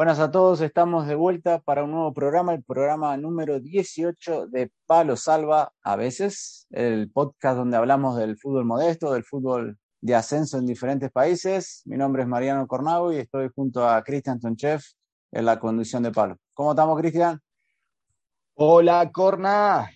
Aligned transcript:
Buenas 0.00 0.18
a 0.18 0.30
todos, 0.30 0.62
estamos 0.62 1.06
de 1.06 1.14
vuelta 1.14 1.58
para 1.58 1.84
un 1.84 1.90
nuevo 1.90 2.14
programa, 2.14 2.54
el 2.54 2.64
programa 2.64 3.14
número 3.18 3.60
18 3.60 4.46
de 4.46 4.72
Palo 4.86 5.14
Salva 5.14 5.74
a 5.82 5.94
veces, 5.94 6.66
el 6.70 7.10
podcast 7.10 7.58
donde 7.58 7.76
hablamos 7.76 8.16
del 8.16 8.38
fútbol 8.38 8.64
modesto, 8.64 9.12
del 9.12 9.24
fútbol 9.24 9.76
de 10.00 10.14
ascenso 10.14 10.56
en 10.56 10.64
diferentes 10.64 11.10
países. 11.12 11.82
Mi 11.84 11.98
nombre 11.98 12.22
es 12.22 12.28
Mariano 12.28 12.66
Cornago 12.66 13.12
y 13.12 13.18
estoy 13.18 13.50
junto 13.54 13.86
a 13.86 14.02
Cristian 14.02 14.40
Tonchev 14.40 14.80
en 15.32 15.44
la 15.44 15.60
conducción 15.60 16.02
de 16.02 16.12
Palo. 16.12 16.38
¿Cómo 16.54 16.70
estamos, 16.70 16.98
Cristian? 16.98 17.38
Hola, 18.54 19.10
Corna. 19.12 19.90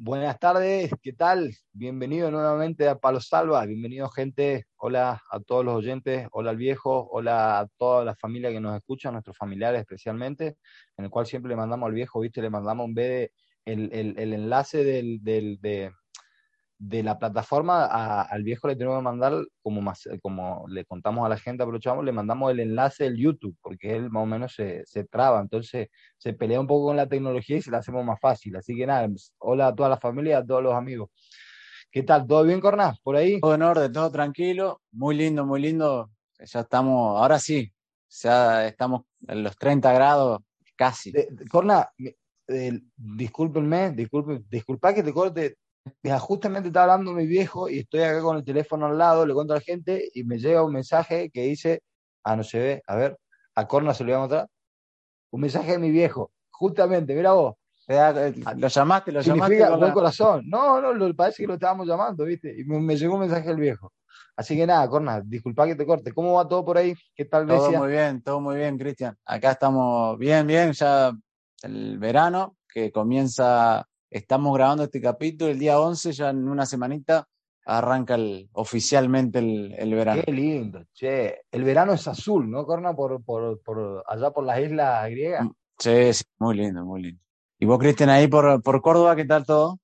Buenas 0.00 0.38
tardes, 0.38 0.92
¿qué 1.02 1.12
tal? 1.12 1.52
Bienvenido 1.72 2.30
nuevamente 2.30 2.88
a 2.88 3.00
Palo 3.00 3.20
Salva, 3.20 3.66
bienvenido 3.66 4.08
gente, 4.08 4.66
hola 4.76 5.20
a 5.28 5.40
todos 5.40 5.64
los 5.64 5.74
oyentes, 5.74 6.28
hola 6.30 6.50
al 6.50 6.56
viejo, 6.56 7.08
hola 7.10 7.58
a 7.58 7.66
toda 7.78 8.04
la 8.04 8.14
familia 8.14 8.50
que 8.50 8.60
nos 8.60 8.76
escucha, 8.76 9.08
a 9.08 9.12
nuestros 9.12 9.36
familiares 9.36 9.80
especialmente, 9.80 10.56
en 10.96 11.06
el 11.06 11.10
cual 11.10 11.26
siempre 11.26 11.48
le 11.48 11.56
mandamos 11.56 11.88
al 11.88 11.94
viejo, 11.94 12.20
viste, 12.20 12.40
le 12.40 12.48
mandamos 12.48 12.86
un 12.86 12.94
vez 12.94 13.32
el, 13.64 13.90
el, 13.92 14.32
enlace 14.32 14.84
del, 14.84 15.18
del, 15.20 15.58
de, 15.60 15.90
de 16.78 17.02
la 17.02 17.18
plataforma 17.18 17.84
al 18.22 18.42
viejo 18.44 18.68
le 18.68 18.76
tenemos 18.76 18.98
que 18.98 19.02
mandar, 19.02 19.34
como, 19.62 19.80
más, 19.80 20.08
como 20.22 20.64
le 20.68 20.84
contamos 20.84 21.26
a 21.26 21.28
la 21.28 21.36
gente, 21.36 21.62
aprovechamos, 21.62 22.04
le 22.04 22.12
mandamos 22.12 22.52
el 22.52 22.60
enlace 22.60 23.04
del 23.04 23.16
YouTube, 23.16 23.56
porque 23.60 23.96
él 23.96 24.10
más 24.10 24.22
o 24.22 24.26
menos 24.26 24.54
se, 24.54 24.84
se, 24.86 25.04
traba, 25.04 25.40
entonces 25.40 25.88
se 26.16 26.32
pelea 26.34 26.60
un 26.60 26.68
poco 26.68 26.86
con 26.86 26.96
la 26.96 27.08
tecnología 27.08 27.56
y 27.56 27.62
se 27.62 27.70
la 27.72 27.78
hacemos 27.78 28.04
más 28.04 28.20
fácil. 28.20 28.54
Así 28.56 28.76
que 28.76 28.86
nada, 28.86 29.08
hola 29.38 29.68
a 29.68 29.74
toda 29.74 29.88
la 29.88 29.98
familia, 29.98 30.38
a 30.38 30.46
todos 30.46 30.62
los 30.62 30.74
amigos. 30.74 31.10
¿Qué 31.90 32.02
tal? 32.02 32.26
¿Todo 32.26 32.44
bien, 32.44 32.60
Corná? 32.60 32.94
¿Por 33.02 33.16
ahí? 33.16 33.40
Todo 33.40 33.54
en 33.54 33.62
orden, 33.62 33.92
todo 33.92 34.10
tranquilo, 34.10 34.82
muy 34.92 35.16
lindo, 35.16 35.44
muy 35.44 35.60
lindo. 35.60 36.10
Ya 36.38 36.60
estamos, 36.60 37.18
ahora 37.18 37.38
sí, 37.38 37.72
ya 38.08 38.66
estamos 38.66 39.02
en 39.26 39.42
los 39.42 39.56
30 39.56 39.92
grados 39.92 40.40
casi. 40.76 41.12
Corna, 41.50 41.88
eh, 42.46 42.80
discúlpenme, 42.96 43.90
disculpen, 43.90 44.46
disculpa 44.48 44.94
que 44.94 45.02
te 45.02 45.12
corte, 45.12 45.56
justamente 46.20 46.68
está 46.68 46.82
hablando 46.82 47.12
mi 47.12 47.26
viejo 47.26 47.68
y 47.68 47.80
estoy 47.80 48.02
acá 48.02 48.20
con 48.20 48.36
el 48.36 48.44
teléfono 48.44 48.86
al 48.86 48.98
lado, 48.98 49.26
le 49.26 49.34
cuento 49.34 49.52
a 49.52 49.56
la 49.56 49.62
gente 49.62 50.08
y 50.14 50.24
me 50.24 50.38
llega 50.38 50.62
un 50.62 50.72
mensaje 50.72 51.30
que 51.30 51.42
dice, 51.42 51.82
ah, 52.24 52.36
no 52.36 52.44
se 52.44 52.58
ve, 52.58 52.82
a 52.86 52.96
ver, 52.96 53.18
a 53.54 53.66
Corna 53.66 53.94
se 53.94 54.04
lo 54.04 54.10
voy 54.10 54.16
a 54.16 54.20
mostrar, 54.20 54.48
un 55.30 55.40
mensaje 55.40 55.72
de 55.72 55.78
mi 55.78 55.90
viejo, 55.90 56.32
justamente, 56.50 57.14
mira 57.14 57.32
vos. 57.32 57.54
Eh, 57.90 58.34
lo 58.58 58.68
llamaste, 58.68 59.12
lo 59.12 59.22
llamaste. 59.22 59.66
Con 59.66 59.92
corazón. 59.92 60.44
No, 60.46 60.78
no, 60.80 60.92
lo, 60.92 61.14
parece 61.16 61.42
que 61.42 61.46
lo 61.46 61.54
estábamos 61.54 61.86
llamando, 61.86 62.24
¿viste? 62.26 62.54
Y 62.58 62.64
me, 62.64 62.96
llegó 62.96 63.14
un 63.14 63.20
mensaje 63.20 63.48
del 63.48 63.56
viejo. 63.56 63.92
Así 64.36 64.56
que 64.56 64.66
nada, 64.66 64.86
Corna, 64.88 65.22
disculpa 65.22 65.66
que 65.66 65.74
te 65.74 65.86
corte. 65.86 66.12
¿Cómo 66.12 66.34
va 66.34 66.46
todo 66.46 66.64
por 66.66 66.76
ahí? 66.76 66.94
¿Qué 67.14 67.24
tal, 67.24 67.46
Todo 67.46 67.72
muy 67.72 67.88
bien, 67.88 68.22
todo 68.22 68.40
muy 68.40 68.56
bien, 68.56 68.76
Cristian. 68.76 69.16
Acá 69.24 69.52
estamos 69.52 70.18
bien, 70.18 70.46
bien, 70.46 70.72
ya 70.72 71.12
el 71.62 71.98
verano 71.98 72.56
que 72.72 72.92
comienza 72.92 73.86
Estamos 74.10 74.54
grabando 74.56 74.84
este 74.84 75.02
capítulo 75.02 75.50
el 75.50 75.58
día 75.58 75.78
11, 75.78 76.12
ya 76.12 76.30
en 76.30 76.48
una 76.48 76.64
semanita 76.64 77.28
arranca 77.66 78.14
el, 78.14 78.48
oficialmente 78.52 79.38
el, 79.38 79.94
verano. 79.94 80.22
Qué 80.24 80.32
lindo, 80.32 80.84
che. 80.94 81.42
El 81.50 81.62
verano 81.62 81.92
es 81.92 82.08
azul, 82.08 82.50
¿no, 82.50 82.64
Corna? 82.64 82.94
Por, 82.94 83.22
por, 83.22 84.02
allá 84.06 84.30
por 84.30 84.44
las 84.44 84.60
islas 84.60 85.10
griegas. 85.10 85.44
Mm, 85.44 85.50
sí, 85.78 86.12
sí, 86.14 86.24
muy 86.38 86.56
lindo, 86.56 86.86
muy 86.86 87.02
lindo. 87.02 87.22
¿Y 87.58 87.66
vos, 87.66 87.78
Cristian, 87.78 88.08
ahí 88.08 88.28
por, 88.28 88.62
por 88.62 88.80
Córdoba, 88.80 89.14
qué 89.14 89.26
tal 89.26 89.44
todo? 89.44 89.78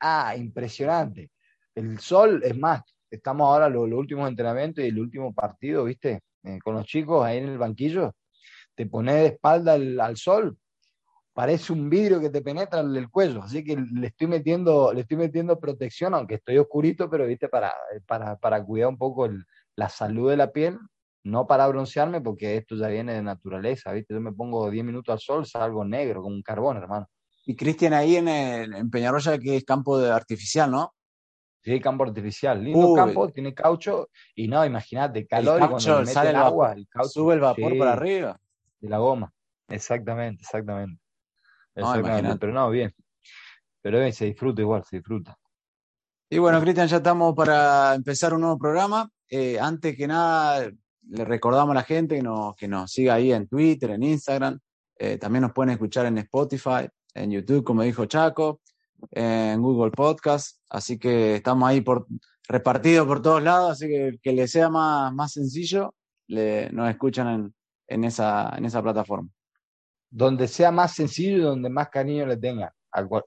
Ah, 0.00 0.34
impresionante. 0.36 1.30
El 1.72 2.00
sol, 2.00 2.42
es 2.42 2.58
más, 2.58 2.82
estamos 3.08 3.46
ahora 3.46 3.68
los, 3.68 3.88
los 3.88 3.98
últimos 4.00 4.28
entrenamientos 4.28 4.84
y 4.84 4.88
el 4.88 4.98
último 4.98 5.32
partido, 5.32 5.84
¿viste? 5.84 6.18
Eh, 6.42 6.58
con 6.64 6.74
los 6.74 6.84
chicos 6.84 7.24
ahí 7.24 7.38
en 7.38 7.48
el 7.50 7.58
banquillo, 7.58 8.12
te 8.74 8.86
pones 8.86 9.14
de 9.14 9.26
espalda 9.26 9.74
al 9.74 10.16
sol 10.16 10.58
parece 11.38 11.72
un 11.72 11.88
vidrio 11.88 12.18
que 12.18 12.30
te 12.30 12.42
penetra 12.42 12.80
en 12.80 12.96
el 12.96 13.08
cuello, 13.08 13.44
así 13.44 13.62
que 13.62 13.76
le 13.76 14.08
estoy 14.08 14.26
metiendo, 14.26 14.92
le 14.92 15.02
estoy 15.02 15.18
metiendo 15.18 15.60
protección, 15.60 16.12
aunque 16.12 16.34
estoy 16.34 16.58
oscurito, 16.58 17.08
pero 17.08 17.28
viste, 17.28 17.48
para, 17.48 17.72
para, 18.08 18.34
para 18.38 18.64
cuidar 18.64 18.88
un 18.88 18.98
poco 18.98 19.28
la 19.76 19.88
salud 19.88 20.30
de 20.30 20.36
la 20.36 20.50
piel, 20.50 20.80
no 21.22 21.46
para 21.46 21.68
broncearme, 21.68 22.20
porque 22.20 22.56
esto 22.56 22.74
ya 22.74 22.88
viene 22.88 23.14
de 23.14 23.22
naturaleza, 23.22 23.92
viste, 23.92 24.14
yo 24.14 24.20
me 24.20 24.32
pongo 24.32 24.68
10 24.68 24.84
minutos 24.84 25.12
al 25.12 25.20
sol, 25.20 25.46
salgo 25.46 25.84
negro, 25.84 26.22
como 26.22 26.34
un 26.34 26.42
carbón, 26.42 26.78
hermano. 26.78 27.06
Y 27.46 27.54
Cristian, 27.54 27.92
ahí 27.92 28.16
en, 28.16 28.26
en 28.26 28.90
Peñarroya, 28.90 29.38
que 29.38 29.58
es 29.58 29.64
campo 29.64 29.96
de 29.96 30.10
artificial, 30.10 30.68
¿no? 30.72 30.92
Sí, 31.62 31.78
campo 31.78 32.02
artificial, 32.02 32.64
lindo 32.64 32.94
campo, 32.94 33.28
tiene 33.28 33.54
caucho, 33.54 34.08
y 34.34 34.48
no, 34.48 34.66
imagínate, 34.66 35.24
calor, 35.24 35.62
y 35.62 35.68
cuando 35.68 36.04
sale 36.04 36.30
el 36.30 36.36
agua, 36.36 36.72
el 36.72 36.88
caucho, 36.88 37.10
sube 37.10 37.34
el 37.34 37.40
vapor 37.40 37.78
para 37.78 37.92
arriba. 37.92 38.40
De 38.80 38.88
la 38.88 38.98
goma, 38.98 39.32
exactamente, 39.68 40.42
exactamente. 40.42 41.00
No, 41.78 42.38
pero 42.38 42.52
no, 42.52 42.70
bien. 42.70 42.94
Pero 43.80 44.00
bien, 44.00 44.12
se 44.12 44.26
disfruta 44.26 44.60
igual, 44.60 44.84
se 44.84 44.96
disfruta. 44.96 45.38
Y 46.30 46.38
bueno, 46.38 46.60
Cristian, 46.60 46.88
ya 46.88 46.98
estamos 46.98 47.34
para 47.34 47.94
empezar 47.94 48.34
un 48.34 48.42
nuevo 48.42 48.58
programa. 48.58 49.10
Eh, 49.30 49.58
antes 49.58 49.96
que 49.96 50.06
nada, 50.06 50.70
le 51.08 51.24
recordamos 51.24 51.70
a 51.70 51.76
la 51.76 51.84
gente 51.84 52.16
que 52.16 52.22
nos, 52.22 52.54
que 52.54 52.68
nos 52.68 52.90
siga 52.92 53.14
ahí 53.14 53.32
en 53.32 53.48
Twitter, 53.48 53.90
en 53.90 54.02
Instagram. 54.02 54.58
Eh, 54.98 55.16
también 55.16 55.42
nos 55.42 55.52
pueden 55.52 55.70
escuchar 55.70 56.06
en 56.06 56.18
Spotify, 56.18 56.88
en 57.14 57.30
YouTube, 57.30 57.64
como 57.64 57.82
dijo 57.82 58.04
Chaco, 58.06 58.60
en 59.10 59.62
Google 59.62 59.92
Podcast. 59.92 60.58
Así 60.68 60.98
que 60.98 61.36
estamos 61.36 61.68
ahí 61.68 61.80
por, 61.80 62.06
repartidos 62.48 63.06
por 63.06 63.22
todos 63.22 63.42
lados. 63.42 63.72
Así 63.72 63.86
que 63.86 64.18
que 64.22 64.32
le 64.32 64.48
sea 64.48 64.68
más, 64.68 65.14
más 65.14 65.32
sencillo, 65.32 65.94
le, 66.26 66.68
nos 66.72 66.90
escuchan 66.90 67.28
en, 67.28 67.54
en, 67.86 68.04
esa, 68.04 68.52
en 68.56 68.64
esa 68.66 68.82
plataforma 68.82 69.30
donde 70.10 70.48
sea 70.48 70.70
más 70.70 70.94
sencillo 70.94 71.38
y 71.38 71.40
donde 71.42 71.68
más 71.68 71.88
cariño 71.88 72.26
le 72.26 72.36
tengan. 72.36 72.70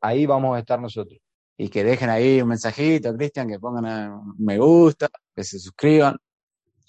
Ahí 0.02 0.26
vamos 0.26 0.56
a 0.56 0.60
estar 0.60 0.80
nosotros. 0.80 1.20
Y 1.58 1.70
que 1.70 1.84
dejen 1.84 2.10
ahí 2.10 2.42
un 2.42 2.50
mensajito, 2.50 3.16
Cristian, 3.16 3.48
que 3.48 3.60
pongan 3.60 4.22
me 4.38 4.58
gusta, 4.58 5.08
que 5.36 5.44
se 5.44 5.60
suscriban. 5.60 6.18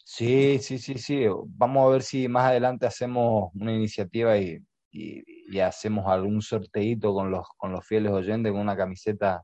Sí, 0.04 0.58
sí, 0.60 0.78
sí, 0.78 0.98
sí. 0.98 1.26
Vamos 1.46 1.86
a 1.86 1.90
ver 1.92 2.02
si 2.02 2.28
más 2.28 2.46
adelante 2.46 2.86
hacemos 2.86 3.50
una 3.54 3.72
iniciativa 3.72 4.36
y, 4.38 4.58
y, 4.90 5.60
hacemos 5.60 6.06
algún 6.06 6.40
sorteito 6.42 7.12
con 7.14 7.30
los, 7.30 7.46
con 7.56 7.72
los 7.72 7.86
fieles 7.86 8.12
oyentes 8.12 8.52
con 8.52 8.60
una 8.60 8.76
camiseta 8.76 9.42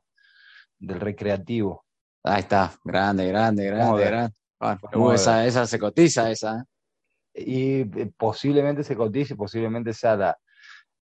del 0.78 1.00
recreativo. 1.00 1.84
Ahí 2.22 2.40
está, 2.40 2.72
grande, 2.84 3.28
grande, 3.28 3.66
grande, 3.66 4.04
grande. 4.04 5.14
esa, 5.14 5.46
esa 5.46 5.66
se 5.66 5.78
cotiza, 5.78 6.30
esa. 6.30 6.64
Y 7.38 7.80
eh, 7.80 8.12
posiblemente 8.16 8.84
se 8.84 8.96
cotice, 8.96 9.36
posiblemente 9.36 9.92
sea 9.92 10.36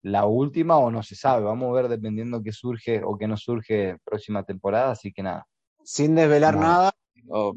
la, 0.02 0.26
última 0.26 0.76
o 0.78 0.90
no 0.90 1.02
se 1.02 1.16
sabe. 1.16 1.44
Vamos 1.44 1.70
a 1.70 1.80
ver 1.80 1.88
dependiendo 1.88 2.42
qué 2.42 2.52
surge 2.52 3.02
o 3.04 3.16
qué 3.16 3.26
no 3.26 3.36
surge 3.36 3.96
próxima 4.04 4.44
temporada, 4.44 4.92
así 4.92 5.12
que 5.12 5.22
nada. 5.22 5.46
Sin 5.82 6.14
desvelar 6.14 6.56
nada, 6.56 6.92
o, 7.28 7.54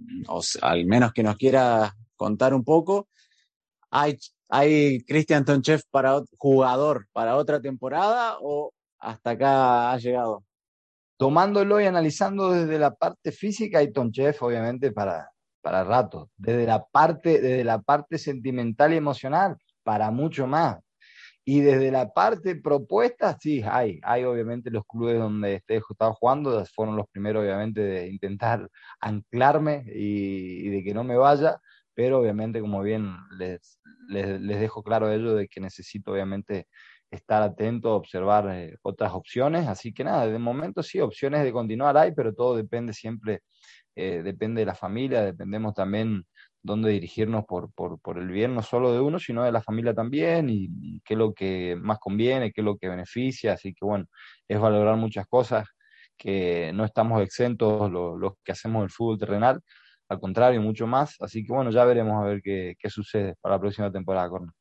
al 0.61 0.85
menos 0.85 1.13
que 1.13 1.23
nos 1.23 1.35
quiera 1.37 1.93
contar 2.15 2.53
un 2.53 2.63
poco, 2.63 3.07
¿hay, 3.91 4.17
hay 4.49 5.01
Christian 5.03 5.45
Tonchef 5.45 5.83
para 5.91 6.21
jugador 6.37 7.07
para 7.11 7.35
otra 7.35 7.61
temporada 7.61 8.37
o 8.41 8.71
hasta 8.99 9.31
acá 9.31 9.91
ha 9.91 9.97
llegado? 9.97 10.43
Tomándolo 11.17 11.81
y 11.81 11.85
analizando 11.85 12.51
desde 12.51 12.79
la 12.79 12.95
parte 12.95 13.31
física, 13.31 13.79
hay 13.79 13.91
Tonchef 13.91 14.41
obviamente 14.41 14.91
para, 14.91 15.29
para 15.61 15.83
rato, 15.83 16.29
desde 16.37 16.65
la 16.65 16.85
parte, 16.85 17.41
desde 17.41 17.63
la 17.63 17.81
parte 17.81 18.17
sentimental 18.17 18.93
y 18.93 18.97
emocional, 18.97 19.57
para 19.83 20.11
mucho 20.11 20.47
más. 20.47 20.77
Y 21.45 21.61
desde 21.61 21.89
la 21.91 22.13
parte 22.13 22.55
propuesta, 22.55 23.35
sí, 23.41 23.63
hay, 23.67 23.99
hay 24.03 24.23
obviamente 24.23 24.69
los 24.69 24.85
clubes 24.85 25.17
donde 25.17 25.55
este 25.55 25.77
estaba 25.77 26.13
jugando, 26.13 26.63
fueron 26.75 26.95
los 26.95 27.07
primeros 27.07 27.43
obviamente 27.43 27.81
de 27.81 28.07
intentar 28.07 28.69
anclarme 29.01 29.83
y, 29.87 30.69
de 30.69 30.83
que 30.83 30.93
no 30.93 31.03
me 31.03 31.17
vaya, 31.17 31.59
pero 31.95 32.19
obviamente 32.19 32.61
como 32.61 32.83
bien 32.83 33.15
les, 33.37 33.79
les, 34.09 34.59
dejo 34.59 34.83
claro 34.83 35.07
a 35.07 35.15
ellos 35.15 35.37
de 35.37 35.47
que 35.47 35.59
necesito 35.59 36.11
obviamente 36.11 36.67
estar 37.09 37.41
atento, 37.41 37.95
observar 37.95 38.47
eh, 38.51 38.77
otras 38.83 39.13
opciones, 39.13 39.67
así 39.67 39.91
que 39.91 40.03
nada, 40.03 40.27
de 40.27 40.37
momento 40.37 40.83
sí, 40.83 40.99
opciones 40.99 41.43
de 41.43 41.51
continuar 41.51 41.97
hay, 41.97 42.11
pero 42.11 42.31
todo 42.31 42.55
depende 42.55 42.93
siempre 42.93 43.41
eh, 43.99 44.23
depende 44.23 44.61
de 44.61 44.65
la 44.65 44.75
familia, 44.75 45.21
dependemos 45.21 45.73
también 45.73 46.25
dónde 46.61 46.91
dirigirnos 46.91 47.45
por, 47.45 47.71
por, 47.73 47.99
por, 47.99 48.17
el 48.17 48.27
bien 48.27 48.53
no 48.55 48.61
solo 48.61 48.91
de 48.93 48.99
uno, 48.99 49.19
sino 49.19 49.43
de 49.43 49.51
la 49.51 49.61
familia 49.61 49.93
también, 49.93 50.49
y, 50.49 51.01
qué 51.05 51.13
es 51.13 51.17
lo 51.17 51.33
que 51.33 51.77
más 51.81 51.99
conviene, 51.99 52.51
qué 52.51 52.61
es 52.61 52.65
lo 52.65 52.77
que 52.77 52.89
beneficia, 52.89 53.53
así 53.53 53.73
que 53.73 53.85
bueno, 53.85 54.05
es 54.47 54.59
valorar 54.59 54.97
muchas 54.97 55.25
cosas 55.27 55.67
que 56.17 56.71
no 56.73 56.85
estamos 56.85 57.21
exentos 57.23 57.91
los, 57.91 58.33
que 58.43 58.51
hacemos 58.51 58.83
el 58.83 58.89
fútbol 58.89 59.17
terrenal, 59.17 59.61
al 60.09 60.19
contrario, 60.19 60.61
mucho 60.61 60.85
más. 60.85 61.15
Así 61.19 61.45
que 61.45 61.53
bueno, 61.53 61.71
ya 61.71 61.85
veremos 61.85 62.21
a 62.21 62.27
ver 62.27 62.41
qué, 62.41 62.75
sucede 62.89 63.35
para 63.41 63.55
la 63.55 63.61
próxima 63.61 63.91
temporada, 63.91 64.29
Corno. 64.29 64.51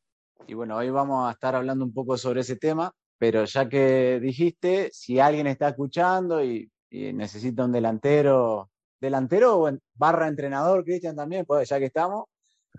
Y 0.47 0.55
bueno, 0.55 0.77
hoy 0.77 0.91
vamos 0.91 1.29
a 1.29 1.33
estar 1.33 1.55
hablando 1.55 1.85
un 1.85 1.93
poco 1.93 2.17
sobre 2.17 2.41
ese 2.41 2.57
tema, 2.57 2.93
pero 3.19 3.45
ya 3.45 3.69
que 3.69 4.21
dijiste, 4.21 4.89
si 4.93 5.19
alguien 5.19 5.47
está 5.47 5.69
escuchando 5.69 6.43
y, 6.43 6.71
necesita 6.91 7.67
un 7.67 7.73
delantero, 7.73 8.71
delantero 9.01 9.61
o 9.61 9.71
barra 9.95 10.29
entrenador, 10.29 10.85
Cristian 10.85 11.17
también, 11.17 11.45
pues 11.47 11.69
ya 11.69 11.79
que 11.79 11.87
estamos, 11.87 12.27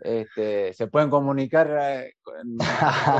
este, 0.01 0.73
se 0.73 0.87
pueden 0.87 1.09
comunicar 1.09 1.69
eh, 1.81 2.13
con 2.21 2.57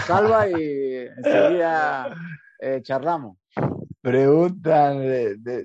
Salva 0.06 0.48
y 0.48 1.07
enseguida 1.18 2.16
eh, 2.60 2.81
charlamos. 2.81 3.38
Preguntan, 4.01 5.04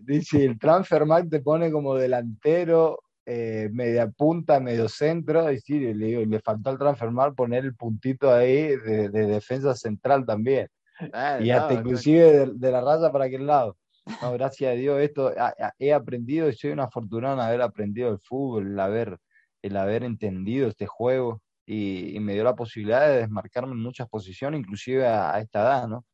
dice, 0.02 0.44
el 0.44 0.58
Transfermarkt 0.58 1.30
te 1.30 1.40
pone 1.40 1.70
como 1.70 1.94
delantero, 1.94 2.98
eh, 3.26 3.70
media 3.72 4.10
punta, 4.10 4.60
medio 4.60 4.86
centro, 4.88 5.50
y 5.50 5.58
sí, 5.58 5.78
le, 5.78 6.06
digo, 6.06 6.24
le 6.24 6.40
faltó 6.40 6.70
al 6.70 6.78
Transfermarkt 6.78 7.36
poner 7.36 7.64
el 7.64 7.74
puntito 7.74 8.32
ahí 8.32 8.76
de, 8.76 9.08
defensa 9.08 9.74
central 9.74 10.26
también. 10.26 10.68
Ah, 11.12 11.38
y 11.40 11.50
hasta 11.50 11.74
inclusive 11.74 12.50
de, 12.54 12.70
la 12.70 12.80
raya 12.80 13.10
para 13.10 13.24
aquel 13.24 13.46
lado. 13.46 13.76
No, 14.20 14.32
gracias 14.32 14.72
a 14.72 14.74
Dios, 14.74 15.00
esto 15.00 15.32
he 15.78 15.92
aprendido 15.92 16.48
y 16.48 16.54
soy 16.54 16.72
una 16.72 16.84
afortunado 16.84 17.34
en 17.34 17.40
haber 17.40 17.62
aprendido 17.62 18.10
el 18.10 18.18
fútbol, 18.20 18.72
el 18.72 18.80
haber, 18.80 19.18
el 19.62 19.76
haber 19.76 20.04
entendido 20.04 20.68
este 20.68 20.86
juego 20.86 21.40
y, 21.66 22.18
me 22.20 22.34
dio 22.34 22.44
la 22.44 22.54
posibilidad 22.54 23.08
de 23.08 23.20
desmarcarme 23.20 23.72
en 23.72 23.82
muchas 23.82 24.08
posiciones, 24.08 24.60
inclusive 24.60 25.06
a, 25.06 25.38
esta 25.40 25.62
edad, 25.62 25.88
¿no? 25.88 26.04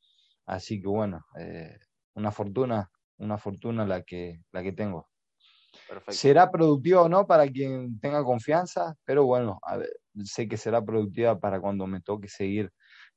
Así 0.47 0.81
que 0.81 0.87
bueno, 0.87 1.25
eh, 1.39 1.79
una 2.15 2.31
fortuna, 2.31 2.89
una 3.19 3.39
fortuna 3.39 3.85
la 3.85 4.03
que, 4.03 4.41
la 4.53 4.63
que 4.63 4.73
tengo. 4.73 5.09
Será 6.09 6.51
productiva 6.51 7.03
o 7.03 7.09
no 7.09 7.27
para 7.27 7.49
quien 7.49 7.99
tenga 7.99 8.23
confianza, 8.23 8.95
pero 9.05 9.25
bueno, 9.25 9.59
sé 10.25 10.49
que 10.49 10.57
será 10.57 10.85
productiva 10.85 11.39
para 11.41 11.61
cuando 11.61 11.87
me 11.89 12.01
toque 12.01 12.29
seguir 12.29 12.71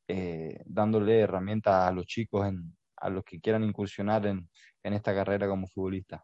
eh, 0.07 0.61
dándole 0.65 1.19
herramientas 1.19 1.87
a 1.87 1.91
los 1.91 2.05
chicos, 2.05 2.47
en, 2.47 2.75
a 3.03 3.09
los 3.09 3.23
que 3.23 3.39
quieran 3.39 3.63
incursionar 3.63 4.25
en, 4.25 4.49
en 4.81 4.93
esta 4.93 5.13
carrera 5.13 5.47
como 5.47 5.67
futbolista. 5.67 6.23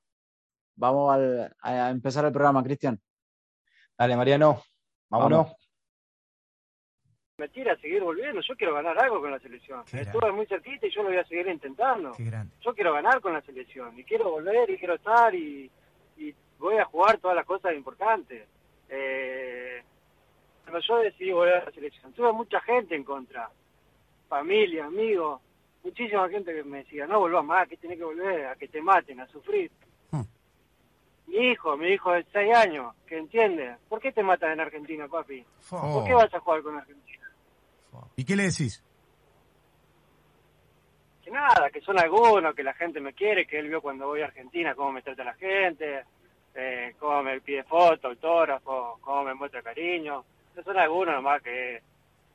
Vamos 0.75 1.17
a 1.61 1.89
empezar 1.89 2.25
el 2.25 2.31
programa, 2.31 2.63
Cristian. 2.63 2.99
Dale, 3.97 4.15
Mariano, 4.15 4.61
vámonos 5.09 5.53
me 7.39 7.47
tira 7.47 7.73
a 7.73 7.77
seguir 7.77 8.03
volviendo. 8.03 8.41
Yo 8.41 8.55
quiero 8.55 8.73
ganar 8.73 9.01
algo 9.01 9.21
con 9.21 9.31
la 9.31 9.39
selección. 9.39 9.83
Estuve 9.91 10.31
muy 10.31 10.45
cerquita 10.45 10.85
y 10.85 10.91
yo 10.91 11.01
lo 11.01 11.09
voy 11.09 11.17
a 11.17 11.25
seguir 11.25 11.47
intentando. 11.47 12.15
Yo 12.61 12.75
quiero 12.75 12.93
ganar 12.93 13.21
con 13.21 13.33
la 13.33 13.41
selección 13.41 13.97
y 13.97 14.03
quiero 14.03 14.29
volver 14.29 14.69
y 14.69 14.77
quiero 14.77 14.95
estar 14.95 15.33
y, 15.33 15.71
voy 16.59 16.75
a 16.75 16.83
jugar 16.83 17.17
todas 17.19 17.37
las 17.37 17.45
cosas 17.45 17.73
importantes. 17.73 18.45
Eh, 18.89 19.81
cuando 20.63 20.81
yo 20.81 20.97
decidí 20.97 21.31
volver 21.31 21.55
a 21.55 21.65
la 21.65 21.71
selección, 21.71 22.11
tuve 22.11 22.33
mucha 22.33 22.59
gente 22.59 22.95
en 22.95 23.05
contra. 23.05 23.49
Familia, 24.27 24.85
amigos, 24.85 25.41
muchísima 25.89 26.29
gente 26.29 26.53
que 26.53 26.63
me 26.63 26.79
decía, 26.79 27.07
no 27.07 27.19
volvás 27.19 27.43
más, 27.43 27.67
que 27.67 27.77
tenés 27.77 27.97
que 27.97 28.03
volver 28.03 28.45
a 28.45 28.55
que 28.55 28.67
te 28.67 28.81
maten, 28.81 29.19
a 29.19 29.27
sufrir. 29.27 29.71
Hmm. 30.11 30.21
Mi 31.27 31.51
hijo, 31.51 31.75
mi 31.77 31.87
hijo 31.89 32.11
de 32.11 32.25
6 32.31 32.55
años, 32.55 32.95
que 33.07 33.17
entiende, 33.17 33.75
¿por 33.87 33.99
qué 33.99 34.11
te 34.11 34.23
matan 34.23 34.51
en 34.51 34.59
Argentina, 34.61 35.07
papi? 35.07 35.43
¿Por 35.69 36.05
qué 36.05 36.13
vas 36.13 36.33
a 36.33 36.39
jugar 36.39 36.61
con 36.61 36.77
Argentina? 36.77 37.27
¿Y 38.15 38.23
qué 38.23 38.35
le 38.35 38.43
decís? 38.43 38.83
Que 41.23 41.31
nada, 41.31 41.69
que 41.71 41.81
son 41.81 41.99
algunos, 41.99 42.53
que 42.53 42.63
la 42.63 42.73
gente 42.73 42.99
me 42.99 43.13
quiere, 43.13 43.47
que 43.47 43.59
él 43.59 43.67
vio 43.67 43.81
cuando 43.81 44.07
voy 44.07 44.21
a 44.21 44.25
Argentina 44.25 44.75
cómo 44.75 44.91
me 44.91 45.01
trata 45.01 45.23
la 45.23 45.33
gente, 45.33 46.03
eh, 46.53 46.95
cómo 46.99 47.23
me 47.23 47.41
pide 47.41 47.63
fotos, 47.63 48.05
autógrafos, 48.05 48.99
cómo 49.01 49.23
me 49.23 49.33
muestra 49.33 49.61
cariño. 49.61 50.23
Esos 50.51 50.65
son 50.65 50.77
algunos 50.77 51.15
nomás 51.15 51.41
que, 51.41 51.81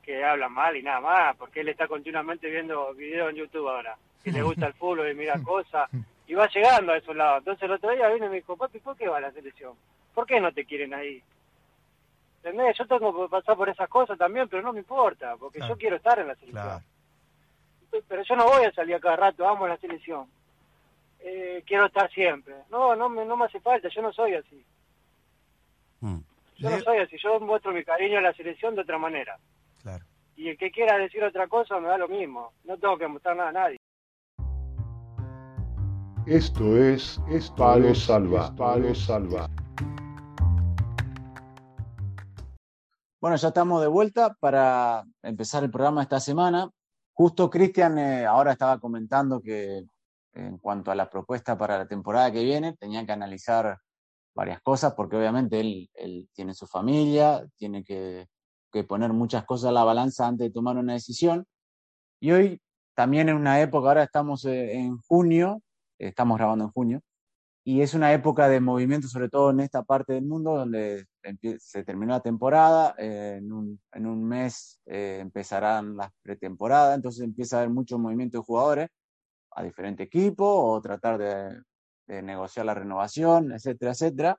que 0.05 0.25
hablan 0.25 0.53
mal 0.53 0.77
y 0.77 0.83
nada 0.83 1.01
más, 1.01 1.37
porque 1.37 1.61
él 1.61 1.69
está 1.69 1.89
continuamente 1.89 2.51
viendo 2.51 2.93
videos 2.95 3.31
en 3.31 3.37
YouTube 3.37 3.69
ahora. 3.69 3.97
Y 4.25 4.31
le 4.31 4.43
gusta 4.43 4.67
el 4.67 4.75
fútbol 4.75 5.11
y 5.11 5.15
mira 5.15 5.39
cosas, 5.43 5.89
y 6.27 6.35
va 6.35 6.49
llegando 6.49 6.93
a 6.93 6.97
esos 6.97 7.15
lados. 7.15 7.39
Entonces 7.39 7.63
el 7.65 7.73
otro 7.73 7.91
día 7.91 8.09
vino 8.09 8.27
y 8.27 8.29
me 8.31 8.37
dijo, 8.37 8.57
papi, 8.57 8.79
¿por 8.81 8.97
qué 8.97 9.09
va 9.09 9.19
a 9.19 9.21
la 9.21 9.33
selección? 9.33 9.75
¿Por 10.15 10.27
qué 10.27 10.41
no 10.41 10.53
te 10.53 10.65
quieren 10.65 10.95
ahí? 10.95 11.23
Yo 12.43 12.87
tengo 12.87 13.25
que 13.25 13.31
pasar 13.31 13.57
por 13.57 13.69
esas 13.69 13.89
cosas 13.89 14.19
también, 14.19 14.49
pero 14.49 14.63
no 14.63 14.73
me 14.73 14.81
importa, 14.81 15.37
porque 15.37 15.61
yo 15.61 15.77
quiero 15.77 15.97
estar 15.97 16.19
en 16.19 16.29
la 16.29 16.35
selección. 16.37 16.83
Pero 18.09 18.23
yo 18.23 18.37
no 18.37 18.47
voy 18.47 18.65
a 18.65 18.73
salir 18.73 18.95
a 18.97 19.01
cada 19.01 19.17
rato, 19.17 19.45
vamos 19.45 19.67
a 19.67 19.69
la 19.69 19.77
selección. 19.79 20.27
Eh, 21.21 21.63
quiero 21.67 21.87
estar 21.87 22.11
siempre. 22.11 22.55
No, 22.71 22.95
no 22.95 23.09
me, 23.09 23.25
no 23.25 23.37
me 23.37 23.47
hace 23.47 23.61
falta, 23.61 23.89
yo 23.89 24.03
no 24.03 24.13
soy 24.13 24.35
así. 24.35 24.65
Mm. 26.01 26.19
Yo 26.57 26.71
no 26.71 26.81
soy 26.81 26.99
así, 26.99 27.17
yo 27.19 27.41
muestro 27.41 27.73
mi 27.73 27.83
cariño 27.83 28.19
a 28.19 28.23
la 28.23 28.33
selección 28.35 28.75
de 28.75 28.83
otra 28.83 28.99
manera. 28.99 29.39
Y 30.37 30.49
el 30.49 30.59
que 30.59 30.71
quiera 30.71 30.99
decir 30.99 31.23
otra 31.23 31.47
cosa 31.49 31.79
me 31.81 31.89
da 31.89 31.99
lo 31.99 32.09
mismo. 32.09 32.53
No 32.65 32.79
tengo 32.79 32.99
que 32.99 33.07
mostrar 33.07 33.37
nada 33.37 33.49
a 33.51 33.53
nadie. 33.53 33.77
Esto 36.27 36.77
es, 36.77 37.21
esto 37.31 37.55
Palo 37.55 37.95
Salva. 37.95 38.55
Palo 38.57 38.95
Salva. 38.95 39.49
Bueno, 43.21 43.37
ya 43.37 43.49
estamos 43.49 43.81
de 43.81 43.89
vuelta 43.89 44.37
para 44.41 45.05
empezar 45.23 45.65
el 45.65 45.71
programa 45.71 46.03
esta 46.03 46.21
semana. 46.21 46.69
Justo 47.15 47.49
Cristian 47.49 47.99
eh, 47.99 48.27
ahora 48.27 48.53
estaba 48.53 48.79
comentando 48.81 49.41
que 49.41 49.85
en 50.35 50.59
cuanto 50.59 50.91
a 50.91 50.95
la 50.95 51.09
propuesta 51.09 51.57
para 51.57 51.79
la 51.79 51.87
temporada 51.87 52.33
que 52.33 52.43
viene, 52.43 52.77
tenía 52.77 53.07
que 53.07 53.13
analizar 53.13 53.79
varias 54.35 54.61
cosas, 54.63 54.95
porque 54.95 55.17
obviamente 55.17 55.61
él, 55.61 56.29
tiene 56.35 56.55
su 56.55 56.67
familia, 56.67 57.47
tiene 57.57 57.85
que, 57.85 58.27
poner 58.83 59.13
muchas 59.13 59.45
cosas 59.45 59.69
a 59.69 59.73
la 59.73 59.85
balanza 59.85 60.27
antes 60.27 60.49
de 60.49 60.53
tomar 60.53 60.77
una 60.77 60.95
decisión. 60.95 61.47
Y 62.21 62.33
hoy, 62.33 62.61
también 62.97 63.29
en 63.29 63.37
una 63.37 63.61
época, 63.61 63.89
ahora 63.89 64.03
estamos 64.03 64.45
eh, 64.47 64.73
en 64.75 64.99
junio, 65.03 65.63
estamos 65.99 66.39
grabando 66.39 66.65
en 66.65 66.71
junio, 66.73 67.01
y 67.67 67.81
es 67.81 67.95
una 67.95 68.13
época 68.13 68.49
de 68.49 68.61
movimiento, 68.61 69.09
sobre 69.09 69.31
todo 69.31 69.51
en 69.51 69.61
esta 69.61 69.83
parte 69.83 70.13
del 70.13 70.27
mundo, 70.27 70.55
donde 70.55 71.07
se 71.59 71.83
terminó 71.83 72.13
la 72.13 72.21
temporada, 72.21 72.95
eh, 72.99 73.37
en, 73.39 73.53
un, 73.53 73.81
en, 73.93 74.07
un, 74.07 74.23
mes 74.23 74.81
eh, 74.85 75.19
empezarán 75.21 75.97
las 75.97 76.11
pretemporadas, 76.23 76.97
entonces 76.97 77.23
empieza 77.25 77.57
a 77.57 77.61
haber 77.61 77.71
mucho 77.73 77.99
movimiento 77.99 78.39
de 78.39 78.45
jugadores 78.45 78.89
a 79.53 79.63
diferente 79.63 80.03
equipo 80.03 80.45
o 80.45 80.81
tratar 80.83 81.17
de, 81.17 81.63
de, 82.07 82.23
negociar 82.23 82.67
la 82.67 82.75
renovación, 82.75 83.53
etcétera, 83.53 83.93
etcétera. 83.93 84.39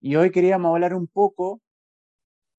Y 0.00 0.16
hoy 0.16 0.30
queríamos 0.30 0.70
hablar 0.70 0.94
un 0.94 1.06
poco 1.06 1.60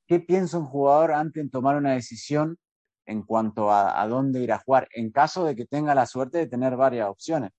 qué 0.09 0.19
piensa 0.19 0.57
un 0.57 0.65
jugador 0.65 1.11
antes 1.11 1.43
de 1.43 1.49
tomar 1.51 1.75
una 1.77 1.93
decisión 1.93 2.57
en 3.05 3.21
cuanto 3.21 3.71
a, 3.71 4.07
dónde 4.07 4.41
ir 4.41 4.51
a 4.51 4.57
jugar, 4.57 4.87
en 4.91 5.11
caso 5.11 5.45
de 5.45 5.55
que 5.55 5.65
tenga 5.65 5.93
la 5.93 6.07
suerte 6.07 6.39
de 6.39 6.47
tener 6.47 6.75
varias 6.75 7.07
opciones. 7.09 7.51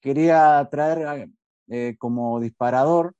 Quería 0.00 0.66
traer 0.70 1.28
eh, 1.68 1.96
como 1.98 2.40
disparador. 2.40 3.14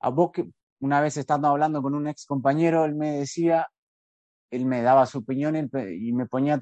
A 0.00 0.08
vos 0.08 0.30
que 0.32 0.50
una 0.80 1.02
vez 1.02 1.18
estando 1.18 1.48
hablando 1.48 1.82
con 1.82 1.94
un 1.94 2.08
ex 2.08 2.24
compañero, 2.24 2.86
él 2.86 2.94
me 2.94 3.18
decía, 3.18 3.68
él 4.50 4.64
me 4.64 4.80
daba 4.80 5.04
su 5.06 5.18
opinión 5.18 5.56
y 5.56 6.12
me 6.12 6.26
ponía 6.26 6.58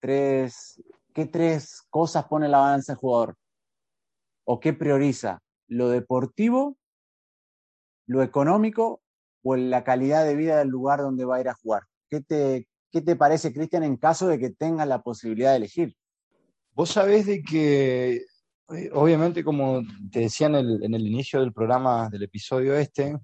tres, 0.00 0.82
¿qué 1.14 1.26
tres 1.26 1.82
cosas 1.88 2.26
pone 2.26 2.48
la 2.48 2.58
balanza 2.58 2.92
el 2.92 2.98
jugador? 2.98 3.36
¿O 4.44 4.58
qué 4.58 4.72
prioriza? 4.72 5.40
¿Lo 5.68 5.88
deportivo, 5.88 6.76
lo 8.06 8.22
económico 8.22 9.02
o 9.42 9.56
la 9.56 9.84
calidad 9.84 10.24
de 10.24 10.36
vida 10.36 10.58
del 10.58 10.68
lugar 10.68 11.00
donde 11.00 11.24
va 11.24 11.36
a 11.36 11.40
ir 11.40 11.48
a 11.48 11.54
jugar? 11.54 11.82
¿Qué 12.08 12.20
te, 12.20 12.68
qué 12.90 13.00
te 13.00 13.16
parece, 13.16 13.52
Cristian, 13.52 13.82
en 13.82 13.96
caso 13.96 14.28
de 14.28 14.38
que 14.38 14.50
tenga 14.50 14.86
la 14.86 15.02
posibilidad 15.02 15.50
de 15.50 15.56
elegir? 15.58 15.96
Vos 16.72 16.90
sabés 16.90 17.26
de 17.26 17.42
que 17.42 18.22
eh, 18.72 18.90
obviamente, 18.92 19.42
como 19.42 19.82
te 20.12 20.20
decía 20.20 20.46
en 20.46 20.54
el, 20.56 20.84
en 20.84 20.94
el 20.94 21.06
inicio 21.06 21.40
del 21.40 21.52
programa, 21.52 22.08
del 22.08 22.22
episodio 22.22 22.74
este, 22.74 23.16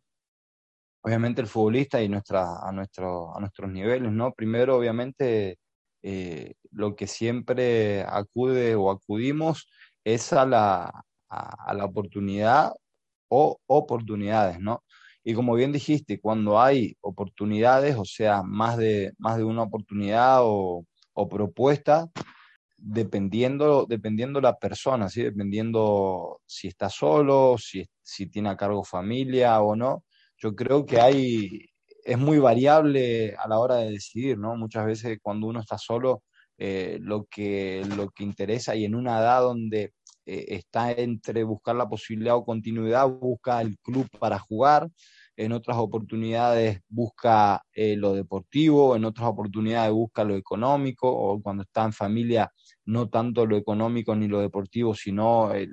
obviamente 1.03 1.41
el 1.41 1.47
futbolista 1.47 2.03
y 2.03 2.09
nuestra, 2.09 2.67
a, 2.67 2.73
nuestro, 2.73 3.37
a 3.37 3.39
nuestros 3.39 3.71
niveles, 3.71 4.11
¿no? 4.11 4.33
Primero, 4.33 4.77
obviamente, 4.77 5.59
eh, 6.03 6.55
lo 6.73 6.97
que 6.97 7.07
siempre 7.07 8.03
acude 8.03 8.75
o 8.75 8.91
acudimos 8.91 9.69
es 10.05 10.33
a 10.33 10.45
la, 10.45 11.05
a, 11.29 11.75
la 11.75 11.85
oportunidad 11.85 12.73
o 13.29 13.59
oportunidades, 13.67 14.59
¿no? 14.59 14.83
Y 15.29 15.35
como 15.35 15.55
bien 15.57 15.73
dijiste, 15.73 16.21
cuando 16.21 16.61
hay 16.61 16.97
oportunidades, 17.01 17.97
o 17.97 18.05
sea, 18.05 18.45
más 18.45 18.77
de, 18.77 19.13
más 19.19 19.37
de 19.37 19.43
una 19.43 19.65
oportunidad 19.65 20.39
o, 20.43 20.87
o 21.15 21.29
propuesta, 21.29 22.09
dependiendo, 22.77 23.87
dependiendo 23.89 24.41
la 24.41 24.57
persona, 24.57 25.09
¿sí? 25.09 25.25
dependiendo 25.25 26.41
si 26.47 26.69
está 26.69 26.89
solo, 26.89 27.57
si, 27.59 27.85
si 28.03 28.29
tiene 28.29 28.51
a 28.51 28.57
cargo 28.57 28.85
familia 28.85 29.61
o 29.63 29.75
no. 29.75 30.05
Yo 30.39 30.55
creo 30.55 30.87
que 30.87 31.01
hay, 31.01 31.71
es 32.05 32.19
muy 32.19 32.39
variable 32.39 33.35
a 33.37 33.49
la 33.49 33.59
hora 33.59 33.79
de 33.79 33.91
decidir, 33.91 34.39
¿no? 34.39 34.55
Muchas 34.55 34.87
veces 34.87 35.19
cuando 35.21 35.49
uno 35.49 35.59
está 35.59 35.77
solo 35.77 36.23
eh, 36.57 36.99
lo, 37.01 37.25
que, 37.25 37.83
lo 37.97 38.11
que 38.11 38.23
interesa 38.23 38.77
y 38.77 38.85
en 38.85 38.95
una 38.95 39.19
edad 39.19 39.41
donde 39.41 39.93
eh, 40.27 40.45
está 40.49 40.91
entre 40.93 41.45
buscar 41.45 41.77
la 41.77 41.89
posibilidad 41.89 42.37
o 42.37 42.45
continuidad, 42.45 43.09
busca 43.09 43.61
el 43.61 43.79
club 43.79 44.09
para 44.19 44.39
jugar, 44.39 44.89
en 45.37 45.53
otras 45.53 45.77
oportunidades 45.77 46.81
busca 46.89 47.63
eh, 47.73 47.97
lo 47.97 48.15
deportivo, 48.15 48.97
en 48.97 49.05
otras 49.05 49.29
oportunidades 49.29 49.93
busca 49.93 50.25
lo 50.25 50.35
económico, 50.35 51.09
o 51.09 51.41
cuando 51.43 51.63
está 51.63 51.85
en 51.85 51.93
familia, 51.93 52.53
no 52.87 53.09
tanto 53.09 53.47
lo 53.47 53.57
económico 53.57 54.15
ni 54.17 54.29
lo 54.29 54.41
deportivo, 54.41 54.95
sino 54.95 55.53
el, 55.53 55.71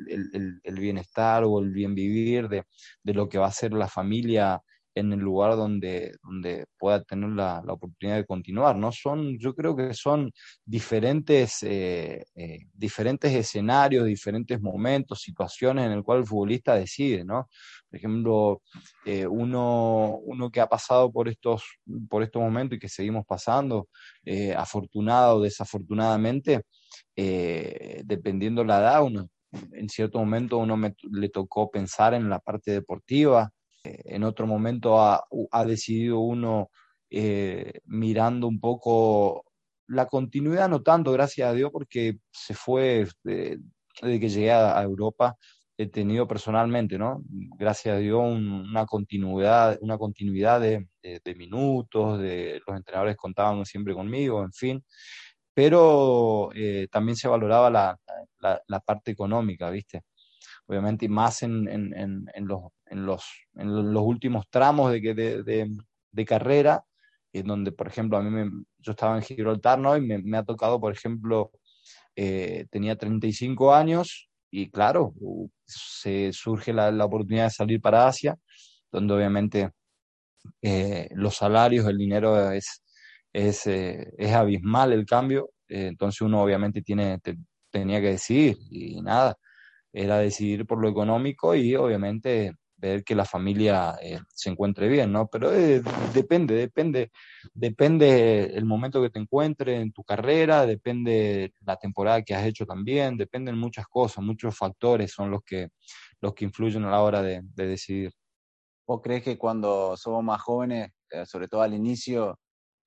el, 0.63 0.79
bienestar 0.79 1.43
o 1.45 1.59
el 1.59 1.71
bien 1.71 1.95
vivir 1.95 2.49
de, 2.49 2.63
de, 3.03 3.13
lo 3.13 3.29
que 3.29 3.37
va 3.37 3.47
a 3.47 3.51
ser 3.51 3.73
la 3.73 3.87
familia 3.87 4.61
en 4.95 5.11
el 5.13 5.19
lugar 5.19 5.55
donde, 5.55 6.15
donde 6.23 6.65
pueda 6.77 7.03
tener 7.03 7.29
la, 7.29 7.61
la, 7.65 7.73
oportunidad 7.73 8.17
de 8.17 8.25
continuar, 8.25 8.75
¿no? 8.75 8.91
Son, 8.91 9.37
yo 9.39 9.55
creo 9.55 9.75
que 9.75 9.93
son 9.93 10.31
diferentes, 10.65 11.63
eh, 11.63 12.23
eh, 12.35 12.59
diferentes 12.73 13.33
escenarios, 13.33 14.05
diferentes 14.05 14.61
momentos, 14.61 15.21
situaciones 15.21 15.85
en 15.85 15.93
el 15.93 16.03
cual 16.03 16.19
el 16.19 16.25
futbolista 16.25 16.75
decide, 16.75 17.25
¿no? 17.25 17.49
Por 17.93 17.97
ejemplo, 17.99 18.61
eh, 19.05 19.27
uno, 19.27 20.17
uno 20.23 20.49
que 20.49 20.59
ha 20.59 20.67
pasado 20.67 21.11
por 21.11 21.29
estos, 21.29 21.63
por 22.09 22.23
estos 22.23 22.41
momentos 22.41 22.77
y 22.77 22.79
que 22.79 22.89
seguimos 22.89 23.23
pasando, 23.23 23.87
afortunado 24.57 25.37
o 25.37 25.41
desafortunadamente, 25.41 26.63
dependiendo 27.15 28.63
la 28.63 28.79
edad, 28.79 29.03
uno, 29.03 29.29
en 29.73 29.89
cierto 29.89 30.17
momento 30.17 30.57
uno 30.57 30.75
me, 30.75 30.95
le 31.11 31.29
tocó 31.29 31.69
pensar 31.69 32.15
en 32.15 32.29
la 32.29 32.39
parte 32.39 32.71
deportiva, 32.71 33.51
en 33.83 34.23
otro 34.23 34.47
momento 34.47 34.99
ha, 34.99 35.21
decidido 35.65 36.19
uno 36.19 36.69
eh, 37.11 37.81
mirando 37.85 38.47
un 38.47 38.59
poco 38.59 39.45
la 39.87 40.07
continuidad, 40.07 40.69
no 40.69 40.81
tanto, 40.81 41.11
gracias 41.11 41.47
a 41.47 41.53
Dios, 41.53 41.69
porque 41.71 42.17
se 42.31 42.55
fue 42.55 43.07
desde 43.23 43.59
que 44.01 44.29
llegué 44.29 44.51
a, 44.51 44.81
Europa, 44.81 45.37
he 45.83 45.87
tenido 45.87 46.27
personalmente, 46.27 46.97
¿no? 46.97 47.23
Gracias 47.57 47.95
a 47.95 47.99
Dios, 47.99 48.21
una 48.21 48.85
continuidad, 48.85 49.77
una 49.81 49.97
continuidad 49.97 50.61
de, 50.61 50.87
minutos, 51.35 52.19
de 52.19 52.61
los 52.65 52.77
entrenadores 52.77 53.15
contaban 53.15 53.65
siempre 53.65 53.93
conmigo, 53.93 54.43
en 54.43 54.53
fin, 54.53 54.83
pero 55.53 56.49
eh, 56.55 56.87
también 56.91 57.15
se 57.15 57.27
valoraba 57.27 57.69
la, 57.69 57.99
la, 58.67 58.79
parte 58.79 59.11
económica, 59.11 59.69
¿viste? 59.69 60.01
Obviamente, 60.65 61.07
más 61.09 61.43
en, 61.43 61.67
en, 61.67 61.93
en 62.33 62.47
los 62.47 62.61
en 62.93 63.05
los, 63.05 63.25
en 63.55 63.93
los 63.93 64.03
últimos 64.03 64.47
tramos 64.49 64.91
de, 64.91 65.13
de, 65.13 65.69
de, 66.11 66.25
carrera, 66.25 66.85
en 67.33 67.47
donde, 67.47 67.71
por 67.71 67.87
ejemplo, 67.87 68.17
a 68.17 68.21
mí 68.21 68.29
me, 68.29 68.49
yo 68.77 68.91
estaba 68.91 69.15
en 69.17 69.23
Gibraltar, 69.23 69.79
¿no? 69.79 69.97
Y 69.97 70.01
me, 70.01 70.19
me 70.19 70.37
ha 70.37 70.43
tocado, 70.43 70.79
por 70.79 70.93
ejemplo, 70.93 71.51
eh, 72.15 72.67
tenía 72.69 72.95
35 72.95 73.73
años 73.73 74.29
y 74.55 74.69
claro, 74.69 75.15
se 75.65 76.31
surge 76.31 76.73
la, 76.73 76.91
la, 76.91 77.05
oportunidad 77.05 77.45
de 77.45 77.49
salir 77.49 77.81
para 77.81 78.07
Asia, 78.07 78.37
donde 78.91 79.15
obviamente 79.15 79.71
eh, 80.61 81.09
los 81.15 81.35
salarios, 81.37 81.87
el 81.87 81.97
dinero 81.97 82.51
es, 82.51 82.83
es, 83.33 83.65
eh, 83.65 84.13
es 84.15 84.31
abismal 84.31 84.93
el 84.93 85.07
cambio, 85.07 85.49
entonces 85.67 86.21
uno 86.21 86.43
obviamente 86.43 86.83
tiene, 86.83 87.19
tenía 87.71 87.99
que 87.99 88.11
decidir 88.11 88.57
y 88.69 89.01
nada, 89.01 89.35
era 89.91 90.19
decidir 90.19 90.67
por 90.67 90.79
lo 90.79 90.87
económico 90.87 91.55
y 91.55 91.75
obviamente 91.75 92.53
ver 92.89 93.03
que 93.03 93.15
la 93.15 93.25
familia 93.25 93.97
eh, 94.01 94.19
se 94.27 94.49
encuentre 94.49 94.87
bien, 94.87 95.11
¿no? 95.11 95.27
Pero 95.27 95.53
eh, 95.53 95.81
depende, 96.13 96.55
depende, 96.55 97.11
depende 97.53 98.45
el 98.55 98.65
momento 98.65 99.01
que 99.01 99.09
te 99.09 99.19
encuentres 99.19 99.79
en 99.81 99.91
tu 99.91 100.03
carrera, 100.03 100.65
depende 100.65 101.53
la 101.65 101.77
temporada 101.77 102.21
que 102.23 102.35
has 102.35 102.45
hecho 102.45 102.65
también, 102.65 103.17
dependen 103.17 103.57
muchas 103.57 103.87
cosas, 103.87 104.23
muchos 104.23 104.57
factores 104.57 105.11
son 105.11 105.31
los 105.31 105.41
que, 105.43 105.69
los 106.19 106.33
que 106.33 106.45
influyen 106.45 106.83
a 106.85 106.91
la 106.91 107.01
hora 107.01 107.21
de, 107.21 107.41
decidir. 107.55 108.11
¿Vos 108.85 109.01
crees 109.01 109.23
que 109.23 109.37
cuando 109.37 109.95
somos 109.95 110.23
más 110.23 110.41
jóvenes, 110.41 110.91
eh, 111.09 111.25
sobre 111.25 111.47
todo 111.47 111.61
al 111.61 111.73
inicio, 111.73 112.37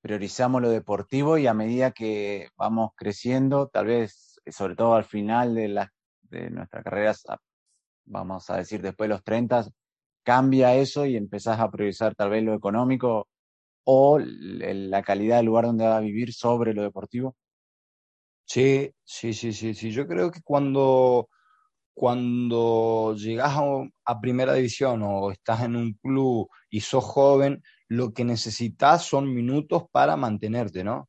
priorizamos 0.03 0.61
lo 0.61 0.69
deportivo 0.69 1.39
y 1.39 1.47
a 1.47 1.55
medida 1.55 1.91
que 1.93 2.49
vamos 2.57 2.91
creciendo, 2.97 3.69
tal 3.69 3.87
vez, 3.87 4.41
sobre 4.47 4.77
todo 4.77 4.95
al 4.95 5.05
final 5.05 5.55
de, 5.55 5.69
la, 5.69 5.93
de 6.23 6.51
nuestras 6.51 6.85
carreras, 6.85 7.25
vamos 8.05 8.49
a 8.51 8.59
decir 8.59 8.83
después 8.83 9.09
de 9.09 9.15
los 9.15 9.25
30, 9.25 9.67
cambia 10.27 10.75
eso 10.75 11.07
y 11.07 11.17
empezás 11.17 11.61
a 11.61 11.71
priorizar 11.71 12.17
tal 12.17 12.31
vez 12.31 12.43
lo 12.43 12.53
económico 12.53 13.29
o 13.85 14.19
la 14.19 15.03
calidad 15.05 15.37
del 15.37 15.47
lugar 15.47 15.67
donde 15.67 15.85
vas 15.87 15.99
a 15.99 16.01
vivir 16.01 16.33
sobre 16.33 16.75
lo 16.75 16.83
deportivo? 16.83 17.37
Sí, 18.45 18.91
sí, 19.05 19.33
sí, 19.33 19.53
sí, 19.53 19.75
sí. 19.75 19.93
Yo 19.93 20.07
creo 20.09 20.33
que 20.33 20.41
cuando, 20.43 21.29
cuando 21.95 23.15
llegas 23.17 23.57
a, 24.05 24.21
primera 24.21 24.55
división 24.55 25.03
o 25.05 25.31
estás 25.31 25.63
en 25.63 25.77
un 25.77 25.93
club 25.95 26.49
y 26.71 26.81
sos 26.81 27.05
joven, 27.05 27.63
lo 27.89 28.13
que 28.13 28.25
necesitas 28.25 29.05
son 29.05 29.33
minutos 29.33 29.85
para 29.93 30.17
mantenerte, 30.17 30.83
¿no? 30.83 31.09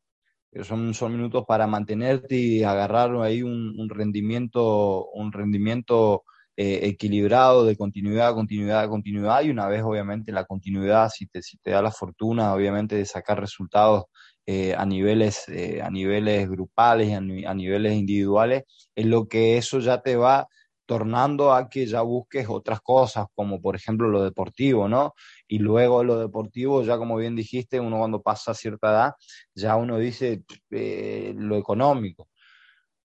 Son, 0.64 0.94
son 0.94 1.14
minutos 1.14 1.44
para 1.48 1.66
mantenerte 1.66 2.36
y 2.36 2.64
agarrar 2.64 3.16
ahí 3.22 3.42
un 3.42 3.90
rendimiento, 3.90 5.08
un 5.10 5.32
rendimiento 5.32 6.24
eh, 6.60 6.88
equilibrado 6.88 7.66
de 7.66 7.78
continuidad, 7.78 8.34
continuidad, 8.34 8.90
continuidad, 8.90 9.44
y 9.44 9.52
una 9.52 9.68
vez 9.68 9.84
obviamente 9.84 10.32
la 10.32 10.44
continuidad, 10.46 11.08
si 11.14 11.28
te, 11.28 11.44
si 11.44 11.58
te 11.60 11.70
da 11.70 11.84
la 11.84 11.92
fortuna 11.92 12.52
obviamente 12.52 12.96
de 12.96 13.06
sacar 13.06 13.40
resultados 13.40 14.06
eh, 14.48 14.74
a, 14.76 14.84
niveles, 14.84 15.48
eh, 15.50 15.84
a 15.84 15.92
niveles 15.92 16.50
grupales 16.50 17.10
y 17.10 17.46
a, 17.46 17.54
niveles 17.54 17.94
individuales, 17.94 18.64
es 18.96 19.06
lo 19.06 19.28
que 19.28 19.58
eso 19.58 19.80
ya 19.80 20.02
te 20.02 20.16
va 20.16 20.48
tornando 20.88 21.54
a 21.54 21.70
que 21.70 21.86
ya 21.86 22.02
busques 22.02 22.48
otras 22.50 22.82
cosas, 22.82 23.28
como 23.36 23.62
por 23.62 23.76
ejemplo 23.76 24.08
lo 24.10 24.24
deportivo, 24.24 24.88
¿no? 24.90 25.14
Y 25.48 25.60
luego 25.60 26.04
lo 26.04 26.18
deportivo, 26.18 26.82
ya 26.82 26.98
como 26.98 27.18
bien 27.18 27.36
dijiste, 27.36 27.80
uno 27.80 28.00
cuando 28.00 28.24
pasa 28.24 28.52
a 28.52 28.56
cierta 28.56 28.90
edad, 28.90 29.12
ya 29.54 29.76
uno 29.76 30.00
dice 30.00 30.44
lo 30.72 31.56
económico. 31.58 32.28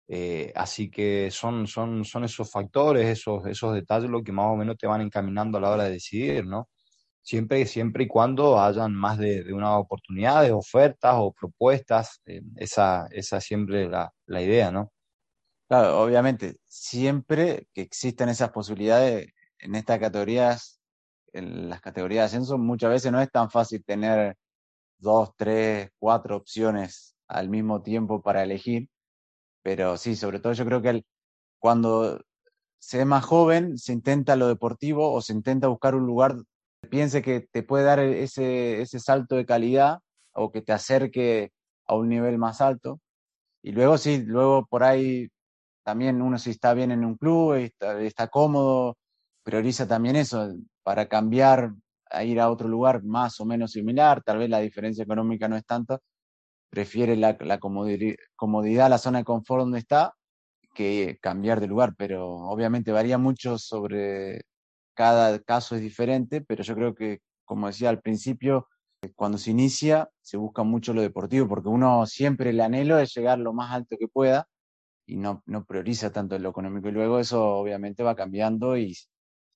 Eh, 0.09 0.53
así 0.55 0.91
que 0.91 1.31
son, 1.31 1.67
son, 1.67 2.05
son 2.05 2.25
esos 2.25 2.51
factores, 2.51 3.07
esos, 3.07 3.47
esos 3.47 3.75
detalles 3.75 4.11
lo 4.11 4.23
que 4.23 4.33
más 4.33 4.47
o 4.47 4.57
menos 4.57 4.77
te 4.77 4.87
van 4.87 5.01
encaminando 5.01 5.59
a 5.59 5.61
la 5.63 5.71
hora 5.71 5.85
de 5.85 5.93
decidir, 5.93 6.47
¿no? 6.47 6.69
Siempre, 7.23 7.65
siempre 7.67 8.05
y 8.05 8.09
cuando 8.09 8.61
hayan 8.61 8.95
más 8.95 9.19
de, 9.19 9.51
una 9.53 9.79
oportunidad, 9.79 10.43
de 10.43 10.53
ofertas 10.53 11.15
o 11.19 11.33
propuestas, 11.33 12.21
eh, 12.27 12.43
esa, 12.57 13.07
esa 13.13 13.41
siempre 13.41 13.89
la, 13.89 14.13
la 14.27 14.43
idea, 14.43 14.71
¿no? 14.71 14.93
Claro, 15.69 16.03
obviamente, 16.03 16.57
siempre 16.67 17.69
que 17.73 17.81
existen 17.83 18.29
esas 18.29 18.51
posibilidades 18.51 19.29
en 19.59 19.75
estas 19.75 19.99
categorías, 19.99 20.81
en 21.33 21.71
las 21.71 21.81
categorías 21.81 22.31
de 22.31 22.37
ascenso, 22.37 22.59
muchas 22.59 22.91
veces 22.91 23.11
no 23.11 23.21
es 23.21 23.31
tan 23.31 23.51
fácil 23.51 23.83
tener 23.85 24.37
dos, 24.99 25.31
tres, 25.37 25.91
cuatro 25.99 26.37
opciones 26.37 27.17
al 27.29 27.49
mismo 27.49 27.83
tiempo 27.83 28.23
para 28.23 28.43
elegir 28.43 28.89
pero 29.65 29.97
sí, 29.97 30.15
sobre 30.15 30.41
todo 30.41 30.53
yo 30.53 30.67
creo 30.67 30.83
que 30.83 31.05
cuando 31.59 32.21
se 32.79 33.01
es 33.01 33.07
más 33.07 33.25
joven, 33.25 33.79
se 33.79 33.95
intenta 33.95 34.37
lo 34.37 34.47
deportivo 34.49 35.11
o 35.13 35.23
se 35.23 35.33
intenta 35.33 35.69
buscar 35.69 35.95
un 35.95 36.07
lugar 36.07 36.37
que 36.83 36.89
piense 36.91 37.23
que 37.23 37.49
te 37.51 37.63
puede 37.63 37.85
dar 37.85 37.99
ese, 38.01 38.83
ese 38.83 39.01
salto 39.01 39.37
de 39.37 39.47
calidad 39.47 40.01
o 40.35 40.53
que 40.53 40.61
te 40.61 40.73
acerque 40.73 41.53
a 41.87 41.97
un 41.97 42.11
nivel 42.11 42.37
más 42.39 42.61
alto. 42.61 43.01
Y 43.63 43.73
luego 43.73 43.97
sí, 43.99 44.23
luego 44.27 44.67
por 44.67 44.85
ahí 44.85 45.29
también 45.83 46.21
uno 46.23 46.39
si 46.39 46.51
está 46.51 46.75
bien 46.75 46.93
en 46.93 47.05
un 47.05 47.17
club, 47.17 47.55
está, 47.55 48.01
está 48.03 48.29
cómodo, 48.29 48.99
prioriza 49.45 49.89
también 49.89 50.17
eso, 50.17 50.55
para 50.83 51.09
cambiar 51.09 51.73
a 52.11 52.25
ir 52.25 52.39
a 52.41 52.51
otro 52.51 52.69
lugar 52.69 53.03
más 53.03 53.41
o 53.41 53.47
menos 53.47 53.73
similar, 53.73 54.23
tal 54.23 54.39
vez 54.39 54.51
la 54.51 54.61
diferencia 54.61 55.05
económica 55.05 55.49
no 55.49 55.57
es 55.57 55.65
tanta, 55.65 56.01
prefiere 56.75 57.17
la, 57.17 57.37
la 57.41 57.59
comodidad, 57.59 58.91
la 58.91 58.99
zona 58.99 59.19
de 59.19 59.25
confort 59.25 59.61
donde 59.61 59.79
está, 59.79 60.15
que 60.75 61.19
cambiar 61.23 61.61
de 61.61 61.69
lugar, 61.69 61.95
pero 61.97 62.27
obviamente 62.27 62.91
varía 62.91 63.17
mucho 63.17 63.59
sobre 63.59 64.43
cada 64.95 65.39
caso 65.39 65.77
es 65.77 65.83
diferente, 65.83 66.41
pero 66.41 66.65
yo 66.65 66.75
creo 66.75 66.95
que, 66.95 67.21
como 67.45 67.69
decía 67.69 67.91
al 67.91 68.01
principio, 68.01 68.69
cuando 69.15 69.39
se 69.39 69.51
inicia 69.53 70.11
se 70.21 70.37
busca 70.37 70.65
mucho 70.65 70.93
lo 70.93 71.03
deportivo, 71.03 71.47
porque 71.47 71.69
uno 71.69 72.07
siempre 72.07 72.51
el 72.51 72.61
anhelo 72.61 72.99
es 72.99 73.15
llegar 73.15 73.39
lo 73.39 73.53
más 73.53 73.73
alto 73.73 73.97
que 73.99 74.09
pueda 74.09 74.49
y 75.07 75.17
no, 75.17 75.43
no 75.47 75.65
prioriza 75.65 76.11
tanto 76.11 76.39
lo 76.39 76.51
económico. 76.51 76.89
Y 76.89 76.93
luego 76.93 77.21
eso 77.21 77.57
obviamente 77.57 78.03
va 78.03 78.17
cambiando 78.17 78.77
y, 78.77 78.97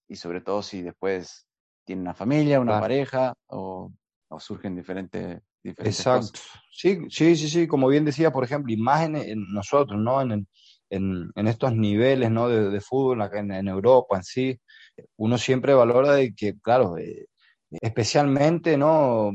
y 0.09 0.17
sobre 0.17 0.41
todo 0.41 0.63
si 0.63 0.83
después 0.83 1.47
tiene 1.85 2.03
una 2.03 2.15
familia, 2.15 2.61
una 2.61 2.79
pareja 2.79 3.35
o, 3.47 3.91
o 4.29 4.41
surgen 4.41 4.77
diferentes 4.77 5.41
Exacto. 5.65 6.39
Sí, 6.71 6.99
sí, 7.11 7.37
sí, 7.37 7.49
sí, 7.49 7.67
como 7.67 7.89
bien 7.89 8.05
decía, 8.05 8.33
por 8.33 8.45
ejemplo, 8.45 8.73
imágenes 8.73 9.27
en 9.29 9.45
nosotros, 9.53 10.01
¿no? 10.01 10.21
En, 10.21 10.47
en, 10.91 11.31
en 11.35 11.49
estos 11.49 11.75
niveles, 11.75 12.31
¿no? 12.31 12.49
De, 12.49 12.71
de 12.71 12.81
fútbol 12.81 13.29
en, 13.33 13.53
en, 13.53 13.69
Europa 13.69 14.17
en 14.17 14.23
sí, 14.25 14.61
uno 15.17 15.39
siempre 15.39 15.75
valora 15.75 16.13
de 16.13 16.35
que, 16.35 16.59
claro, 16.61 16.97
eh, 16.99 17.27
especialmente, 17.71 18.77
¿no? 18.77 19.33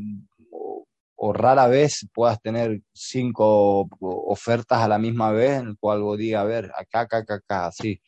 O, 0.52 0.88
o 1.16 1.34
rara 1.34 1.68
vez 1.68 2.08
puedas 2.14 2.42
tener 2.42 2.82
cinco 2.94 3.88
ofertas 4.00 4.80
a 4.80 4.88
la 4.88 4.98
misma 4.98 5.32
vez 5.32 5.60
en 5.60 5.68
el 5.70 5.78
cual 5.78 6.02
vos 6.02 6.18
digas, 6.18 6.42
a 6.42 6.46
ver, 6.46 6.72
acá, 6.78 7.02
acá, 7.02 7.18
acá, 7.18 7.36
acá, 7.36 7.66
así. 7.68 8.02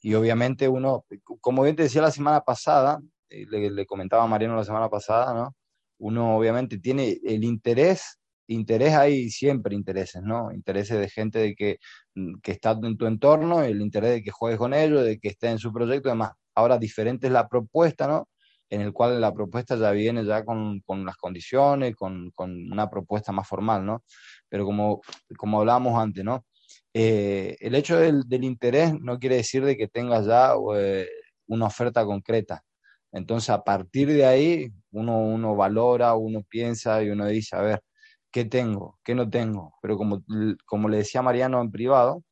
Y 0.00 0.14
obviamente 0.14 0.68
uno, 0.68 1.04
como 1.40 1.62
bien 1.62 1.76
te 1.76 1.84
decía 1.84 2.02
la 2.02 2.10
semana 2.10 2.40
pasada, 2.40 3.00
eh, 3.28 3.46
le, 3.48 3.70
le 3.70 3.86
comentaba 3.86 4.24
a 4.24 4.26
Mariano 4.26 4.56
la 4.56 4.64
semana 4.64 4.88
pasada, 4.88 5.32
¿no? 5.34 5.54
Uno 6.02 6.36
obviamente 6.36 6.78
tiene 6.78 7.18
el 7.24 7.44
interés 7.44 8.18
interés 8.48 8.94
hay 8.94 9.30
siempre 9.30 9.74
intereses, 9.74 10.22
¿no? 10.22 10.52
Intereses 10.52 10.98
de 10.98 11.08
gente 11.08 11.38
de 11.38 11.54
que, 11.54 11.78
mm, 12.14 12.40
que 12.42 12.52
está 12.52 12.72
en 12.82 12.96
tu 12.96 13.06
entorno, 13.06 13.62
el 13.62 13.80
interés 13.80 14.10
de 14.12 14.22
que 14.22 14.30
juegues 14.30 14.58
con 14.58 14.74
ellos, 14.74 15.04
de 15.04 15.18
que 15.18 15.28
esté 15.28 15.48
en 15.48 15.58
su 15.58 15.72
proyecto, 15.72 16.08
además. 16.08 16.32
Ahora 16.54 16.78
diferente 16.78 17.28
es 17.28 17.32
la 17.32 17.48
propuesta, 17.48 18.06
¿no? 18.06 18.28
En 18.70 18.80
el 18.82 18.92
cual 18.92 19.20
la 19.20 19.32
propuesta 19.32 19.76
ya 19.76 19.90
viene 19.92 20.24
ya 20.24 20.44
con, 20.44 20.80
con 20.80 21.04
las 21.04 21.16
condiciones, 21.16 21.94
con, 21.96 22.30
con, 22.32 22.70
una 22.72 22.88
propuesta 22.90 23.32
más 23.32 23.48
formal, 23.48 23.84
¿no? 23.84 24.02
Pero 24.48 24.64
como, 24.64 25.00
como 25.36 25.60
hablábamos 25.60 25.98
antes, 26.00 26.24
¿no? 26.24 26.44
Eh, 26.94 27.56
el 27.60 27.74
hecho 27.74 27.98
del, 27.98 28.24
del, 28.28 28.44
interés 28.44 28.94
no 29.00 29.18
quiere 29.18 29.36
decir 29.36 29.64
de 29.64 29.76
que 29.76 29.88
tengas 29.88 30.26
ya 30.26 30.54
eh, 30.76 31.08
una 31.46 31.66
oferta 31.66 32.04
concreta. 32.04 32.62
Entonces, 33.12 33.50
a 33.50 33.62
partir 33.64 34.08
de 34.08 34.26
ahí, 34.26 34.72
uno, 34.92 35.18
uno 35.20 35.56
valora, 35.56 36.14
uno 36.14 36.42
piensa 36.48 37.02
y 37.02 37.10
uno 37.10 37.26
dice, 37.26 37.56
a 37.56 37.62
ver, 37.62 37.82
qué 38.30 38.44
tengo, 38.46 38.98
qué 39.04 39.14
no 39.14 39.28
tengo. 39.30 39.74
Pero 39.82 39.96
como, 39.96 40.22
como 40.66 40.88
le 40.88 40.98
decía 40.98 41.22
Mariano 41.22 41.60
en 41.60 41.70
privado, 41.70 42.24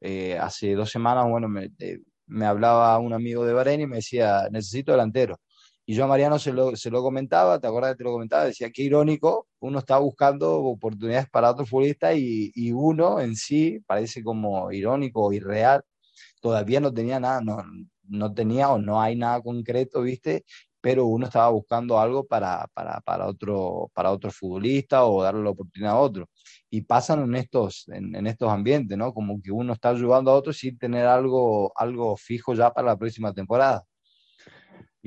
eh, 0.00 0.38
hace 0.38 0.74
dos 0.74 0.90
semanas, 0.90 1.26
bueno, 1.28 1.48
me, 1.48 1.70
eh, 1.78 2.00
me, 2.26 2.46
hablaba 2.46 2.98
un 2.98 3.12
amigo 3.14 3.44
de 3.46 3.54
Bahrein 3.54 3.82
y 3.82 3.86
me 3.86 3.96
decía, 3.96 4.48
necesito 4.50 4.92
delantero. 4.92 5.40
Y 5.86 5.94
yo 5.94 6.04
a 6.04 6.08
Mariano 6.08 6.38
se 6.38 6.52
lo, 6.52 6.76
se 6.76 6.90
lo 6.90 7.02
comentaba, 7.02 7.60
¿te 7.60 7.68
acuerdas 7.68 7.92
que 7.92 7.98
te 7.98 8.04
lo 8.04 8.12
comentaba? 8.12 8.44
Decía, 8.46 8.70
qué 8.70 8.82
irónico, 8.82 9.48
uno 9.60 9.78
está 9.78 9.98
buscando 9.98 10.56
oportunidades 10.62 11.28
para 11.30 11.50
otro 11.50 11.64
futbolista 11.66 12.14
y, 12.14 12.50
y 12.54 12.72
uno 12.72 13.20
en 13.20 13.36
sí 13.36 13.80
parece 13.86 14.22
como 14.24 14.72
irónico 14.72 15.24
o 15.26 15.32
irreal. 15.32 15.82
Todavía 16.40 16.80
no 16.80 16.92
tenía 16.92 17.20
nada, 17.20 17.40
no, 17.42 17.62
no 18.08 18.34
tenía 18.34 18.70
o 18.70 18.78
no 18.78 19.00
hay 19.00 19.16
nada 19.16 19.40
concreto, 19.42 20.02
¿viste? 20.02 20.44
Pero 20.86 21.04
uno 21.06 21.26
estaba 21.26 21.48
buscando 21.50 21.98
algo 21.98 22.24
para, 22.24 22.64
para, 22.72 23.00
para, 23.00 23.26
otro, 23.26 23.90
para 23.92 24.12
otro 24.12 24.30
futbolista 24.30 25.04
o 25.04 25.20
darle 25.20 25.42
la 25.42 25.50
oportunidad 25.50 25.94
a 25.94 25.98
otro. 25.98 26.28
Y 26.70 26.82
pasan 26.82 27.24
en 27.24 27.34
estos, 27.34 27.88
en, 27.88 28.24
estos 28.24 28.48
ambientes, 28.52 28.96
¿no? 28.96 29.12
Como 29.12 29.42
que 29.42 29.50
uno 29.50 29.72
está 29.72 29.88
ayudando 29.88 30.30
a 30.30 30.34
otro 30.34 30.52
sin 30.52 30.78
tener 30.78 31.06
algo, 31.06 31.72
algo 31.74 32.16
fijo 32.16 32.54
ya 32.54 32.72
para 32.72 32.86
la 32.86 32.96
próxima 32.96 33.32
temporada. 33.34 33.82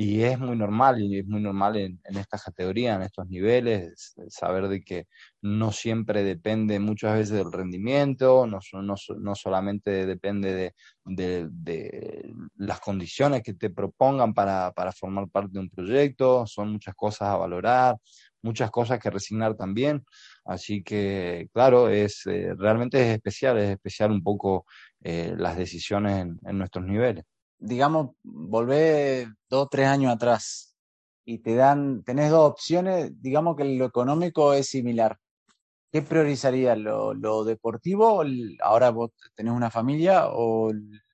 Y 0.01 0.24
es 0.24 0.39
muy 0.39 0.56
normal, 0.56 1.01
y 1.01 1.20
es 1.20 1.27
muy 1.27 1.41
normal 1.41 1.75
en, 1.75 2.00
en 2.06 2.18
estas 2.18 2.41
categorías, 2.41 2.96
en 2.96 3.01
estos 3.01 3.27
niveles, 3.27 4.15
saber 4.29 4.70
de 4.70 4.82
que 4.82 5.08
no 5.41 5.74
siempre 5.74 6.24
depende 6.24 6.79
muchas 6.79 7.15
veces 7.15 7.36
del 7.36 7.51
rendimiento, 7.51 8.48
no, 8.48 8.60
no, 8.82 8.96
no 9.18 9.36
solamente 9.36 10.06
depende 10.06 10.74
de, 11.03 11.50
de, 11.51 12.34
las 12.56 12.79
condiciones 12.79 13.44
que 13.44 13.56
te 13.56 13.72
propongan 13.72 14.34
para, 14.34 14.72
para, 14.72 14.94
formar 14.94 15.27
parte 15.27 15.51
de 15.51 15.60
un 15.60 15.70
proyecto, 15.70 16.48
son 16.48 16.72
muchas 16.72 16.96
cosas 16.96 17.27
a 17.27 17.36
valorar, 17.36 17.98
muchas 18.41 18.72
cosas 18.72 19.00
que 19.00 19.10
resignar 19.10 19.56
también. 19.58 20.06
Así 20.46 20.82
que, 20.82 21.50
claro, 21.53 21.89
es 21.89 22.25
eh, 22.25 22.53
realmente 22.58 23.01
es 23.01 23.15
especial, 23.15 23.58
es 23.58 23.72
especial 23.72 24.12
un 24.12 24.24
poco 24.24 24.65
eh, 25.01 25.36
las 25.38 25.58
decisiones 25.58 26.25
en 26.46 26.58
nuestros 26.58 26.86
niveles 26.86 27.25
digamos, 27.60 28.12
volver 28.24 29.28
dos, 29.50 29.70
tres 29.70 29.88
años 29.88 30.13
atrás 30.13 30.75
y 31.25 31.39
te 31.39 31.56
dan, 31.56 32.04
tenés 32.04 32.32
dos 32.32 32.50
opciones, 32.50 33.12
digamos 33.22 33.56
que 33.56 33.66
lo 33.66 33.86
económico 33.86 34.54
es 34.54 34.68
similar. 34.70 35.18
¿Qué 35.92 36.01
priorizarías? 36.01 36.78
¿Lo, 36.78 37.44
deportivo? 37.44 38.24
¿Ahora 38.63 38.92
vos 38.92 39.12
tenés 39.36 39.54
una 39.54 39.72
familia 39.72 40.28
o 40.30 40.72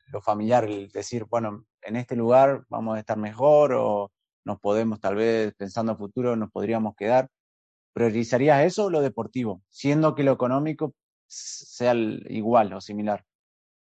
lo 0.07 0.21
familiar? 0.21 0.67
Decir, 0.93 1.25
bueno, 1.29 1.65
en 1.81 1.95
este 1.95 2.15
lugar 2.15 2.65
vamos 2.69 2.95
a 2.95 2.99
estar 2.99 3.17
mejor 3.17 3.73
o 3.73 4.11
nos 4.45 4.59
podemos, 4.59 4.99
tal 4.99 5.15
vez, 5.15 5.53
pensando 5.55 5.93
a 5.93 5.97
futuro, 5.97 6.35
nos 6.35 6.51
podríamos 6.51 6.95
quedar. 6.95 7.29
¿Priorizarías 7.93 8.65
eso 8.65 8.85
o 8.85 8.89
lo 8.89 9.01
deportivo? 9.01 9.61
Siendo 9.69 10.15
que 10.15 10.23
lo 10.23 10.33
económico 10.33 10.93
sea 11.27 11.93
igual 11.95 12.73
o 12.73 12.81
similar 12.81 13.25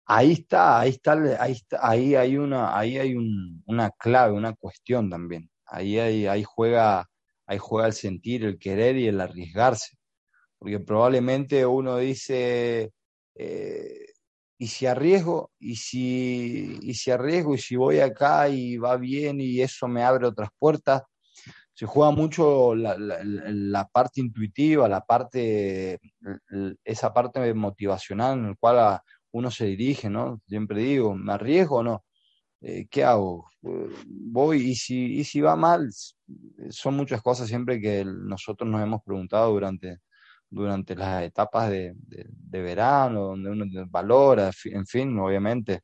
ahí 0.07 0.31
está, 0.33 0.79
ahí 0.79 0.89
está, 0.91 1.13
ahí 1.41 1.51
está, 1.53 1.79
ahí 1.81 2.15
hay 2.15 2.37
una, 2.37 2.77
ahí 2.77 2.97
hay 2.97 3.15
un, 3.15 3.63
una 3.67 3.91
clave, 3.91 4.33
una 4.33 4.53
cuestión 4.53 5.09
también. 5.09 5.49
Ahí, 5.65 5.99
hay, 5.99 6.27
ahí 6.27 6.43
juega, 6.43 7.09
ahí 7.45 7.57
juega 7.59 7.87
el 7.87 7.93
sentir, 7.93 8.45
el 8.45 8.57
querer 8.57 8.97
y 8.97 9.07
el 9.07 9.19
arriesgarse. 9.21 9.97
Porque 10.57 10.79
probablemente 10.79 11.65
uno 11.65 11.97
dice, 11.97 12.91
eh, 13.35 14.05
y 14.57 14.67
si 14.67 14.85
arriesgo, 14.87 15.51
y 15.59 15.75
si, 15.75 16.79
y 16.81 16.93
si 16.95 17.11
arriesgo, 17.11 17.55
y 17.55 17.59
si 17.59 17.75
voy 17.75 17.99
acá 17.99 18.49
y 18.49 18.77
va 18.77 18.97
bien 18.97 19.41
y 19.41 19.61
eso 19.61 19.87
me 19.87 20.03
abre 20.03 20.25
otras 20.27 20.49
puertas, 20.57 21.03
se 21.73 21.85
juega 21.85 22.11
mucho 22.11 22.73
la, 22.73 23.87
parte 23.91 24.21
intuitiva, 24.21 24.89
la 24.89 25.01
parte, 25.01 25.99
esa 26.83 27.13
parte 27.13 27.53
motivacional 27.53 28.39
en 28.39 28.49
la 28.49 28.55
cual 28.59 28.99
uno 29.31 29.51
se 29.51 29.65
dirige, 29.65 30.09
¿no? 30.09 30.41
Siempre 30.47 30.81
digo, 30.81 31.15
¿me 31.15 31.33
arriesgo 31.33 31.77
o 31.77 31.83
no? 31.83 32.05
Eh, 32.61 32.87
¿Qué 32.89 33.03
hago? 33.03 33.49
Eh, 33.63 33.89
voy 34.07 34.71
y 34.71 34.75
si, 34.75 35.17
y 35.19 35.23
si 35.23 35.41
va 35.41 35.55
mal, 35.55 35.89
son 36.69 36.95
muchas 36.95 37.21
cosas 37.21 37.47
siempre 37.47 37.79
que 37.79 38.03
nosotros 38.05 38.69
nos 38.69 38.81
hemos 38.81 39.03
preguntado 39.03 39.51
durante, 39.51 39.99
durante 40.49 40.95
las 40.95 41.23
etapas 41.23 41.69
de, 41.69 41.95
verano, 42.49 43.21
donde 43.27 43.49
uno 43.51 43.65
valora, 43.89 44.51
en 44.65 44.85
fin, 44.87 45.17
obviamente, 45.19 45.81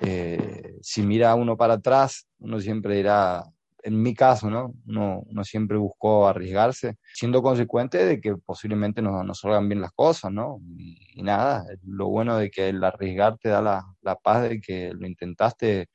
eh, 0.00 0.76
si 0.80 1.02
mira 1.02 1.34
uno 1.34 1.56
para 1.56 1.74
atrás, 1.74 2.28
uno 2.38 2.60
siempre 2.60 2.96
dirá, 2.96 3.44
en 3.84 4.02
mi 4.02 4.14
caso, 4.14 4.48
¿no? 4.50 4.72
Uno, 4.86 5.22
uno, 5.26 5.44
siempre 5.44 5.76
buscó 5.76 6.26
arriesgarse, 6.26 6.96
siendo 7.12 7.42
consecuente 7.42 8.04
de 8.04 8.18
que 8.20 8.34
posiblemente 8.36 9.02
no, 9.02 9.22
no 9.22 9.34
salgan 9.34 9.68
bien 9.68 9.82
las 9.82 9.92
cosas, 9.92 10.32
¿no? 10.32 10.58
Y, 10.78 11.20
y, 11.20 11.22
nada, 11.22 11.66
lo 11.86 12.08
bueno 12.08 12.38
de 12.38 12.50
que 12.50 12.70
el 12.70 12.82
arriesgar 12.82 13.36
te 13.38 13.50
da 13.50 13.60
la, 13.60 13.84
la, 14.00 14.16
paz 14.16 14.48
de 14.48 14.60
que 14.60 14.92
lo 14.94 15.06
intentaste. 15.06 15.88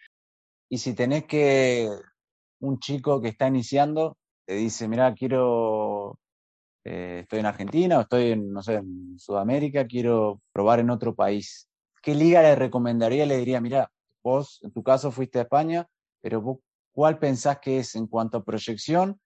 Y 0.69 0.77
si 0.77 0.93
tenés 0.93 1.25
que, 1.25 1.89
un 2.59 2.79
chico 2.79 3.21
que 3.21 3.29
está 3.29 3.47
iniciando, 3.47 4.17
te 4.45 4.53
dice, 4.53 4.87
mira, 4.87 5.13
quiero, 5.15 6.19
eh, 6.83 7.21
estoy 7.23 7.39
en 7.39 7.45
Argentina 7.47 7.97
o 7.97 8.01
estoy 8.01 8.31
en, 8.33 8.51
no 8.51 8.61
sé, 8.61 8.75
en 8.75 9.17
Sudamérica, 9.17 9.87
quiero 9.87 10.41
probar 10.51 10.79
en 10.79 10.91
otro 10.91 11.15
país. 11.15 11.67
¿Qué 12.03 12.13
liga 12.13 12.43
le 12.43 12.55
recomendaría? 12.55 13.25
Le 13.25 13.37
diría, 13.37 13.61
mira, 13.61 13.91
vos 14.23 14.59
en 14.61 14.71
tu 14.71 14.83
caso 14.83 15.11
fuiste 15.11 15.39
a 15.39 15.43
España, 15.43 15.87
pero 16.21 16.41
vos 16.41 16.59
¿Cuál 16.99 17.17
pensás 17.17 17.59
que 17.61 17.79
es 17.79 17.95
en 17.95 18.07
cuanto 18.07 18.39
a 18.39 18.43
proyección 18.43 19.21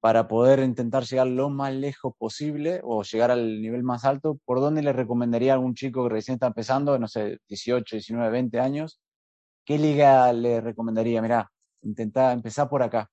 para 0.00 0.26
poder 0.26 0.58
intentar 0.58 1.04
llegar 1.04 1.28
lo 1.28 1.48
más 1.48 1.72
lejos 1.72 2.12
posible 2.18 2.80
o 2.82 3.04
llegar 3.04 3.30
al 3.30 3.62
nivel 3.62 3.84
más 3.84 4.04
alto? 4.04 4.40
¿Por 4.44 4.58
dónde 4.58 4.82
le 4.82 4.92
recomendaría 4.92 5.52
a 5.52 5.54
algún 5.54 5.76
chico 5.76 6.02
que 6.02 6.14
recién 6.14 6.34
está 6.34 6.48
empezando, 6.48 6.98
no 6.98 7.06
sé, 7.06 7.38
18, 7.46 7.94
19, 7.94 8.32
20 8.32 8.58
años? 8.58 9.00
¿Qué 9.64 9.78
liga 9.78 10.32
le 10.32 10.60
recomendaría? 10.60 11.22
Mirá, 11.22 11.48
intentá 11.82 12.32
empezar 12.32 12.68
por 12.68 12.82
acá. 12.82 13.08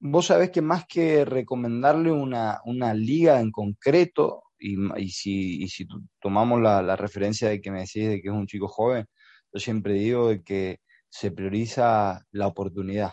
Vos 0.00 0.24
sabés 0.24 0.48
que 0.48 0.62
más 0.62 0.86
que 0.86 1.26
recomendarle 1.26 2.10
una, 2.10 2.62
una 2.64 2.94
liga 2.94 3.38
en 3.38 3.50
concreto, 3.52 4.44
y, 4.58 4.78
y, 4.96 5.10
si, 5.10 5.62
y 5.62 5.68
si 5.68 5.86
tomamos 6.22 6.58
la, 6.58 6.80
la, 6.80 6.96
referencia 6.96 7.50
de 7.50 7.60
que 7.60 7.70
me 7.70 7.80
decís 7.80 8.08
de 8.08 8.22
que 8.22 8.28
es 8.28 8.34
un 8.34 8.46
chico 8.46 8.66
joven, 8.66 9.04
yo 9.52 9.60
siempre 9.60 9.92
digo 9.92 10.30
de 10.30 10.42
que 10.42 10.78
se 11.14 11.30
prioriza 11.30 12.26
la 12.32 12.48
oportunidad. 12.48 13.12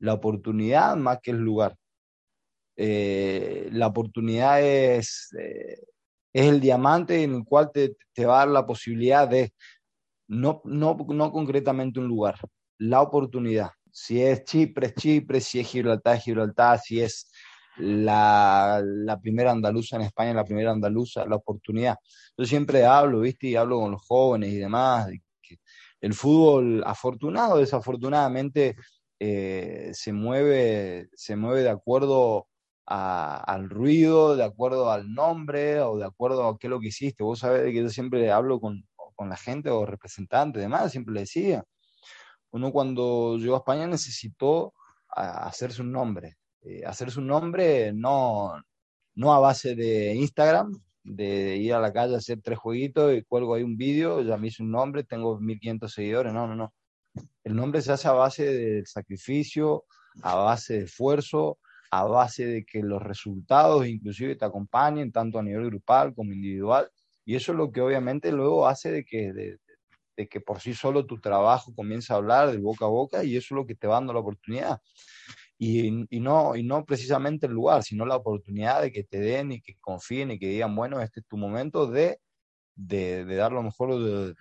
La 0.00 0.12
oportunidad 0.12 0.96
más 0.96 1.18
que 1.22 1.30
el 1.30 1.38
lugar. 1.38 1.74
Eh, 2.76 3.70
la 3.72 3.86
oportunidad 3.86 4.62
es, 4.62 5.30
eh, 5.40 5.80
es 6.30 6.46
el 6.46 6.60
diamante 6.60 7.22
en 7.22 7.36
el 7.36 7.44
cual 7.44 7.70
te, 7.72 7.96
te, 8.12 8.26
va 8.26 8.34
a 8.36 8.38
dar 8.40 8.48
la 8.48 8.66
posibilidad 8.66 9.26
de, 9.26 9.54
no, 10.28 10.60
no, 10.64 10.94
no 11.08 11.32
concretamente 11.32 11.98
un 11.98 12.06
lugar, 12.06 12.38
la 12.76 13.00
oportunidad. 13.00 13.70
Si 13.90 14.22
es 14.22 14.44
Chipre, 14.44 14.88
es 14.88 14.94
Chipre, 14.94 15.40
si 15.40 15.58
es 15.60 15.68
Gibraltar, 15.68 16.16
es 16.16 16.24
Gibraltar, 16.24 16.78
si 16.78 17.00
es 17.00 17.30
la, 17.78 18.82
la, 18.84 19.18
primera 19.18 19.52
andaluza 19.52 19.96
en 19.96 20.02
España, 20.02 20.34
la 20.34 20.44
primera 20.44 20.72
andaluza, 20.72 21.24
la 21.24 21.36
oportunidad. 21.36 21.96
Yo 22.36 22.44
siempre 22.44 22.84
hablo, 22.84 23.20
¿viste? 23.20 23.46
Y 23.48 23.56
hablo 23.56 23.80
con 23.80 23.92
los 23.92 24.02
jóvenes 24.06 24.50
y 24.52 24.58
demás, 24.58 25.08
el 26.00 26.14
fútbol, 26.14 26.82
afortunado 26.86 27.58
desafortunadamente, 27.58 28.76
eh, 29.20 29.90
se, 29.92 30.12
mueve, 30.12 31.08
se 31.14 31.36
mueve 31.36 31.62
de 31.62 31.70
acuerdo 31.70 32.48
a, 32.86 33.36
al 33.44 33.68
ruido, 33.68 34.36
de 34.36 34.44
acuerdo 34.44 34.90
al 34.90 35.12
nombre 35.12 35.80
o 35.80 35.98
de 35.98 36.04
acuerdo 36.04 36.46
a 36.46 36.58
qué 36.58 36.68
es 36.68 36.70
lo 36.70 36.80
que 36.80 36.88
hiciste. 36.88 37.24
Vos 37.24 37.40
sabés 37.40 37.64
que 37.64 37.82
yo 37.82 37.88
siempre 37.88 38.30
hablo 38.30 38.60
con, 38.60 38.86
con 39.16 39.28
la 39.28 39.36
gente 39.36 39.70
o 39.70 39.84
representantes, 39.86 40.62
demás, 40.62 40.92
siempre 40.92 41.14
le 41.14 41.20
decía. 41.20 41.64
Uno 42.50 42.72
cuando 42.72 43.36
llegó 43.36 43.56
a 43.56 43.58
España 43.58 43.86
necesitó 43.86 44.74
hacerse 45.08 45.82
un 45.82 45.92
nombre. 45.92 46.36
Eh, 46.62 46.84
hacerse 46.86 47.18
un 47.18 47.26
nombre 47.26 47.92
no, 47.92 48.54
no 49.14 49.34
a 49.34 49.40
base 49.40 49.74
de 49.74 50.14
Instagram, 50.14 50.72
de 51.08 51.56
ir 51.56 51.72
a 51.74 51.80
la 51.80 51.92
calle 51.92 52.14
a 52.14 52.18
hacer 52.18 52.40
tres 52.42 52.58
jueguitos 52.58 53.14
y 53.14 53.22
cuelgo 53.22 53.54
ahí 53.54 53.62
un 53.62 53.76
vídeo, 53.76 54.22
ya 54.22 54.36
me 54.36 54.48
hice 54.48 54.62
un 54.62 54.70
nombre, 54.70 55.04
tengo 55.04 55.38
1500 55.40 55.92
seguidores, 55.92 56.32
no, 56.32 56.46
no, 56.46 56.54
no. 56.54 56.74
El 57.42 57.56
nombre 57.56 57.82
se 57.82 57.92
hace 57.92 58.08
a 58.08 58.12
base 58.12 58.44
del 58.44 58.86
sacrificio, 58.86 59.84
a 60.22 60.34
base 60.36 60.74
de 60.74 60.84
esfuerzo, 60.84 61.58
a 61.90 62.04
base 62.04 62.46
de 62.46 62.64
que 62.64 62.82
los 62.82 63.02
resultados 63.02 63.86
inclusive 63.86 64.36
te 64.36 64.44
acompañen 64.44 65.10
tanto 65.10 65.38
a 65.38 65.42
nivel 65.42 65.66
grupal 65.66 66.14
como 66.14 66.32
individual. 66.32 66.90
Y 67.24 67.36
eso 67.36 67.52
es 67.52 67.58
lo 67.58 67.70
que 67.72 67.80
obviamente 67.80 68.32
luego 68.32 68.66
hace 68.66 68.90
de 68.90 69.04
que, 69.04 69.32
de, 69.32 70.28
que 70.28 70.40
por 70.40 70.60
sí 70.60 70.74
solo 70.74 71.06
tu 71.06 71.20
trabajo 71.20 71.74
comience 71.74 72.12
a 72.12 72.16
hablar 72.16 72.50
de 72.50 72.58
boca 72.58 72.84
a 72.84 72.88
boca 72.88 73.24
y 73.24 73.36
eso 73.36 73.54
es 73.54 73.56
lo 73.56 73.66
que 73.66 73.74
te 73.74 73.86
va 73.86 73.94
dando 73.94 74.12
la 74.12 74.20
oportunidad. 74.20 74.80
Y, 75.60 76.06
no, 76.20 76.54
y 76.54 76.62
no 76.62 76.84
precisamente 76.84 77.46
el 77.46 77.52
lugar, 77.52 77.82
sino 77.82 78.06
la 78.06 78.16
oportunidad 78.16 78.80
de 78.80 78.92
que 78.92 79.02
te 79.02 79.18
den 79.18 79.50
y 79.52 79.60
que 79.60 79.76
confíen 79.80 80.30
y 80.30 80.38
que 80.38 80.46
digan, 80.46 80.76
bueno, 80.76 81.00
este 81.00 81.20
es 81.20 81.26
tu 81.26 81.36
momento 81.36 81.88
de, 81.88 82.20
de, 82.76 83.24
de 83.24 83.36
dar 83.36 83.50
lo 83.50 83.62
mejor 83.64 84.00
de, 84.00 84.34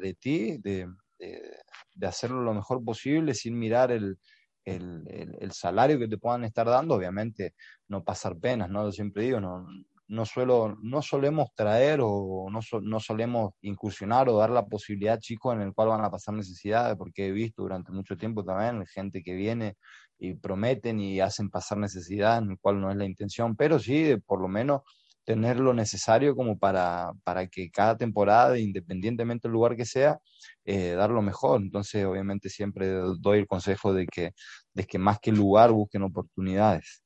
de 0.00 0.14
ti, 0.14 0.58
de, 0.58 0.88
de, 1.18 2.06
hacerlo 2.06 2.42
lo 2.42 2.54
mejor 2.54 2.84
posible 2.84 3.34
sin 3.34 3.56
mirar 3.56 3.92
el, 3.92 4.18
el, 4.64 5.52
salario 5.52 5.98
que 5.98 6.08
te 6.08 6.18
puedan 6.18 6.44
estar 6.44 6.66
dando, 6.66 6.94
obviamente 6.94 7.54
no 7.88 8.02
pasar 8.02 8.36
penas, 8.38 8.70
¿no? 8.70 8.84
Yo 8.84 8.92
siempre 8.92 9.24
digo, 9.24 9.40
no, 9.40 9.66
no, 10.08 10.26
suelo, 10.26 10.76
no 10.82 11.02
solemos 11.02 11.54
traer 11.54 12.00
o 12.02 12.48
no, 12.50 12.60
no 12.82 13.00
solemos 13.00 13.52
incursionar 13.60 14.28
o 14.28 14.38
dar 14.38 14.50
la 14.50 14.66
posibilidad 14.66 15.14
a 15.14 15.18
chicos 15.18 15.54
en 15.54 15.62
el 15.62 15.74
cual 15.74 15.88
van 15.88 16.04
a 16.04 16.10
pasar 16.10 16.34
necesidades, 16.34 16.96
porque 16.96 17.28
he 17.28 17.32
visto 17.32 17.62
durante 17.62 17.92
mucho 17.92 18.16
tiempo 18.16 18.44
también 18.44 18.86
gente 18.86 19.22
que 19.22 19.34
viene 19.34 19.76
y 20.18 20.34
prometen 20.34 21.00
y 21.00 21.20
hacen 21.20 21.50
pasar 21.50 21.78
necesidades, 21.78 22.42
en 22.42 22.52
el 22.52 22.58
cual 22.58 22.80
no 22.80 22.90
es 22.90 22.96
la 22.96 23.04
intención, 23.04 23.56
pero 23.56 23.78
sí, 23.78 24.16
por 24.26 24.40
lo 24.40 24.48
menos 24.48 24.82
tener 25.24 25.58
lo 25.58 25.74
necesario 25.74 26.36
como 26.36 26.58
para, 26.58 27.12
para 27.24 27.46
que 27.48 27.70
cada 27.70 27.96
temporada, 27.96 28.58
independientemente 28.58 29.48
del 29.48 29.54
lugar 29.54 29.76
que 29.76 29.86
sea, 29.86 30.18
eh, 30.64 30.90
dar 30.90 31.10
lo 31.10 31.22
mejor. 31.22 31.62
Entonces, 31.62 32.04
obviamente, 32.04 32.48
siempre 32.50 32.88
doy 33.20 33.38
el 33.40 33.46
consejo 33.46 33.92
de 33.94 34.06
que, 34.06 34.32
de 34.74 34.84
que 34.84 34.98
más 34.98 35.18
que 35.20 35.32
lugar 35.32 35.72
busquen 35.72 36.02
oportunidades. 36.02 37.02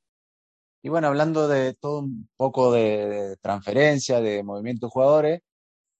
Y 0.82 0.90
bueno, 0.90 1.08
hablando 1.08 1.48
de 1.48 1.74
todo 1.74 2.00
un 2.00 2.28
poco 2.36 2.72
de, 2.72 3.36
transferencia, 3.40 4.20
de 4.20 4.42
movimiento 4.42 4.86
de 4.86 4.90
jugadores, 4.90 5.40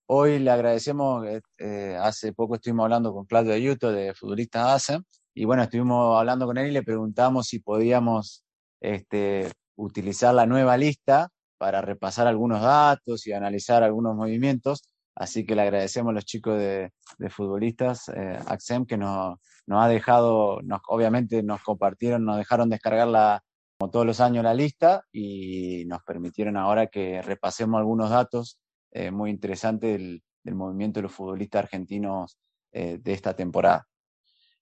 hoy 0.07 0.39
le 0.39 0.51
agradecemos, 0.51 1.27
eh, 1.27 1.41
eh, 1.59 1.97
hace 2.01 2.33
poco 2.33 2.57
estuvimos 2.57 2.85
hablando 2.85 3.13
con 3.13 3.27
Claudio 3.27 3.55
Ayuto 3.55 3.93
de 3.93 4.15
Futbolistas 4.15 4.91
ASE, 4.91 5.01
y 5.39 5.45
bueno, 5.45 5.63
estuvimos 5.63 6.19
hablando 6.19 6.47
con 6.47 6.59
él 6.59 6.67
y 6.67 6.73
le 6.73 6.83
preguntamos 6.83 7.47
si 7.47 7.61
podíamos 7.61 8.45
este, 8.81 9.53
utilizar 9.77 10.35
la 10.35 10.47
nueva 10.47 10.77
lista 10.77 11.29
para 11.59 11.81
repasar 11.81 12.27
algunos 12.27 12.61
datos 12.61 13.25
y 13.25 13.33
analizar 13.33 13.85
algunos 13.85 14.17
movimientos. 14.17 14.83
Así 15.15 15.47
que 15.47 15.55
le 15.55 15.63
agradecemos 15.63 16.11
a 16.11 16.15
los 16.15 16.25
chicos 16.25 16.59
de, 16.59 16.91
futbolistas, 17.31 18.09
eh, 18.09 18.37
AXEM, 18.47 18.85
que 18.85 18.97
nos, 18.97 19.39
ha 19.71 19.89
dejado, 19.89 20.61
nos, 20.63 20.81
obviamente 20.89 21.45
nos 21.45 21.63
compartieron, 21.63 22.25
nos 22.25 22.37
dejaron 22.37 22.69
descargar 22.69 23.07
la, 23.07 23.41
como 23.79 23.93
todos 23.93 24.07
los 24.07 24.21
años 24.21 24.43
la 24.43 24.55
lista 24.55 25.05
y 25.13 25.85
nos 25.87 26.03
permitieron 26.03 26.57
ahora 26.57 26.89
que 26.89 27.23
repasemos 27.23 27.79
algunos 27.79 28.11
datos 28.11 28.59
eh, 28.91 29.13
muy 29.13 29.31
interesantes 29.31 29.93
del, 29.93 30.21
del, 30.43 30.55
movimiento 30.57 30.99
de 30.99 31.03
los 31.03 31.13
futbolistas 31.13 31.63
argentinos 31.63 32.39
eh, 32.73 32.99
de 33.01 33.13
esta 33.13 33.37
temporada. 33.37 33.87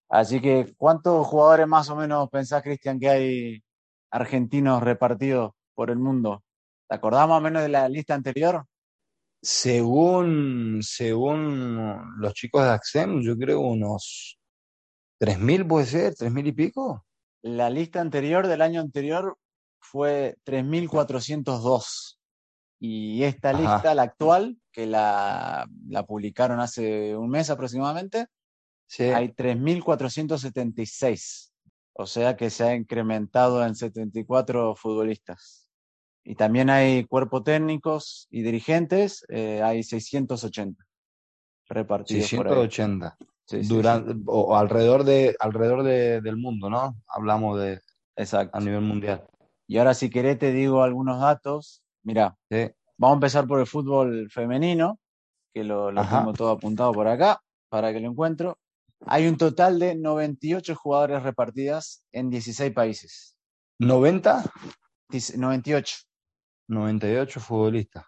Así 0.08 0.40
que, 0.40 0.74
¿cuántos 0.76 1.26
jugadores 1.26 1.66
más 1.66 1.90
o 1.90 1.96
menos 1.96 2.28
pensás, 2.30 2.62
Cristian, 2.62 2.98
que 2.98 3.08
hay 3.08 3.64
argentinos 4.10 4.82
repartidos 4.82 5.52
por 5.74 5.90
el 5.90 5.98
mundo? 5.98 6.42
¿Te 6.88 6.94
acordás 6.94 7.28
más 7.28 7.38
o 7.38 7.42
menos 7.42 7.62
de 7.62 7.68
la 7.68 7.88
lista 7.88 8.14
anterior? 8.14 8.64
Según, 9.42 10.80
según 10.82 12.18
los 12.18 12.34
chicos 12.34 12.62
de 12.64 12.70
Axem, 12.70 13.20
yo 13.20 13.36
creo 13.36 13.60
unos 13.60 14.38
3.000 15.20 15.66
puede 15.66 15.86
ser, 15.86 16.14
3.000 16.14 16.48
y 16.48 16.52
pico. 16.52 17.04
La 17.42 17.70
lista 17.70 18.00
anterior 18.00 18.46
del 18.46 18.62
año 18.62 18.80
anterior 18.80 19.36
fue 19.80 20.36
3.402. 20.44 22.18
Y 22.78 23.22
esta 23.22 23.52
lista, 23.52 23.94
la 23.94 24.02
actual, 24.02 24.58
que 24.70 24.86
la, 24.86 25.66
la, 25.88 26.04
publicaron 26.04 26.60
hace 26.60 27.16
un 27.16 27.30
mes 27.30 27.48
aproximadamente, 27.48 28.26
hay 28.98 29.28
3.476. 29.28 31.52
O 31.98 32.06
sea 32.06 32.36
que 32.36 32.50
se 32.50 32.64
ha 32.64 32.74
incrementado 32.74 33.64
en 33.64 33.74
74 33.74 34.74
futbolistas. 34.76 35.70
Y 36.24 36.34
también 36.34 36.68
hay 36.70 37.04
cuerpos 37.04 37.44
técnicos 37.44 38.26
y 38.30 38.42
dirigentes, 38.42 39.24
eh, 39.28 39.62
hay 39.62 39.82
680 39.82 40.84
repartidos 41.68 42.28
680. 42.28 43.16
Durante, 43.68 44.14
O 44.26 44.56
alrededor, 44.56 45.04
de, 45.04 45.36
alrededor 45.38 45.84
de, 45.84 46.20
del 46.20 46.36
mundo, 46.36 46.68
¿no? 46.68 46.96
Hablamos 47.06 47.60
de 47.60 47.80
Exacto. 48.16 48.58
a 48.58 48.60
nivel 48.60 48.80
mundial. 48.80 49.24
Y 49.68 49.78
ahora 49.78 49.94
si 49.94 50.10
querés 50.10 50.38
te 50.38 50.52
digo 50.52 50.82
algunos 50.82 51.20
datos. 51.20 51.82
Mira, 52.02 52.36
vamos 52.98 53.14
a 53.14 53.18
empezar 53.18 53.46
por 53.46 53.60
el 53.60 53.66
fútbol 53.66 54.28
femenino, 54.30 54.98
que 55.54 55.64
lo, 55.64 55.90
lo 55.90 56.08
tengo 56.08 56.32
todo 56.32 56.50
apuntado 56.50 56.92
por 56.92 57.08
acá, 57.08 57.40
para 57.68 57.92
que 57.92 58.00
lo 58.00 58.10
encuentro. 58.10 58.58
Hay 59.08 59.28
un 59.28 59.36
total 59.36 59.78
de 59.78 59.94
98 59.94 60.74
jugadores 60.74 61.22
repartidas 61.22 62.04
en 62.10 62.28
16 62.28 62.72
países. 62.72 63.36
¿90? 63.78 64.50
98. 65.36 65.96
98 66.68 67.40
futbolistas. 67.40 68.04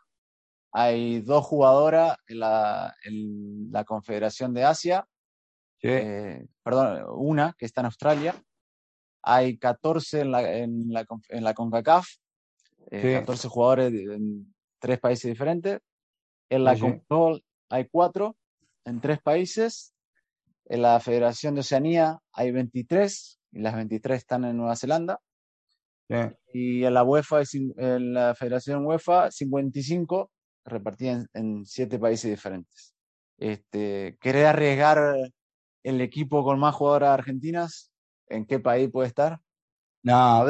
Hay 0.73 1.21
dos 1.21 1.45
jugadoras 1.45 2.17
en 2.27 2.41
la, 2.41 2.95
en 3.05 3.71
la 3.71 3.85
Confederación 3.85 4.53
de 4.53 4.65
Asia. 4.65 5.07
Eh, 5.83 6.45
perdón, 6.65 7.05
una 7.17 7.55
que 7.57 7.67
está 7.67 7.83
en 7.83 7.87
Australia. 7.87 8.35
Hay 9.23 9.57
14 9.57 10.23
en 10.23 10.33
la, 10.33 10.53
en 10.53 10.93
la, 10.93 11.07
en 11.29 11.45
la 11.45 11.55
CONCACAF. 11.55 12.09
14 12.91 13.47
eh, 13.47 13.51
jugadores 13.51 13.93
en 13.93 14.53
tres 14.81 14.99
países 14.99 15.31
diferentes. 15.31 15.79
En 16.51 16.65
la 16.65 16.77
CONCACAF 16.77 17.41
hay 17.71 17.89
cuatro 17.89 18.37
en 18.85 19.01
tres 19.01 19.21
países. 19.23 19.95
En 20.69 20.83
la 20.83 21.01
Federación 21.01 21.55
de 21.55 21.61
Oceanía 21.61 22.19
hay 22.33 22.53
23 22.53 23.41
y 23.53 23.61
las 23.61 23.75
23 23.75 24.19
están 24.19 24.45
en 24.45 24.57
Nueva 24.57 24.77
Zelanda. 24.77 25.19
Y 26.53 26.85
en 26.85 26.95
la 26.95 27.05
UEFA, 27.05 27.43
en 27.53 28.13
la 28.15 28.35
Federación 28.35 28.85
UEFA, 28.87 29.31
55 29.31 30.31
repartidas 30.65 31.27
en, 31.33 31.65
siete 31.65 31.99
países 31.99 32.31
diferentes. 32.31 32.95
Este, 33.39 34.17
¿Querés 34.21 34.47
arriesgar 34.47 35.17
el 35.83 36.01
equipo 36.01 36.45
con 36.45 36.59
más 36.59 36.75
jugadoras 36.75 37.11
argentinas? 37.11 37.91
¿En 38.29 38.47
qué 38.47 38.59
país 38.59 38.91
puede 38.91 39.09
estar? 39.09 39.41
No, 40.03 40.45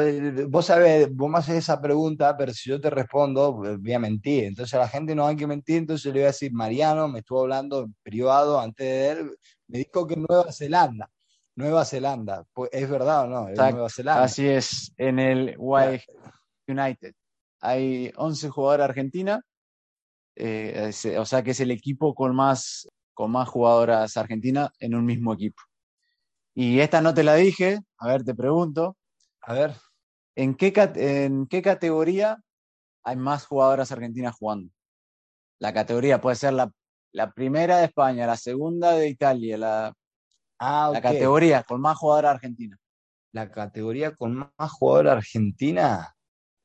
vos 0.47 0.67
sabés, 0.67 1.13
vos 1.13 1.29
me 1.29 1.39
haces 1.39 1.55
esa 1.55 1.81
pregunta, 1.81 2.37
pero 2.37 2.53
si 2.53 2.69
yo 2.69 2.79
te 2.79 2.89
respondo, 2.89 3.53
voy 3.53 3.93
a 3.93 3.99
mentir. 3.99 4.45
Entonces 4.45 4.73
a 4.75 4.79
la 4.79 4.87
gente 4.87 5.15
no 5.15 5.25
hay 5.25 5.35
que 5.35 5.47
mentir, 5.47 5.77
entonces 5.77 6.05
le 6.05 6.19
voy 6.19 6.23
a 6.23 6.27
decir, 6.27 6.53
Mariano 6.53 7.07
me 7.07 7.19
estuvo 7.19 7.41
hablando 7.41 7.83
en 7.83 7.95
privado 8.03 8.59
antes 8.59 8.85
de 8.85 9.09
él, 9.09 9.37
me 9.67 9.79
dijo 9.79 10.05
que 10.05 10.15
Nueva 10.15 10.51
Zelanda. 10.51 11.09
Nueva 11.55 11.83
Zelanda. 11.83 12.45
Pues, 12.53 12.69
¿Es 12.71 12.89
verdad 12.89 13.25
o 13.25 13.27
no? 13.27 13.49
Nueva 13.49 13.89
Zelanda. 13.89 14.23
Así 14.23 14.47
es, 14.47 14.93
en 14.97 15.19
el 15.19 15.57
United. 15.57 17.13
Hay 17.61 18.11
11 18.15 18.49
jugadores 18.49 18.85
argentinas, 18.85 19.41
eh, 20.35 20.91
o 21.17 21.25
sea 21.25 21.43
que 21.43 21.51
es 21.51 21.59
el 21.59 21.71
equipo 21.71 22.13
con 22.13 22.33
más, 22.35 22.87
con 23.13 23.31
más 23.31 23.49
jugadoras 23.49 24.15
argentinas 24.15 24.69
en 24.79 24.95
un 24.95 25.05
mismo 25.05 25.33
equipo. 25.33 25.61
Y 26.53 26.79
esta 26.79 27.01
no 27.01 27.13
te 27.13 27.23
la 27.23 27.35
dije, 27.35 27.79
a 27.97 28.07
ver, 28.07 28.23
te 28.23 28.35
pregunto. 28.35 28.95
A 29.49 29.53
ver. 29.53 29.73
¿En 30.35 30.55
qué, 30.55 30.71
en 30.95 31.47
qué 31.47 31.61
categoría 31.61 32.37
hay 33.03 33.15
más 33.15 33.45
jugadoras 33.45 33.91
argentinas 33.91 34.35
jugando? 34.35 34.71
La 35.59 35.73
categoría 35.73 36.21
puede 36.21 36.35
ser 36.35 36.53
la, 36.53 36.71
la 37.11 37.31
primera 37.31 37.79
de 37.79 37.85
España, 37.85 38.27
la 38.27 38.37
segunda 38.37 38.91
de 38.91 39.09
Italia, 39.09 39.57
la 39.57 39.93
Ah, 40.59 40.91
La 40.93 41.01
categoría 41.01 41.63
con 41.63 41.79
más 41.79 41.97
jugadora 41.97 42.31
argentina. 42.31 42.77
La 43.31 43.49
categoría 43.49 44.13
con 44.13 44.35
más 44.35 44.71
jugadora 44.71 45.13
argentina, 45.13 46.15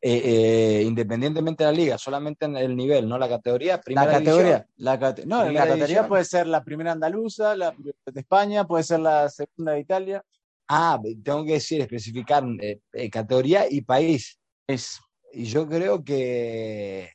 eh, 0.01 0.21
eh, 0.25 0.83
independientemente 0.83 1.65
de 1.65 1.71
la 1.71 1.77
liga, 1.77 1.99
solamente 1.99 2.47
en 2.47 2.57
el 2.57 2.75
nivel, 2.75 3.09
¿no? 3.09 3.19
La 3.19 3.29
categoría, 3.29 3.81
primera 3.81 4.07
La 4.07 4.19
categoría, 4.19 4.67
la 4.77 4.97
no, 5.27 5.45
la 5.45 5.67
categoría 5.67 6.09
puede 6.09 6.25
ser 6.25 6.49
la 6.49 6.65
primera 6.65 6.93
andaluza, 6.93 7.55
la 7.55 7.71
de 7.71 8.21
España, 8.21 8.67
puede 8.67 8.83
ser 8.83 9.01
la 9.01 9.29
segunda 9.29 9.73
de 9.73 9.81
Italia. 9.81 10.25
Ah, 10.69 10.99
tengo 11.23 11.45
que 11.45 11.55
decir, 11.55 11.81
especificar 11.81 12.45
eh, 12.61 13.11
categoría 13.11 13.67
y 13.71 13.83
país. 13.83 14.39
Es. 14.67 14.99
Y 15.33 15.45
yo 15.45 15.69
creo 15.69 16.03
que 16.05 17.11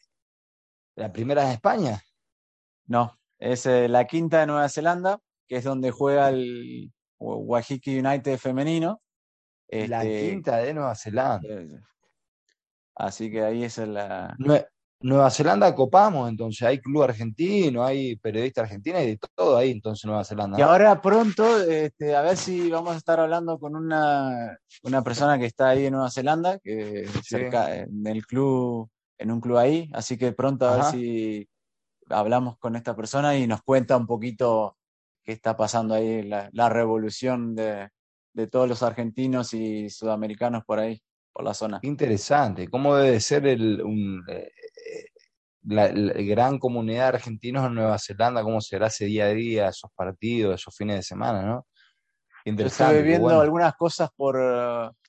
la 0.95 1.11
primera 1.11 1.45
de 1.45 1.53
España. 1.53 2.01
No, 2.85 3.17
es 3.37 3.65
la 3.65 4.05
quinta 4.05 4.41
de 4.41 4.47
Nueva 4.47 4.69
Zelanda, 4.69 5.19
que 5.47 5.57
es 5.57 5.63
donde 5.63 5.91
juega 5.91 6.29
el 6.29 6.91
Wahiki 7.17 7.99
United 7.99 8.37
femenino. 8.37 9.01
la 9.69 10.03
este, 10.03 10.29
quinta 10.29 10.57
de 10.57 10.73
Nueva 10.73 10.95
Zelanda. 10.95 11.47
Eh, 11.47 11.67
Así 12.95 13.31
que 13.31 13.43
ahí 13.43 13.63
es 13.63 13.77
la... 13.77 14.35
Nue- 14.37 14.67
Nueva 15.01 15.29
Zelanda 15.29 15.73
copamos, 15.73 16.29
entonces 16.29 16.61
hay 16.67 16.79
club 16.79 17.03
argentino, 17.03 17.83
hay 17.85 18.17
periodista 18.17 18.61
argentina 18.61 19.01
y 19.01 19.11
de 19.11 19.19
todo 19.33 19.55
ahí, 19.55 19.71
entonces 19.71 20.05
Nueva 20.05 20.25
Zelanda. 20.25 20.59
Y 20.59 20.61
ahora 20.61 21.01
pronto, 21.01 21.61
este, 21.61 22.15
a 22.15 22.21
ver 22.21 22.35
si 22.35 22.69
vamos 22.69 22.93
a 22.93 22.97
estar 22.97 23.19
hablando 23.19 23.57
con 23.59 23.77
una, 23.77 24.57
una 24.83 25.01
persona 25.01 25.39
que 25.39 25.45
está 25.45 25.69
ahí 25.69 25.85
en 25.85 25.93
Nueva 25.93 26.11
Zelanda, 26.11 26.59
que 26.59 27.07
cerca 27.23 27.75
en 27.77 28.05
el 28.07 28.25
club, 28.25 28.89
en 29.17 29.31
un 29.31 29.39
club 29.39 29.57
ahí, 29.57 29.89
así 29.93 30.17
que 30.17 30.33
pronto 30.33 30.67
a 30.67 30.75
ver 30.75 30.85
si 30.85 31.47
hablamos 32.09 32.57
con 32.57 32.75
esta 32.75 32.93
persona 32.95 33.37
y 33.37 33.47
nos 33.47 33.61
cuenta 33.61 33.95
un 33.95 34.07
poquito 34.07 34.75
qué 35.23 35.31
está 35.31 35.55
pasando 35.55 35.93
ahí, 35.93 36.23
la, 36.23 36.49
la 36.51 36.67
revolución 36.67 37.55
de, 37.55 37.89
de 38.33 38.47
todos 38.47 38.67
los 38.67 38.83
argentinos 38.83 39.53
y 39.53 39.89
sudamericanos 39.89 40.63
por 40.65 40.79
ahí, 40.79 41.01
por 41.31 41.45
la 41.45 41.53
zona. 41.53 41.79
Interesante, 41.83 42.67
¿cómo 42.67 42.95
debe 42.95 43.19
ser 43.21 43.45
el, 43.47 43.81
un, 43.81 44.23
eh, 44.27 44.51
la, 45.69 45.91
la 45.91 46.13
gran 46.21 46.59
comunidad 46.59 47.03
de 47.11 47.17
argentinos 47.17 47.65
en 47.65 47.75
Nueva 47.75 47.97
Zelanda? 47.99 48.43
¿Cómo 48.43 48.59
será 48.61 48.87
ese 48.87 49.05
día 49.05 49.25
a 49.25 49.29
día, 49.29 49.67
esos 49.69 49.91
partidos, 49.95 50.55
esos 50.59 50.75
fines 50.75 50.97
de 50.97 51.03
semana, 51.03 51.41
¿no? 51.43 51.67
Yo 52.45 52.51
interesante, 52.51 52.95
estuve 52.95 53.07
viendo 53.07 53.25
bueno. 53.27 53.41
algunas 53.41 53.75
cosas 53.75 54.09
por, 54.15 54.37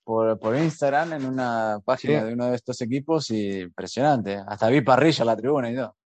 por, 0.04 0.38
por 0.38 0.56
Instagram 0.56 1.14
en 1.14 1.24
una 1.26 1.78
página 1.84 2.20
Sí. 2.20 2.26
de 2.26 2.32
uno 2.34 2.46
de 2.50 2.56
estos 2.56 2.80
equipos 2.82 3.30
y 3.30 3.60
impresionante. 3.60 4.42
Hasta 4.46 4.68
vi 4.68 4.80
parrilla 4.80 5.22
en 5.22 5.26
la 5.26 5.36
tribuna 5.36 5.70
y 5.70 5.76
todo. 5.76 5.96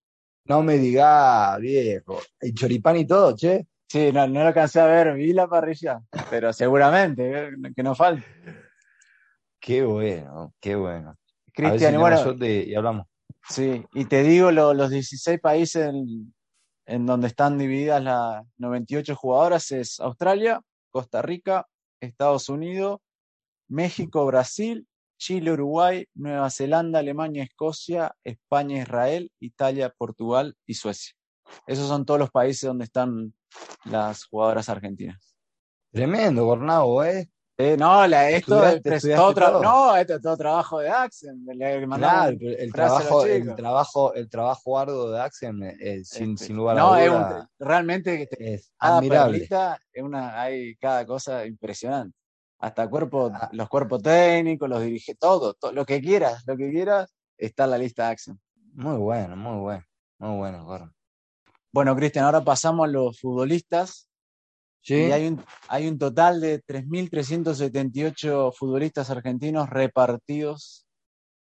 No 0.46 0.62
me 0.62 0.76
diga, 0.76 1.56
viejo, 1.58 2.20
el 2.40 2.54
choripán 2.54 2.96
y 2.98 3.06
todo, 3.06 3.34
che. 3.34 3.66
Sí, 3.88 4.10
no, 4.12 4.26
no 4.26 4.40
lo 4.40 4.48
alcancé 4.48 4.80
a 4.80 4.86
ver, 4.86 5.14
vi 5.14 5.32
la 5.32 5.46
parrilla, 5.48 6.00
pero 6.28 6.52
seguramente, 6.52 7.48
eh, 7.48 7.50
que 7.74 7.82
no 7.82 7.94
falte. 7.94 8.24
Qué 9.60 9.82
bueno, 9.82 10.52
qué 10.60 10.74
bueno. 10.74 11.16
Si 11.46 11.52
Cristian, 11.52 11.92
tenemos 11.92 12.24
bueno, 12.24 12.44
y 12.46 12.74
hablamos. 12.74 13.06
Sí, 13.48 13.84
y 13.92 14.04
te 14.06 14.22
digo 14.22 14.50
lo- 14.50 14.74
los 14.74 14.90
16 14.90 15.40
países 15.40 15.92
en, 16.86 17.06
donde 17.06 17.28
están 17.28 17.58
divididas 17.58 18.02
las 18.02 18.44
98 18.58 19.16
jugadoras 19.16 19.70
es 19.72 20.00
Australia, 20.00 20.60
Costa 20.90 21.22
Rica, 21.22 21.66
Estados 22.00 22.48
Unidos, 22.48 23.00
México, 23.68 24.26
Brasil, 24.26 24.86
Chile, 25.18 25.52
Uruguay, 25.52 26.06
Nueva 26.14 26.50
Zelanda, 26.50 26.98
Alemania, 26.98 27.44
Escocia, 27.44 28.14
España, 28.24 28.82
Israel, 28.82 29.30
Italia, 29.40 29.92
Portugal 29.96 30.54
y 30.66 30.74
Suecia. 30.74 31.14
Esos 31.66 31.88
son 31.88 32.04
todos 32.04 32.20
los 32.20 32.30
países 32.30 32.66
donde 32.66 32.84
están 32.84 33.32
las 33.84 34.24
jugadoras 34.26 34.68
argentinas. 34.68 35.34
Tremendo, 35.92 36.44
Gornao, 36.44 37.04
¿eh? 37.04 37.30
Eh, 37.56 37.76
no, 37.76 38.04
la, 38.08 38.30
esto 38.30 38.64
es 38.64 38.74
¿Estudiaste- 38.74 38.82
pres- 38.82 38.94
estudiaste 38.96 39.14
todo 39.16 39.34
todo? 39.52 39.62
no, 39.62 39.96
esto 39.96 40.14
es 40.16 40.20
todo 40.22 40.36
trabajo 40.36 40.78
de 40.80 40.88
mandamos 41.86 42.16
Claro, 42.16 42.36
el 42.58 42.68
a 42.70 42.72
trabajo, 42.72 43.26
el 43.26 43.54
trabajo, 43.54 44.14
el 44.14 44.28
trabajo 44.28 44.78
arduo 44.78 45.10
de 45.12 45.20
Axel, 45.20 45.62
eh, 45.62 46.00
sin, 46.04 46.32
Este, 46.32 46.46
sin 46.46 46.56
lugar 46.56 46.76
a 46.76 46.80
no, 46.80 46.96
es 46.96 47.08
un- 47.08 47.14
duda, 47.16 47.50
realmente 47.60 48.18
que 48.18 48.26
te- 48.26 48.54
es 48.54 48.72
cada 48.76 48.96
admirable. 48.98 49.32
perlita 49.38 49.78
es 49.92 50.02
una, 50.02 50.40
hay 50.42 50.74
cada 50.76 51.06
cosa 51.06 51.46
impresionante. 51.46 52.16
Hasta 52.58 52.88
cuerpo, 52.90 53.30
Ah. 53.32 53.48
los 53.52 53.68
cuerpos 53.68 54.02
técnicos, 54.02 54.68
los 54.68 54.82
dirige, 54.82 55.14
todo, 55.14 55.54
to- 55.54 55.70
lo 55.70 55.84
que 55.86 56.00
quieras, 56.00 56.42
lo 56.48 56.56
que 56.56 56.70
quieras, 56.72 57.14
está 57.38 57.64
en 57.64 57.70
la 57.70 57.78
lista 57.78 58.06
de 58.06 58.12
Axel. 58.12 58.34
Muy 58.72 58.96
bueno, 58.96 59.36
muy 59.36 59.60
bueno, 59.60 59.84
muy 60.18 60.36
bueno, 60.38 60.64
Gorn. 60.64 60.92
Bueno, 61.72 61.94
Cristian, 61.94 62.24
ahora 62.24 62.42
pasamos 62.42 62.88
a 62.88 62.90
los 62.90 63.20
futbolistas. 63.20 64.08
Sí, 64.86 64.94
Y 64.96 65.12
hay 65.12 65.26
un, 65.28 65.42
hay 65.68 65.88
un 65.88 65.98
total 65.98 66.40
de 66.42 66.62
3.378 66.62 68.52
futbolistas 68.54 69.08
argentinos 69.10 69.70
repartidos 69.70 70.86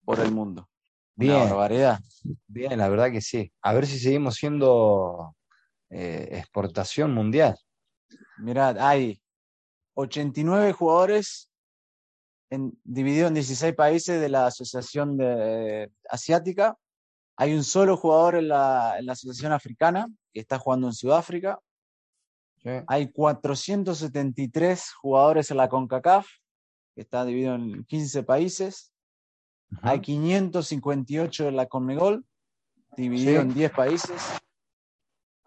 por 0.04 0.20
el 0.20 0.32
mundo. 0.32 0.68
Una 1.16 1.26
Bien. 1.38 1.50
barbaridad. 1.50 2.00
bien, 2.48 2.78
la 2.78 2.90
verdad 2.90 3.10
que 3.12 3.22
sí. 3.22 3.52
A 3.62 3.74
ver 3.74 3.86
si 3.88 4.00
seguimos 4.00 4.36
siendo 4.36 5.36
eh, 5.90 6.28
exportación 6.34 7.14
mundial. 7.14 7.58
Mirad, 8.38 8.78
hay 8.80 9.22
89 9.94 10.74
jugadores 10.74 11.50
en, 12.50 12.78
divididos 12.84 13.30
en 13.30 13.36
16 13.36 13.74
países 13.76 14.20
de 14.20 14.30
la 14.30 14.48
Asociación 14.48 15.16
de- 15.18 15.90
Asiática. 16.10 16.76
Hay 17.38 17.54
un 17.54 17.64
solo 17.64 17.96
jugador 17.96 18.36
en 18.36 18.50
la, 18.50 18.96
en 19.00 19.06
la 19.06 19.14
Asociación 19.14 19.54
Africana 19.54 20.08
que 20.34 20.42
está 20.42 20.60
jugando 20.60 20.88
en 20.88 20.94
Sudáfrica. 20.94 21.60
Sí. 22.64 22.70
Hay 22.88 23.12
473 23.12 24.94
jugadores 24.94 25.50
en 25.52 25.58
la 25.58 25.68
CONCACAF, 25.70 26.28
que 26.96 27.02
está 27.02 27.26
dividido 27.26 27.56
en 27.56 27.84
15 27.86 28.24
países. 28.24 28.94
Ujú. 29.72 29.82
Hay 29.84 30.02
558 30.02 31.48
en 31.48 31.56
la 31.56 31.66
CONMEBOL, 31.66 32.26
dividido 32.98 33.42
Sí. 33.42 33.48
en 33.48 33.54
10 33.54 33.72
países. 33.72 34.22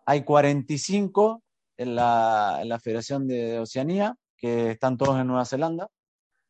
Hay 0.06 0.24
45 0.24 1.42
en 1.76 1.94
la, 1.94 2.58
en 2.62 2.68
la 2.68 2.78
Federación 2.80 3.26
de 3.28 3.58
Oceanía, 3.58 4.16
que 4.36 4.72
están 4.72 4.96
todos 4.96 5.18
en 5.20 5.26
Nueva 5.26 5.44
Zelanda. 5.44 5.88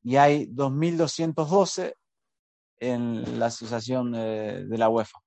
Y 0.02 0.16
hay 0.16 0.46
2.212 0.46 1.94
en 2.78 3.38
la 3.38 3.46
Asociación 3.46 4.12
de, 4.12 4.66
de 4.66 4.78
la 4.78 4.88
UEFA, 4.88 5.18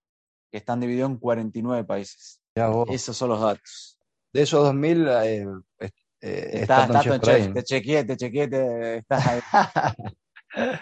que 0.52 0.58
están 0.58 0.80
divididos 0.80 1.10
en 1.12 1.17
49 1.17 1.84
países. 1.84 2.41
Esos 2.89 3.15
son 3.17 3.30
los 3.30 3.41
datos. 3.41 3.97
De 4.34 4.42
esos 4.42 4.63
2000, 4.63 5.08
eh, 5.08 5.46
eh, 5.80 5.90
eh, 6.22 6.50
Está, 6.54 6.86
está 6.86 7.02
Chef 7.02 7.54
te 7.54 7.63
chequeé, 7.63 8.04
te 8.04 8.18
chequeé, 8.18 8.48
te, 8.48 8.98
estás 8.98 9.28
ahí. 9.28 9.42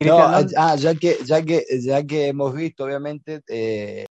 No, 0.00 0.30
¿dónde- 0.30 0.54
ah, 0.58 0.76
ya 0.76 0.94
que, 0.94 1.16
ya 1.24 1.42
que, 1.42 1.64
ya 1.80 2.04
que 2.04 2.26
hemos 2.28 2.54
visto, 2.54 2.84
obviamente, 2.84 3.40
eh, 3.48 4.04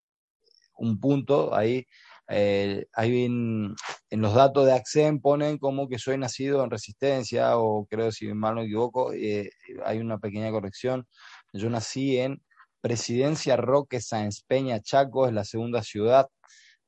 un 0.77 0.99
punto 0.99 1.53
ahí, 1.53 1.85
eh, 2.27 2.87
ahí 2.93 3.25
en, 3.25 3.75
en 4.09 4.21
los 4.21 4.33
datos 4.33 4.65
de 4.65 4.73
Accent 4.73 5.21
ponen 5.21 5.59
como 5.59 5.87
que 5.87 5.99
soy 5.99 6.17
nacido 6.17 6.63
en 6.63 6.71
Resistencia, 6.71 7.57
o 7.59 7.85
creo 7.85 8.11
si 8.11 8.33
mal 8.33 8.55
no 8.55 8.61
me 8.61 8.65
equivoco, 8.67 9.13
eh, 9.13 9.51
hay 9.85 9.99
una 9.99 10.17
pequeña 10.17 10.49
corrección. 10.49 11.07
Yo 11.53 11.69
nací 11.69 12.17
en 12.17 12.41
Presidencia 12.81 13.55
Roque 13.55 14.01
Sáenz 14.01 14.41
Peña, 14.41 14.81
Chaco, 14.81 15.27
es 15.27 15.33
la 15.33 15.43
segunda 15.45 15.83
ciudad 15.83 16.27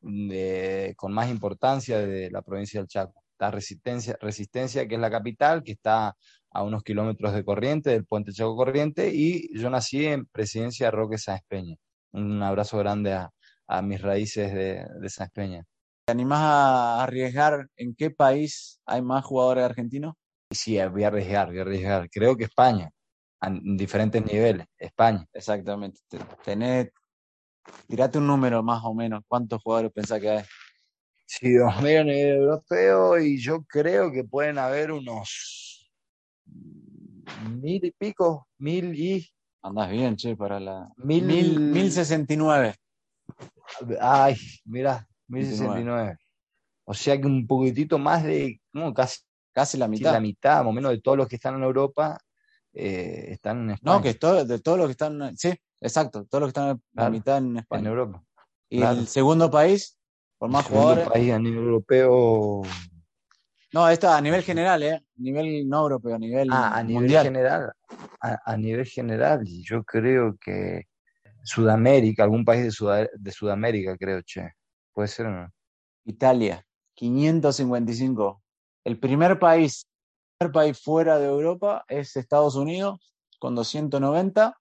de- 0.02 0.94
con 0.98 1.14
más 1.14 1.30
importancia 1.30 2.00
de 2.00 2.30
la 2.32 2.42
provincia 2.42 2.80
del 2.80 2.88
Chaco. 2.88 3.24
La 3.40 3.52
Resistencia, 3.52 4.18
Resistencia, 4.20 4.88
que 4.88 4.96
es 4.96 5.02
la 5.02 5.12
capital, 5.12 5.64
que 5.64 5.74
está 5.74 6.16
a 6.52 6.64
unos 6.64 6.82
kilómetros 6.84 7.34
de 7.34 7.44
Corriente, 7.46 7.92
del 7.92 8.06
puente 8.06 8.32
Chaco 8.32 8.56
Corriente, 8.56 9.12
y 9.14 9.48
yo 9.60 9.70
nací 9.70 10.06
en 10.06 10.26
Presidencia 10.26 10.90
Roque 10.92 11.18
Sáenz 11.18 11.44
Peña. 11.48 11.76
Un 12.14 12.42
abrazo 12.42 12.78
grande 12.80 13.14
a, 13.14 13.30
a 13.68 13.82
mis 13.82 14.02
raíces 14.02 14.52
de, 14.54 14.84
de 15.00 15.10
Sáenz 15.10 15.32
Peña. 15.34 15.64
¿Te 16.06 16.14
animás 16.14 16.40
a 16.42 17.04
arriesgar 17.04 17.68
en 17.76 17.94
qué 17.94 18.10
país 18.10 18.80
hay 18.86 19.02
más 19.02 19.24
jugadores 19.26 19.66
argentinos? 19.66 20.16
Sí, 20.50 20.80
voy 20.90 21.04
a 21.04 21.08
arriesgar, 21.08 21.50
voy 21.50 21.60
a 21.60 21.62
arriesgar. 21.62 22.10
Creo 22.10 22.36
que 22.38 22.46
España, 22.46 22.90
en 23.42 23.76
diferentes 23.78 24.26
niveles. 24.26 24.66
España. 24.80 25.26
Exactamente. 25.34 26.00
Te- 26.08 26.18
Tenés, 26.44 26.90
tirate 27.88 28.18
un 28.18 28.28
número 28.28 28.64
más 28.64 28.82
o 28.84 28.94
menos. 28.94 29.24
¿Cuántos 29.28 29.62
jugadores 29.62 29.92
pensás 29.92 30.20
que 30.20 30.30
hay? 30.30 30.44
Sí, 31.26 31.54
dos 31.54 31.82
mil 31.82 31.98
a 31.98 32.04
nivel 32.04 32.38
europeo, 32.38 33.20
y 33.20 33.38
yo 33.38 33.64
creo 33.66 34.12
que 34.12 34.24
pueden 34.24 34.58
haber 34.58 34.92
unos 34.92 35.92
mil 37.62 37.84
y 37.84 37.92
pico, 37.92 38.48
mil 38.58 38.96
y 38.96 39.28
Andás 39.62 39.90
bien, 39.90 40.16
che, 40.16 40.36
para 40.36 40.60
la. 40.60 40.88
mil, 40.98 41.26
Mil, 41.26 41.60
mil 41.60 41.92
sesenta 41.92 42.34
y 42.34 42.38
nueve. 42.38 42.76
Ay, 44.00 44.36
mira, 44.64 45.06
1069. 45.28 46.16
O 46.86 46.94
sea 46.94 47.20
que 47.20 47.28
un 47.28 47.46
poquitito 47.46 47.98
más 47.98 48.24
de, 48.24 48.62
no, 48.72 48.94
casi 48.94 49.20
Casi 49.58 49.76
la 49.76 49.88
mitad. 49.88 50.14
la 50.14 50.20
mitad, 50.20 50.60
más 50.60 50.68
o 50.68 50.72
menos, 50.72 50.92
de 50.92 51.02
todos 51.02 51.18
los 51.18 51.28
que 51.28 51.38
están 51.38 51.56
en 51.56 51.64
Europa 51.64 52.20
eh, 52.80 53.32
están 53.32 53.64
en 53.64 53.70
España. 53.72 53.96
No, 53.98 54.02
que 54.02 54.14
todo, 54.14 54.46
de 54.46 54.60
todos 54.60 54.78
los 54.78 54.88
que 54.88 54.92
están. 54.92 55.36
Sí, 55.38 55.54
exacto. 55.82 56.26
Todos 56.26 56.42
los 56.42 56.48
que 56.48 56.60
están 56.60 56.68
la 56.68 56.82
Claro, 56.94 57.12
mitad 57.12 57.38
en 57.40 57.48
en 57.52 57.58
España. 57.58 57.90
Europa. 57.90 58.24
y 58.70 58.80
claro. 58.80 59.00
el 59.00 59.08
segundo 59.08 59.50
país, 59.50 59.98
por 60.38 60.50
más 60.50 60.66
El 60.66 60.72
jugadores. 60.72 61.08
país 61.10 61.32
a 61.34 61.40
nivel 61.40 61.64
europeo. 61.64 62.62
No, 63.74 63.90
esto 63.90 64.10
a 64.10 64.22
nivel 64.22 64.44
general, 64.44 64.84
¿eh? 64.84 64.94
A 64.94 65.04
nivel 65.18 65.68
no 65.68 65.82
europeo, 65.82 66.16
a 66.16 66.20
nivel 66.20 66.50
Ah, 66.52 66.78
a 66.78 66.84
nivel 66.84 67.02
mundial. 67.02 67.24
general. 67.26 67.72
A, 68.22 68.38
a 68.54 68.58
nivel 68.58 68.86
general, 68.86 69.46
yo 69.46 69.84
creo 69.84 70.36
que 70.40 70.84
Sudamérica, 71.44 72.24
algún 72.24 72.44
país 72.46 72.64
de, 72.64 72.72
Suda- 72.72 73.10
de 73.14 73.32
Sudamérica, 73.32 73.96
creo, 73.98 74.22
che. 74.24 74.52
Puede 74.94 75.08
ser 75.08 75.28
o 75.28 75.32
no. 75.32 75.50
Italia, 76.06 76.66
555. 76.96 78.42
El 78.84 78.98
primer 79.00 79.38
país, 79.40 79.86
país 80.38 80.80
fuera 80.80 81.18
de 81.18 81.28
Europa 81.28 81.84
es 81.88 82.16
Estados 82.16 82.56
Unidos, 82.56 83.00
con 83.40 83.56
290. 83.56 84.58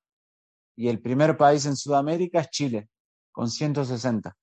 Y 0.77 0.89
el 0.89 1.01
primer 1.01 1.37
país 1.37 1.65
en 1.67 1.77
Sudamérica 1.77 2.41
es 2.41 2.51
Chile, 2.51 2.89
con 3.33 3.51
160. 3.51 4.37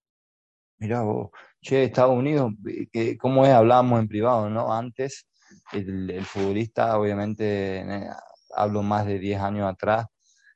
Mirá 0.79 1.01
vos, 1.01 1.29
che, 1.61 1.83
Estados 1.83 2.17
Unidos, 2.17 2.53
que, 2.91 3.17
¿cómo 3.17 3.45
es? 3.45 3.51
Hablábamos 3.51 3.99
en 3.99 4.07
privado, 4.07 4.49
¿no? 4.49 4.73
Antes, 4.73 5.27
el, 5.71 6.09
el 6.09 6.25
futbolista, 6.25 6.97
obviamente, 6.97 7.77
eh, 7.81 8.09
hablo 8.55 8.81
más 8.81 9.05
de 9.05 9.19
10 9.19 9.39
años 9.39 9.71
atrás, 9.71 10.07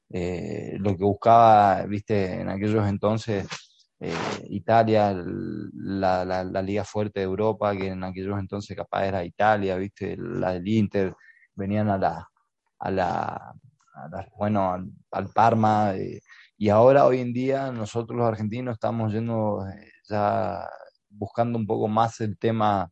eh, 0.10 0.76
lo 0.80 0.98
que 0.98 1.04
buscaba, 1.04 1.84
viste, 1.86 2.42
en 2.42 2.50
aquellos 2.50 2.88
entonces 2.88 3.48
eh, 4.00 4.14
Italia, 4.50 5.14
la, 5.16 6.24
la, 6.26 6.62
liga 6.62 6.84
fuerte 6.84 7.20
de 7.20 7.26
Europa, 7.26 7.76
que 7.76 7.88
en 7.88 8.04
aquellos 8.04 8.40
entonces 8.40 8.76
capaz 8.78 9.06
era 9.06 9.24
Italia, 9.26 9.76
viste, 9.78 10.16
la 10.18 10.54
del 10.54 10.68
Inter, 10.68 11.16
venían 11.56 11.90
a 11.90 11.98
la, 11.98 12.28
a 12.80 12.92
la, 12.92 13.54
bueno, 14.38 14.74
al, 15.12 15.30
Parma, 15.34 15.96
eh, 15.96 16.22
y 16.58 16.70
ahora 16.70 17.06
hoy 17.06 17.22
en 17.22 17.34
día 17.34 17.72
nosotros 17.72 18.18
los 18.18 18.28
argentinos 18.28 18.74
estamos 18.74 19.14
yendo 19.14 19.66
ya 20.10 20.68
buscando 21.10 21.58
un 21.58 21.66
poco 21.68 21.88
más 21.88 22.20
el 22.22 22.38
tema, 22.38 22.92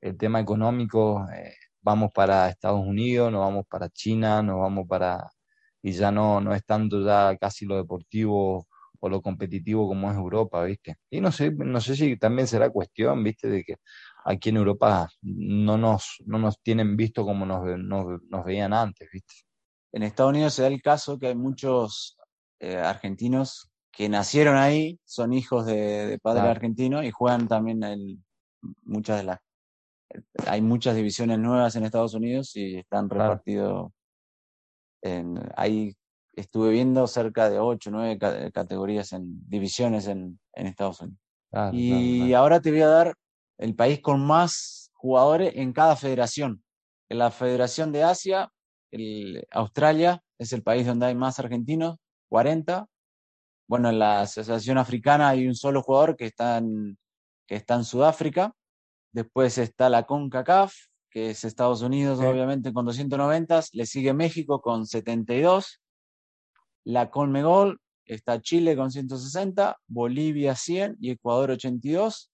el 0.00 0.16
tema 0.16 0.40
económico, 0.40 1.26
vamos 1.82 2.10
para 2.12 2.48
Estados 2.48 2.84
Unidos, 2.86 3.32
nos 3.32 3.40
vamos 3.40 3.66
para 3.68 3.88
China, 3.90 4.42
nos 4.42 4.60
vamos 4.60 4.86
para 4.88 5.30
y 5.82 5.92
ya 5.92 6.10
no, 6.10 6.40
no 6.40 6.54
es 6.54 6.64
tanto 6.64 7.04
ya 7.04 7.36
casi 7.36 7.64
lo 7.64 7.76
deportivo 7.76 8.66
o 9.00 9.08
lo 9.08 9.22
competitivo 9.22 9.88
como 9.88 10.10
es 10.10 10.16
Europa, 10.16 10.64
¿viste? 10.64 10.96
Y 11.10 11.20
no 11.20 11.32
sé, 11.32 11.50
no 11.50 11.80
sé 11.80 11.96
si 11.96 12.16
también 12.16 12.46
será 12.46 12.70
cuestión, 12.70 13.22
¿viste? 13.22 13.48
De 13.48 13.64
que 13.64 13.76
aquí 14.24 14.50
en 14.50 14.56
Europa 14.56 15.08
no 15.22 15.78
nos, 15.78 16.22
no 16.26 16.38
nos 16.38 16.60
tienen 16.62 16.96
visto 16.96 17.24
como 17.24 17.46
nos, 17.46 17.64
nos, 17.78 18.44
veían 18.44 18.72
antes, 18.72 19.08
¿viste? 19.12 19.34
En 19.92 20.02
Estados 20.02 20.30
Unidos 20.30 20.54
se 20.54 20.62
da 20.62 20.68
el 20.68 20.82
caso 20.82 21.18
que 21.18 21.28
hay 21.28 21.34
muchos 21.34 22.16
eh, 22.60 22.76
argentinos 22.76 23.70
que 23.92 24.08
nacieron 24.08 24.56
ahí, 24.56 25.00
son 25.04 25.32
hijos 25.32 25.64
de, 25.64 26.06
de 26.06 26.18
padres 26.18 26.44
argentinos 26.44 27.04
y 27.04 27.10
juegan 27.10 27.48
también 27.48 27.82
en 27.82 28.24
muchas 28.82 29.18
de 29.18 29.24
las... 29.24 29.38
Hay 30.46 30.60
muchas 30.62 30.94
divisiones 30.94 31.38
nuevas 31.38 31.76
en 31.76 31.84
Estados 31.84 32.14
Unidos 32.14 32.54
y 32.56 32.76
están 32.76 33.10
repartidos 33.10 33.90
ahí 35.56 35.96
estuve 36.36 36.70
viendo 36.70 37.06
cerca 37.06 37.50
de 37.50 37.58
8, 37.58 37.90
9 37.90 38.18
categorías 38.52 39.12
en 39.12 39.48
divisiones 39.48 40.06
en, 40.06 40.38
Estados 40.52 41.00
Unidos. 41.00 41.18
y 41.72 42.32
ahora 42.34 42.60
te 42.60 42.70
voy 42.70 42.82
a 42.82 42.88
dar 42.88 43.14
el 43.58 43.74
país 43.74 44.00
con 44.00 44.24
más 44.24 44.90
jugadores 44.94 45.52
en 45.56 45.72
cada 45.72 45.96
federación. 45.96 46.62
En 47.08 47.18
la 47.18 47.30
Federación 47.30 47.92
de 47.92 48.02
Asia, 48.02 48.50
el, 48.90 49.46
Australia 49.50 50.22
es 50.38 50.52
el 50.52 50.62
país 50.62 50.86
donde 50.86 51.06
hay 51.06 51.14
más 51.14 51.38
argentinos, 51.38 51.96
40. 52.28 52.86
Bueno, 53.68 53.90
en 53.90 53.98
la 53.98 54.22
Asociación 54.22 54.78
Africana 54.78 55.28
hay 55.28 55.46
un 55.46 55.54
solo 55.54 55.82
jugador 55.82 56.16
que 56.16 56.26
está 56.26 56.58
en, 56.58 56.98
que 57.46 57.56
está 57.56 57.74
en 57.76 57.84
Sudáfrica. 57.84 58.52
Después 59.12 59.56
está 59.58 59.88
la 59.88 60.04
CONCACAF, 60.04 60.74
que 61.10 61.30
es 61.30 61.44
Estados 61.44 61.82
Unidos, 61.82 62.20
obviamente, 62.20 62.72
con 62.72 62.84
290, 62.84 63.62
le 63.72 63.86
sigue 63.86 64.12
México 64.12 64.60
con 64.60 64.86
72, 64.86 65.80
la 66.86 67.10
Conmebol 67.10 67.80
está 68.04 68.40
Chile 68.40 68.76
con 68.76 68.92
160, 68.92 69.76
Bolivia 69.88 70.54
100 70.54 70.98
y 71.00 71.10
Ecuador 71.10 71.50
82. 71.50 72.30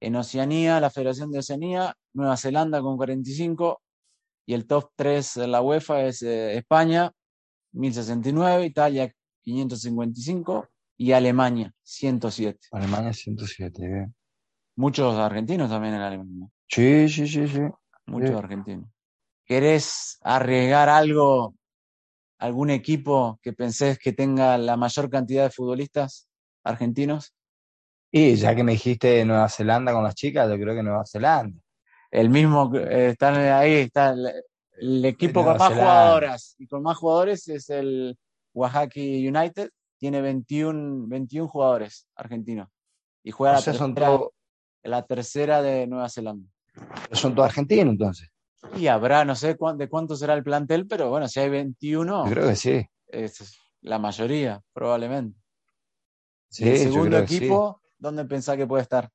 En 0.00 0.16
Oceanía, 0.16 0.78
la 0.80 0.88
Federación 0.88 1.32
de 1.32 1.40
Oceanía, 1.40 1.94
Nueva 2.14 2.36
Zelanda 2.36 2.80
con 2.80 2.96
45 2.96 3.82
y 4.46 4.54
el 4.54 4.66
top 4.66 4.92
3 4.94 5.34
de 5.34 5.46
la 5.48 5.62
UEFA 5.62 6.04
es 6.04 6.22
eh, 6.22 6.56
España 6.56 7.10
1069, 7.72 8.66
Italia 8.66 9.12
555 9.42 10.68
y 10.96 11.12
Alemania 11.12 11.74
107. 11.82 12.68
Alemania 12.70 13.12
107, 13.12 14.12
Muchos 14.76 15.16
argentinos 15.16 15.68
también 15.68 15.94
en 15.94 16.00
Alemania. 16.00 16.48
Sí, 16.68 17.08
sí, 17.08 17.26
sí, 17.26 17.48
sí. 17.48 17.62
Muchos 18.06 18.30
argentinos. 18.30 18.88
¿Querés 19.44 20.18
arriesgar 20.22 20.88
algo, 20.88 21.54
algún 22.40 22.70
equipo 22.70 23.38
que 23.42 23.52
pensés 23.52 23.98
que 23.98 24.12
tenga 24.12 24.56
la 24.58 24.76
mayor 24.76 25.10
cantidad 25.10 25.44
de 25.44 25.50
futbolistas 25.50 26.26
argentinos? 26.64 27.34
Y 28.10 28.34
ya 28.34 28.56
que 28.56 28.64
me 28.64 28.72
dijiste 28.72 29.24
Nueva 29.24 29.48
Zelanda 29.48 29.92
con 29.92 30.02
las 30.02 30.14
chicas, 30.14 30.48
yo 30.48 30.56
creo 30.56 30.74
que 30.74 30.82
Nueva 30.82 31.04
Zelanda. 31.06 31.60
El 32.10 32.30
mismo, 32.30 32.74
eh, 32.74 33.10
están 33.10 33.36
ahí, 33.36 33.74
está 33.74 34.14
el, 34.80 35.04
equipo 35.04 35.44
con 35.44 35.58
más 35.58 35.72
jugadoras 35.72 36.56
y 36.58 36.66
con 36.66 36.82
más 36.82 36.96
jugadores 36.96 37.46
es 37.48 37.68
el 37.68 38.18
Oaxaca 38.54 38.98
United, 38.98 39.70
tiene 39.98 40.22
21, 40.22 41.06
21 41.06 41.46
jugadores 41.46 42.08
argentinos 42.16 42.68
y 43.22 43.30
juega 43.30 43.60
la 44.82 45.02
tercera 45.02 45.60
de 45.60 45.86
Nueva 45.86 46.08
Zelanda. 46.08 46.48
Son 47.12 47.34
todos 47.34 47.50
argentinos 47.50 47.92
entonces. 47.92 48.30
Y 48.76 48.86
habrá, 48.86 49.24
no 49.24 49.34
sé 49.34 49.56
de 49.76 49.88
cuánto 49.88 50.16
será 50.16 50.34
el 50.34 50.42
plantel, 50.42 50.86
pero 50.86 51.10
bueno, 51.10 51.28
si 51.28 51.40
hay 51.40 51.48
21. 51.48 52.24
creo 52.28 52.48
que 52.48 52.56
sí. 52.56 52.86
Es 53.06 53.58
la 53.80 53.98
mayoría, 53.98 54.60
probablemente. 54.72 55.38
Sí, 56.48 56.68
el 56.68 56.78
segundo 56.78 57.18
equipo, 57.18 57.80
¿dónde 57.98 58.24
pensás 58.24 58.56
que 58.56 58.66
puede 58.66 58.82
estar? 58.82 59.08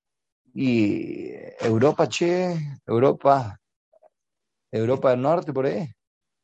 Y 0.53 1.31
Europa, 1.59 2.07
che, 2.07 2.55
Europa, 2.85 3.59
Europa 4.71 5.09
del 5.11 5.21
Norte, 5.21 5.53
por 5.53 5.65
ahí. 5.65 5.87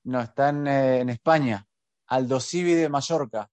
No, 0.03 0.21
está 0.21 0.49
en, 0.49 0.67
eh, 0.67 0.99
en 0.99 1.09
España. 1.09 1.65
Aldo 2.07 2.39
Civi 2.41 2.73
de 2.73 2.89
Mallorca, 2.89 3.49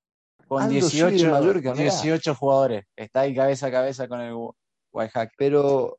con 0.48 0.68
18, 0.68 1.74
18 1.74 2.34
jugadores. 2.34 2.84
Está 2.96 3.20
ahí 3.20 3.34
cabeza 3.34 3.68
a 3.68 3.70
cabeza 3.70 4.08
con 4.08 4.20
el 4.20 4.34
White 4.90 5.30
Pero 5.36 5.97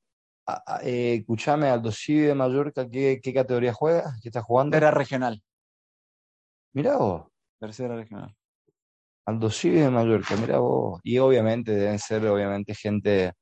eh, 0.84 1.18
escuchame, 1.20 1.70
Aldo 1.70 1.92
Civi 1.92 2.22
de 2.22 2.36
Mallorca, 2.36 2.90
¿qué, 2.90 3.20
¿qué, 3.22 3.34
categoría 3.34 3.74
juega? 3.74 4.16
¿Qué 4.22 4.30
está 4.30 4.42
jugando? 4.42 4.72
Tercera 4.72 4.92
regional. 4.92 5.44
Mirá 6.74 6.98
vos. 6.98 7.28
Tercera 7.60 7.96
regional. 7.96 8.36
Aldo 9.26 9.50
Civi 9.50 9.80
de 9.80 9.90
Mallorca, 9.90 10.36
mirá 10.36 10.60
vos. 10.60 11.00
Y 11.04 11.18
obviamente 11.20 11.72
deben 11.72 12.00
ser, 12.00 12.26
obviamente, 12.26 12.74
gente, 12.74 13.34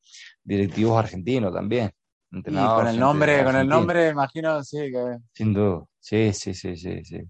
directivos 0.43 0.97
argentinos 0.97 1.53
también. 1.53 1.91
Y 2.31 2.41
con 2.41 2.87
el 2.87 2.99
nombre, 2.99 3.43
con 3.43 3.55
el 3.55 3.67
nombre, 3.67 4.09
imagino, 4.09 4.61
sí 4.63 4.91
que. 4.91 5.17
Sin 5.33 5.53
duda. 5.53 5.85
Sí, 5.99 6.33
sí, 6.33 6.53
sí, 6.53 6.75
sí, 6.75 7.03
sí. 7.05 7.21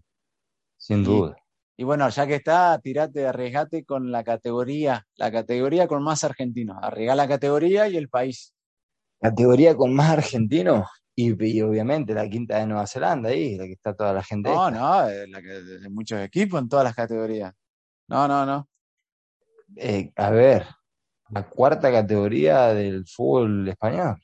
Sin 0.77 1.03
duda. 1.03 1.35
Y 1.79 1.83
bueno, 1.83 2.09
ya 2.09 2.25
que 2.25 2.35
está, 2.35 2.79
tirate, 2.79 3.27
arriesgate 3.27 3.85
con 3.85 4.11
la 4.11 4.23
categoría, 4.23 5.05
la 5.15 5.31
categoría 5.31 5.87
con 5.87 6.01
más 6.01 6.23
argentinos. 6.23 6.77
Arriesga 6.81 7.13
la 7.13 7.27
categoría 7.27 7.87
y 7.87 7.97
el 7.97 8.09
país 8.09 8.55
categoría 9.19 9.75
con 9.75 9.93
más 9.93 10.11
argentinos 10.11 10.87
y, 11.15 11.61
obviamente 11.61 12.13
la 12.13 12.29
quinta 12.29 12.59
de 12.59 12.67
Nueva 12.67 12.85
Zelanda 12.85 13.29
ahí, 13.29 13.57
la 13.57 13.65
que 13.65 13.73
está 13.73 13.95
toda 13.95 14.13
la 14.13 14.23
gente. 14.23 14.49
No, 14.49 14.69
no, 14.69 15.07
la 15.27 15.41
que, 15.41 15.47
de 15.47 15.89
muchos 15.89 16.21
equipos 16.21 16.61
en 16.61 16.69
todas 16.69 16.83
las 16.85 16.95
categorías. 16.95 17.53
No, 18.07 18.27
no, 18.27 18.45
no. 18.45 18.69
Eh, 19.75 20.11
a 20.15 20.29
ver, 20.29 20.67
la 21.29 21.49
cuarta 21.49 21.91
categoría 21.91 22.73
del 22.73 23.07
fútbol 23.07 23.67
español. 23.67 24.21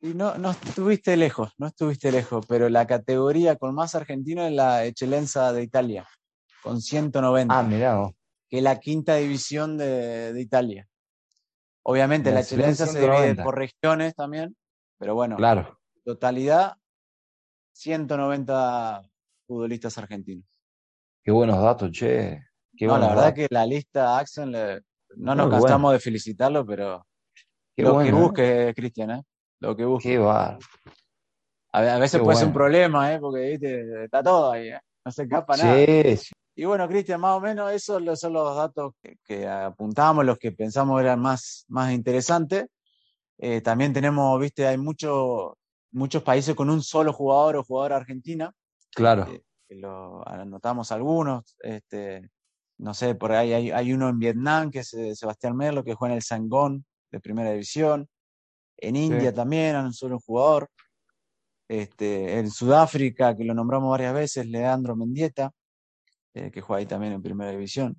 Y 0.00 0.12
no, 0.12 0.36
no 0.36 0.50
estuviste 0.50 1.16
lejos, 1.16 1.52
no 1.56 1.68
estuviste 1.68 2.10
lejos, 2.10 2.44
pero 2.46 2.68
la 2.68 2.86
categoría 2.86 3.56
con 3.56 3.74
más 3.74 3.94
argentinos 3.94 4.46
es 4.46 4.52
la 4.52 4.84
Eccellenza 4.84 5.52
de 5.52 5.62
Italia, 5.62 6.06
con 6.62 6.82
190. 6.82 7.56
Ah, 7.56 7.62
mirá 7.62 8.10
Que 8.50 8.58
es 8.58 8.62
la 8.62 8.80
quinta 8.80 9.14
división 9.14 9.78
de, 9.78 10.32
de 10.32 10.40
Italia. 10.42 10.88
Obviamente 11.86 12.32
la, 12.32 12.40
excelencia 12.40 12.86
se 12.86 12.98
divide 12.98 13.34
por 13.36 13.56
regiones 13.56 14.14
también, 14.14 14.56
pero 14.98 15.14
bueno, 15.14 15.36
claro. 15.36 15.78
totalidad 16.02 16.76
190 17.74 19.02
futbolistas 19.46 19.98
argentinos. 19.98 20.46
Qué 21.22 21.30
buenos 21.30 21.62
datos, 21.62 21.90
che. 21.90 22.40
no, 22.80 22.98
la 22.98 23.08
verdad 23.08 23.34
que 23.34 23.46
la 23.50 23.66
lista 23.66 24.18
Axel, 24.18 24.82
no 25.16 25.34
nos 25.34 25.50
cansamos 25.50 25.92
de 25.92 25.98
felicitarlo, 25.98 26.64
pero 26.64 27.06
lo 27.76 27.98
que 27.98 28.08
¿eh? 28.08 28.12
busque, 28.12 28.72
Cristian, 28.74 29.10
¿eh? 29.10 29.22
Lo 29.60 29.76
que 29.76 29.84
busque. 29.84 30.10
Qué 30.10 30.18
va. 30.18 30.58
A, 31.72 31.98
veces 31.98 32.20
puede 32.20 32.38
ser 32.38 32.48
un 32.48 32.54
problema, 32.54 33.12
¿eh? 33.12 33.18
Porque 33.18 33.50
¿viste? 33.50 34.04
está 34.04 34.22
todo 34.22 34.52
ahí, 34.52 34.68
¿eh? 34.68 34.80
no 35.04 35.12
se 35.12 35.24
escapa 35.24 35.56
nada. 35.56 35.74
Sí, 36.16 36.32
y 36.54 36.64
bueno, 36.64 36.88
Cristian, 36.88 37.20
más 37.20 37.36
o 37.36 37.40
menos 37.40 37.72
esos 37.72 38.02
son 38.18 38.32
los 38.32 38.56
datos 38.56 38.94
que, 39.24 39.46
apuntamos, 39.46 40.24
los 40.24 40.38
que 40.38 40.52
pensamos 40.52 41.00
eran 41.00 41.20
más, 41.20 41.64
más 41.68 41.92
interesantes. 41.92 42.66
Eh, 43.38 43.60
también 43.60 43.92
tenemos, 43.92 44.38
viste, 44.40 44.66
hay 44.66 44.78
muchos 44.78 45.54
muchos 45.94 46.22
países 46.22 46.54
con 46.54 46.68
un 46.68 46.82
solo 46.82 47.12
jugador 47.12 47.56
o 47.56 47.64
jugadora 47.64 47.96
argentina. 47.96 48.52
Claro. 48.94 49.26
Eh, 49.30 49.42
lo 49.70 50.26
anotamos 50.28 50.92
algunos. 50.92 51.56
Este, 51.60 52.30
no 52.78 52.92
sé, 52.92 53.14
por 53.14 53.32
ahí 53.32 53.52
hay, 53.52 53.70
hay, 53.70 53.92
uno 53.92 54.08
en 54.08 54.18
Vietnam, 54.18 54.70
que 54.70 54.80
es 54.80 54.92
eh, 54.94 55.14
Sebastián 55.14 55.56
Merlo, 55.56 55.84
que 55.84 55.94
juega 55.94 56.12
en 56.12 56.16
el 56.18 56.22
Sangón 56.22 56.84
de 57.10 57.20
primera 57.20 57.52
división. 57.52 58.08
En 58.76 58.96
India 58.96 59.32
también 59.32 59.76
hay 59.76 59.84
un 59.84 59.94
solo 59.94 60.18
jugador. 60.18 60.68
Este, 61.68 62.38
en 62.38 62.50
Sudáfrica, 62.50 63.34
que 63.34 63.44
lo 63.44 63.54
nombramos 63.54 63.90
varias 63.90 64.12
veces, 64.12 64.46
Leandro 64.46 64.96
Mendieta. 64.96 65.50
Eh, 66.34 66.50
que 66.50 66.60
juega 66.60 66.80
ahí 66.80 66.86
también 66.86 67.12
en 67.12 67.22
primera 67.22 67.52
división. 67.52 67.96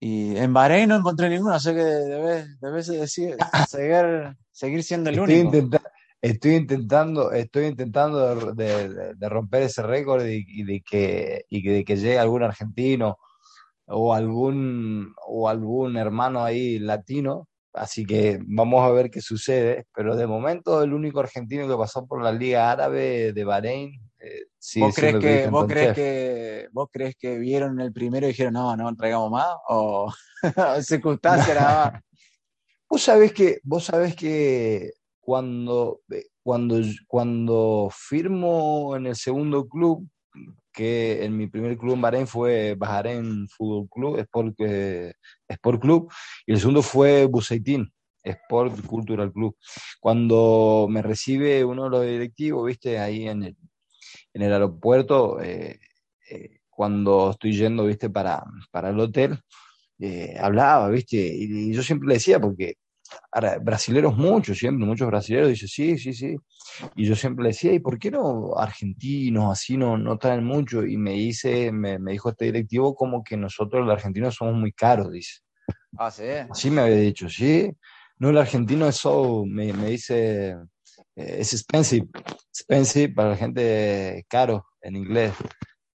Y 0.00 0.36
en 0.36 0.52
Bahrein 0.52 0.88
no 0.88 0.96
encontré 0.96 1.30
ninguno, 1.30 1.54
así 1.54 1.70
que 1.70 1.82
debes, 1.82 2.60
debes 2.60 2.86
decir, 2.88 3.36
seguir, 3.68 4.36
seguir 4.50 4.82
siendo 4.82 5.10
el 5.10 5.20
único. 5.20 5.78
estoy 6.20 6.56
intentando, 6.56 7.32
estoy 7.32 7.66
intentando 7.66 8.52
de, 8.52 9.14
romper 9.28 9.62
ese 9.62 9.82
récord 9.82 10.26
y, 10.26 10.64
de 10.64 10.82
que, 10.82 11.44
y 11.48 11.62
de 11.62 11.84
que 11.84 11.96
llegue 11.96 12.18
algún 12.18 12.42
argentino 12.42 13.18
o 13.86 14.12
algún, 14.12 15.14
o 15.26 15.48
algún 15.48 15.96
hermano 15.96 16.44
ahí 16.44 16.78
latino. 16.80 17.48
Así 17.72 18.04
que 18.04 18.40
vamos 18.44 18.82
a 18.82 18.90
ver 18.90 19.10
qué 19.10 19.20
sucede. 19.20 19.86
Pero 19.94 20.16
de 20.16 20.26
momento 20.26 20.82
el 20.82 20.92
único 20.92 21.20
argentino 21.20 21.68
que 21.68 21.76
pasó 21.76 22.06
por 22.06 22.22
la 22.22 22.32
Liga 22.32 22.72
Árabe 22.72 23.32
de 23.32 23.44
Bahrein 23.44 24.05
eh, 24.26 24.80
¿Vos, 24.80 24.94
crees 24.94 25.16
que, 25.18 25.48
¿vos, 25.48 25.66
crees 25.66 25.94
que, 25.94 26.68
¿Vos 26.72 26.88
crees 26.90 27.16
que 27.16 27.38
vieron 27.38 27.80
el 27.80 27.92
primero 27.92 28.26
y 28.26 28.30
dijeron, 28.30 28.54
no, 28.54 28.76
no 28.76 28.96
traigamos 28.96 29.30
más? 29.30 29.48
¿O 29.68 30.12
circunstancia 30.82 31.54
nada 31.54 31.90
más? 31.90 32.02
Vos 32.88 33.02
sabés 33.02 33.32
que, 33.32 33.58
vos 33.64 33.84
sabés 33.84 34.14
que 34.14 34.92
cuando, 35.18 36.02
eh, 36.08 36.26
cuando, 36.40 36.80
cuando 37.08 37.88
firmo 37.92 38.94
en 38.96 39.06
el 39.06 39.16
segundo 39.16 39.66
club, 39.66 40.08
que 40.72 41.24
en 41.24 41.36
mi 41.36 41.48
primer 41.48 41.76
club 41.76 41.94
en 41.94 42.00
Bahrein 42.00 42.26
fue 42.28 42.76
Bahrein 42.76 43.48
Fútbol 43.48 43.88
Club, 43.88 44.18
Sport, 44.20 44.54
eh, 44.58 45.14
Sport 45.48 45.80
Club, 45.80 46.12
y 46.46 46.52
el 46.52 46.60
segundo 46.60 46.80
fue 46.82 47.24
Buseitin, 47.24 47.92
Sport 48.22 48.86
Cultural 48.86 49.32
Club. 49.32 49.56
Cuando 49.98 50.86
me 50.88 51.02
recibe 51.02 51.64
uno 51.64 51.84
de 51.84 51.90
los 51.90 52.02
directivos, 52.02 52.66
viste, 52.66 53.00
ahí 53.00 53.26
en 53.26 53.42
el, 53.42 53.56
en 54.36 54.42
el 54.42 54.52
aeropuerto, 54.52 55.40
eh, 55.40 55.80
cuando 56.68 57.30
estoy 57.30 57.56
yendo, 57.56 57.86
viste, 57.86 58.10
para, 58.10 58.44
para 58.70 58.90
el 58.90 59.00
hotel, 59.00 59.40
hablaba, 60.38 60.90
viste, 60.90 61.16
y, 61.16 61.72
yo 61.72 61.82
siempre 61.82 62.08
le 62.08 62.14
decía, 62.14 62.38
porque 62.38 62.76
brasileros 63.62 64.16
muchos, 64.16 64.58
siempre, 64.58 64.86
muchos 64.86 65.06
brasileros 65.08 65.48
dicen, 65.48 65.68
sí, 65.68 65.98
sí, 65.98 66.12
sí. 66.12 66.36
Y 66.94 67.04
yo 67.04 67.14
siempre 67.14 67.44
le 67.44 67.48
decía, 67.50 67.72
¿y 67.72 67.78
por 67.78 67.98
qué 67.98 68.10
no 68.10 68.56
argentinos 68.56 69.52
así 69.52 69.76
no, 69.76 69.96
no 69.96 70.18
traen 70.18 70.44
mucho? 70.44 70.84
Y 70.84 70.96
me 70.96 71.12
dice, 71.12 71.72
me, 71.72 71.98
dijo 71.98 72.30
este 72.30 72.46
directivo 72.46 72.94
como 72.94 73.22
que 73.22 73.36
nosotros 73.36 73.84
los 73.84 73.94
argentinos 73.94 74.34
somos 74.34 74.54
muy 74.54 74.72
caros, 74.72 75.10
dice. 75.10 75.40
Ah, 75.98 76.10
sí. 76.10 76.24
Así 76.50 76.70
me 76.70 76.82
había 76.82 76.96
dicho, 76.96 77.28
sí. 77.28 77.70
No, 78.18 78.30
el 78.30 78.38
argentino 78.38 78.88
es 78.88 78.96
so, 78.96 79.44
me, 79.46 79.72
dice, 79.72 80.50
eh, 80.50 80.56
es 81.16 81.54
expensive, 81.54 82.06
expensive 82.50 83.14
para 83.14 83.30
la 83.30 83.36
gente 83.36 84.24
caro 84.28 84.66
en 84.82 84.96
inglés. 84.96 85.32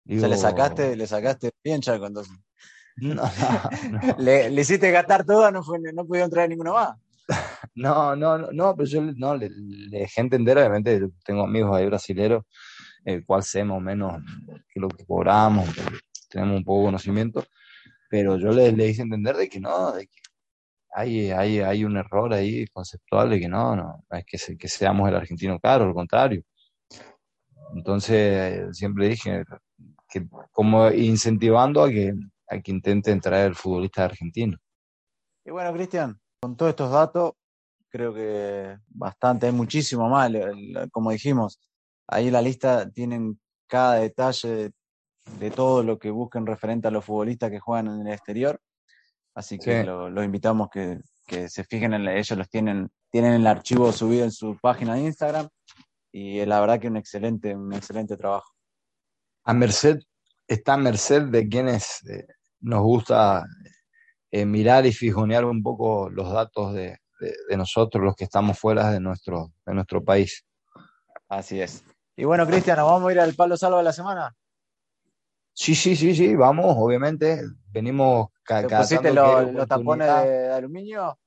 Digo, 0.03 0.27
le 0.27 0.35
sacaste, 0.35 0.95
le 0.95 1.05
sacaste 1.05 1.51
bien, 1.63 1.79
Chaco, 1.79 2.07
entonces. 2.07 2.35
No, 2.97 3.23
le, 4.17 4.49
le, 4.49 4.61
hiciste 4.61 4.91
gastar 4.91 5.23
todo, 5.23 5.49
no, 5.51 5.63
fue, 5.63 5.79
no 5.93 6.05
pudieron 6.05 6.29
traer 6.29 6.49
ninguno 6.49 6.73
más. 6.73 6.97
No, 7.73 8.17
no, 8.17 8.37
no, 8.51 8.75
pero 8.75 8.89
yo 8.89 9.01
no, 9.01 9.37
le, 9.37 9.49
dejé 9.89 10.19
entender, 10.19 10.57
obviamente, 10.57 10.99
tengo 11.23 11.43
amigos 11.43 11.73
ahí 11.73 11.85
brasileros, 11.85 12.43
el 13.05 13.25
cual 13.25 13.43
sé 13.43 13.63
más 13.63 13.77
o 13.77 13.79
menos 13.79 14.21
que 14.73 14.79
lo 14.81 14.89
que 14.89 15.05
cobramos, 15.05 15.69
tenemos 16.29 16.57
un 16.57 16.65
poco 16.65 16.79
de 16.79 16.85
conocimiento, 16.87 17.45
pero 18.09 18.37
yo 18.37 18.51
le, 18.51 18.73
le 18.73 18.89
hice 18.89 19.03
entender 19.03 19.37
de 19.37 19.47
que 19.47 19.61
no, 19.61 19.93
de 19.93 20.07
que 20.07 20.20
hay, 20.93 21.31
hay, 21.31 21.59
hay 21.59 21.85
un 21.85 21.97
error 21.97 22.33
ahí 22.33 22.65
conceptual 22.67 23.29
de 23.29 23.39
que 23.39 23.47
no, 23.47 23.75
no, 23.75 24.03
es 24.09 24.25
que, 24.57 24.67
seamos 24.67 25.09
el 25.09 25.15
argentino 25.15 25.59
caro, 25.59 25.85
al 25.85 25.93
contrario. 25.93 26.43
Entonces, 27.75 28.77
siempre 28.77 29.07
dije 29.07 29.43
que 30.09 30.27
como 30.51 30.91
incentivando 30.91 31.83
a 31.83 31.89
que, 31.89 32.13
a 32.47 32.59
que 32.59 32.71
intenten 32.71 33.21
traer 33.21 33.47
el 33.47 33.55
futbolista 33.55 34.03
argentino. 34.03 34.57
Y 35.45 35.51
bueno, 35.51 35.73
Cristian, 35.73 36.19
con 36.41 36.55
todos 36.55 36.71
estos 36.71 36.91
datos, 36.91 37.33
creo 37.89 38.13
que 38.13 38.77
bastante, 38.87 39.45
hay 39.45 39.51
muchísimo 39.51 40.09
más, 40.09 40.31
como 40.91 41.11
dijimos, 41.11 41.59
ahí 42.07 42.29
la 42.29 42.41
lista 42.41 42.89
tienen 42.89 43.39
cada 43.67 43.95
detalle 43.95 44.71
de, 45.39 45.51
todo 45.51 45.83
lo 45.83 45.97
que 45.97 46.11
busquen 46.11 46.45
referente 46.45 46.87
a 46.87 46.91
los 46.91 47.05
futbolistas 47.05 47.49
que 47.51 47.59
juegan 47.59 47.87
en 47.87 48.07
el 48.07 48.13
exterior, 48.13 48.59
así 49.35 49.57
que 49.57 49.83
los 49.83 50.25
invitamos 50.25 50.69
que, 50.69 50.99
que 51.27 51.49
se 51.49 51.63
fijen 51.63 51.93
en 51.93 52.07
ellos 52.07 52.37
los 52.37 52.49
tienen, 52.49 52.89
tienen 53.09 53.33
el 53.33 53.47
archivo 53.47 53.91
subido 53.91 54.23
en 54.23 54.31
su 54.31 54.57
página 54.61 54.95
de 54.95 55.01
Instagram 55.01 55.47
y 56.11 56.45
la 56.45 56.59
verdad 56.59 56.79
que 56.79 56.87
un 56.87 56.97
excelente, 56.97 57.55
un 57.55 57.73
excelente 57.73 58.17
trabajo. 58.17 58.51
A 59.45 59.53
merced, 59.53 59.99
está 60.47 60.73
a 60.73 60.77
merced 60.77 61.23
de 61.23 61.47
quienes 61.47 62.05
eh, 62.09 62.27
nos 62.59 62.81
gusta 62.81 63.45
eh, 64.29 64.45
mirar 64.45 64.85
y 64.85 64.91
fijonear 64.91 65.45
un 65.45 65.63
poco 65.63 66.09
los 66.09 66.31
datos 66.31 66.73
de, 66.73 66.97
nosotros, 67.55 68.03
los 68.03 68.15
que 68.15 68.23
estamos 68.23 68.57
fuera 68.57 68.89
de 68.91 68.99
nuestro, 68.99 69.53
de 69.65 69.75
nuestro 69.75 70.03
país. 70.03 70.43
Así 71.29 71.61
es. 71.61 71.83
Y 72.15 72.25
bueno, 72.25 72.47
Cristiano, 72.47 72.85
¿vamos 72.85 73.09
a 73.09 73.11
ir 73.13 73.19
al 73.19 73.35
palo 73.35 73.55
salvo 73.55 73.77
de 73.77 73.83
la 73.83 73.93
semana? 73.93 74.35
Sí, 75.61 75.75
sí, 75.75 75.95
sí, 75.95 76.15
sí, 76.15 76.35
vamos, 76.35 76.75
obviamente. 76.75 77.43
Venimos 77.69 78.29
¿Te 78.47 78.67
pusiste 78.67 79.13
los 79.13 79.67
tapones 79.67 80.07
de, 80.07 80.51
aluminio? 80.53 81.19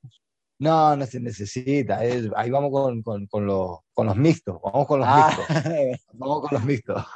No, 0.58 0.96
no 0.96 1.06
se 1.06 1.20
necesita. 1.20 1.98
ahí 1.98 2.50
vamos 2.50 2.72
con, 2.72 3.00
con, 3.28 3.46
los, 3.46 3.78
con, 3.92 4.06
los, 4.06 4.16
mixtos. 4.16 4.60
Vamos 4.60 4.88
con 4.88 4.98
los 4.98 5.08
ah. 5.08 5.30
mixtos. 5.36 6.04
Vamos 6.14 6.40
con 6.40 6.50
los 6.50 6.64
mixtos. 6.64 7.06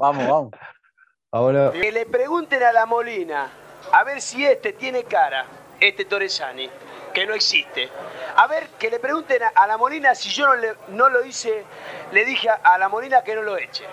vamos, 0.00 0.28
vamos. 0.28 0.50
Que 1.72 1.92
le 1.92 2.06
pregunten 2.06 2.62
a 2.64 2.72
la 2.72 2.86
Molina 2.86 3.48
a 3.92 4.02
ver 4.02 4.20
si 4.20 4.44
este 4.44 4.72
tiene 4.72 5.04
cara, 5.04 5.46
este 5.80 6.04
Torresani, 6.04 6.68
que 7.12 7.26
no 7.26 7.34
existe. 7.34 7.88
A 8.36 8.48
ver, 8.48 8.70
que 8.78 8.90
le 8.90 8.98
pregunten 8.98 9.40
a, 9.54 9.66
la 9.68 9.76
Molina 9.76 10.16
si 10.16 10.30
yo 10.30 10.46
no, 10.46 10.56
le, 10.56 10.74
no 10.88 11.08
lo 11.08 11.24
hice, 11.24 11.64
le 12.10 12.24
dije 12.24 12.48
a, 12.48 12.76
la 12.78 12.88
Molina 12.88 13.22
que 13.22 13.36
no 13.36 13.42
lo 13.42 13.56
eche. 13.56 13.84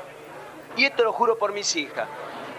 Y 0.77 0.85
esto 0.85 1.03
lo 1.03 1.13
juro 1.13 1.37
por 1.37 1.53
mis 1.53 1.75
hijas. 1.75 2.07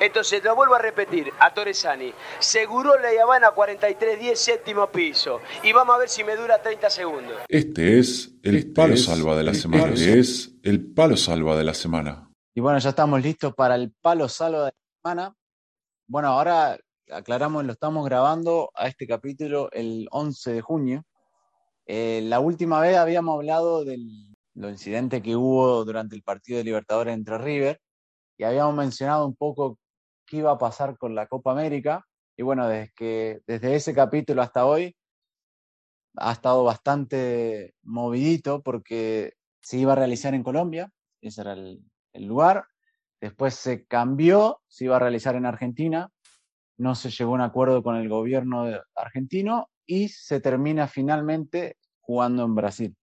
Entonces, 0.03 0.43
lo 0.43 0.57
vuelvo 0.57 0.75
a 0.75 0.81
repetir, 0.81 1.33
a 1.39 1.55
Torresani, 1.55 2.13
seguro 2.41 2.99
la 2.99 3.23
Habana 3.23 3.53
4310, 3.53 4.37
séptimo 4.37 4.89
piso. 4.89 5.41
Y 5.63 5.73
vamos 5.73 5.95
a 5.95 5.99
ver 6.01 6.09
si 6.09 6.25
me 6.25 6.35
dura 6.35 6.61
30 6.61 6.91
segundos. 6.91 7.37
Este 7.47 8.01
es 8.01 8.33
el 8.43 8.57
este 8.57 8.73
palo 8.73 8.97
salva 8.97 9.37
de 9.37 9.45
la 9.45 9.55
semana. 9.55 9.93
Este 9.93 10.19
es 10.19 10.57
el 10.65 10.93
palo 10.93 11.17
salva 11.17 11.57
de 11.57 11.63
la 11.63 11.75
semana. 11.75 12.29
Y 12.53 12.61
bueno, 12.61 12.81
ya 12.81 12.89
estamos 12.89 13.23
listos 13.23 13.55
para 13.55 13.77
el 13.77 13.93
palo 13.93 14.29
salva 14.29 14.65
de 14.65 14.73
la 14.73 15.01
semana. 15.05 15.37
Bueno, 16.09 16.31
ahora 16.31 16.77
aclaramos, 17.09 17.65
lo 17.65 17.73
estamos 17.73 18.05
grabando 18.05 18.73
a 18.75 18.89
este 18.89 19.07
capítulo 19.07 19.71
el 19.71 20.09
11 20.11 20.53
de 20.53 20.61
junio. 20.63 21.05
Eh, 21.87 22.23
la 22.25 22.41
última 22.41 22.81
vez 22.81 22.97
habíamos 22.97 23.37
hablado 23.37 23.85
del 23.85 24.35
incidente 24.57 25.23
que 25.23 25.37
hubo 25.37 25.85
durante 25.85 26.17
el 26.17 26.25
partido 26.25 26.59
de 26.59 26.65
Libertadores 26.65 27.15
entre 27.15 27.39
River 27.39 27.81
y 28.37 28.43
habíamos 28.43 28.75
mencionado 28.75 29.25
un 29.25 29.37
poco 29.37 29.79
iba 30.37 30.53
a 30.53 30.59
pasar 30.59 30.99
con 30.99 31.15
la 31.15 31.27
Copa 31.27 31.53
América. 31.53 32.07
Y 32.37 32.43
bueno, 32.43 32.69
desde 32.69 33.75
ese 33.75 33.95
capítulo 33.95 34.43
hasta 34.43 34.67
hoy 34.67 34.97
ha 36.17 36.33
estado 36.33 36.65
bastante 36.65 37.75
movidito 37.83 38.63
porque 38.63 39.35
se 39.61 39.79
iba 39.79 39.93
a 39.93 39.97
realizar 39.97 40.35
en 40.35 40.43
Colombia, 40.43 40.91
ese 41.21 41.41
era 41.43 41.53
el 41.53 41.83
lugar. 42.15 42.67
Después 43.21 43.55
se 43.55 43.87
cambió, 43.87 44.61
se 44.67 44.87
iba 44.87 44.97
a 44.97 44.99
realizar 44.99 45.37
en 45.37 45.47
Argentina, 45.47 46.11
no 46.77 46.95
se 46.97 47.11
llegó 47.11 47.33
a 47.33 47.35
un 47.35 47.41
acuerdo 47.41 47.83
con 47.83 47.97
el 47.97 48.09
gobierno 48.09 48.67
argentino 48.97 49.71
y 49.87 50.09
se 50.09 50.41
termina 50.41 50.89
finalmente 50.89 51.77
jugando 52.01 52.45
en 52.45 52.55
Brasil. 52.57 52.97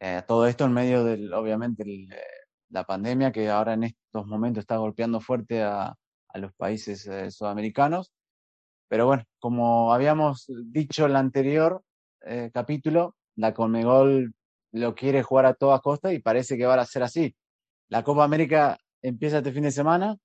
Eh, 0.00 0.22
todo 0.26 0.46
esto 0.46 0.64
en 0.64 0.72
medio 0.72 1.04
del, 1.04 1.32
obviamente, 1.34 1.82
eh, 1.82 2.08
la 2.70 2.84
pandemia 2.84 3.32
que 3.32 3.48
ahora 3.50 3.74
en 3.74 3.84
estos 3.84 4.26
momentos 4.26 4.62
está 4.62 4.78
golpeando 4.78 5.20
fuerte 5.20 5.62
a, 5.62 5.94
los 6.38 6.52
países 6.54 7.06
eh, 7.06 7.30
sudamericanos. 7.30 8.12
Pero 8.88 9.06
bueno, 9.06 9.24
como 9.38 9.92
habíamos 9.92 10.46
dicho 10.66 11.04
en 11.04 11.10
el 11.10 11.16
anterior 11.16 11.82
capítulo, 12.52 13.16
la 13.36 13.52
Conmebol 13.52 14.32
lo 14.72 14.94
quiere 14.94 15.22
jugar 15.22 15.46
a 15.46 15.54
toda 15.54 15.80
costa 15.80 16.12
y 16.12 16.20
parece 16.20 16.56
que 16.56 16.66
va 16.66 16.74
a 16.74 16.86
ser 16.86 17.02
así. 17.02 17.34
La 17.88 18.02
Copa 18.02 18.24
América 18.24 18.78
empieza 19.02 19.38
este 19.38 19.52
fin 19.52 19.62
de 19.62 19.70
semana 19.70 20.16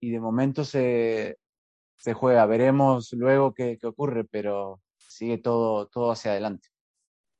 y 0.00 0.10
de 0.10 0.20
momento 0.20 0.64
se, 0.64 1.38
se 1.96 2.12
juega. 2.12 2.44
Veremos 2.46 3.12
luego 3.12 3.54
qué, 3.54 3.78
ocurre, 3.82 4.24
pero 4.24 4.80
sigue 4.98 5.38
todo, 5.38 5.86
todo 5.86 6.12
hacia 6.12 6.32
adelante. 6.32 6.68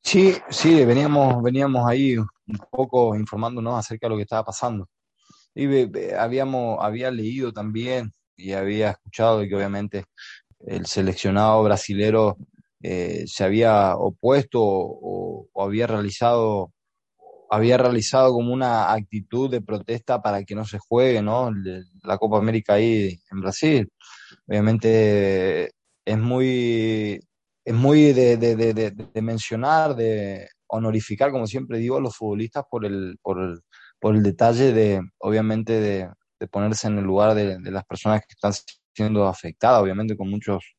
Sí, 0.02 0.34
sí, 0.48 0.84
veníamos, 0.84 1.42
veníamos 1.42 1.86
ahí 1.86 2.16
un 2.16 2.28
poco 2.70 3.14
informándonos 3.16 3.78
acerca 3.78 4.06
de 4.06 4.10
lo 4.10 4.16
que 4.16 4.22
estaba 4.22 4.44
pasando. 4.44 4.88
Y 5.54 6.14
habíamos, 6.14 6.78
había 6.80 7.10
leído 7.10 7.52
también 7.52 8.12
y 8.36 8.52
había 8.52 8.90
escuchado 8.90 9.40
que 9.42 9.54
obviamente 9.54 10.04
el 10.66 10.86
seleccionado 10.86 11.62
brasilero 11.62 12.36
eh, 12.82 13.24
se 13.26 13.44
había 13.44 13.96
opuesto 13.96 14.60
o, 14.62 15.48
había 15.56 15.86
realizado 15.86 16.72
había 17.50 17.76
realizado 17.76 18.32
como 18.32 18.52
una 18.52 18.92
actitud 18.92 19.48
de 19.50 19.60
protesta 19.60 20.20
para 20.20 20.42
que 20.44 20.54
no 20.56 20.64
se 20.64 20.78
juegue 20.78 21.22
¿no? 21.22 21.52
la 22.02 22.18
Copa 22.18 22.38
América 22.38 22.74
ahí 22.74 23.16
en 23.30 23.40
Brasil 23.40 23.88
obviamente 24.46 25.70
es 26.04 26.18
muy, 26.18 27.20
es 27.64 27.74
muy 27.74 28.12
de, 28.12 29.22
mencionar, 29.22 29.94
de, 29.94 30.48
honorificar, 30.66 31.30
como 31.30 31.46
siempre 31.46 31.78
digo, 31.78 31.96
a 31.96 32.00
los 32.00 32.16
futbolistas 32.16 32.64
por 32.68 32.84
el, 32.84 33.16
por 33.22 33.40
el, 33.40 33.60
por 34.04 34.14
el 34.16 34.22
detalle 34.22 34.74
de, 34.74 35.00
obviamente, 35.16 35.80
de, 35.80 36.10
ponerse 36.50 36.88
en 36.88 36.98
el 36.98 37.04
lugar 37.04 37.34
de, 37.34 37.58
las 37.70 37.84
personas 37.86 38.20
que 38.20 38.34
están 38.34 38.52
siendo 38.94 39.26
afectadas, 39.26 39.80
obviamente 39.80 40.14
con 40.14 40.28
muchos, 40.28 40.76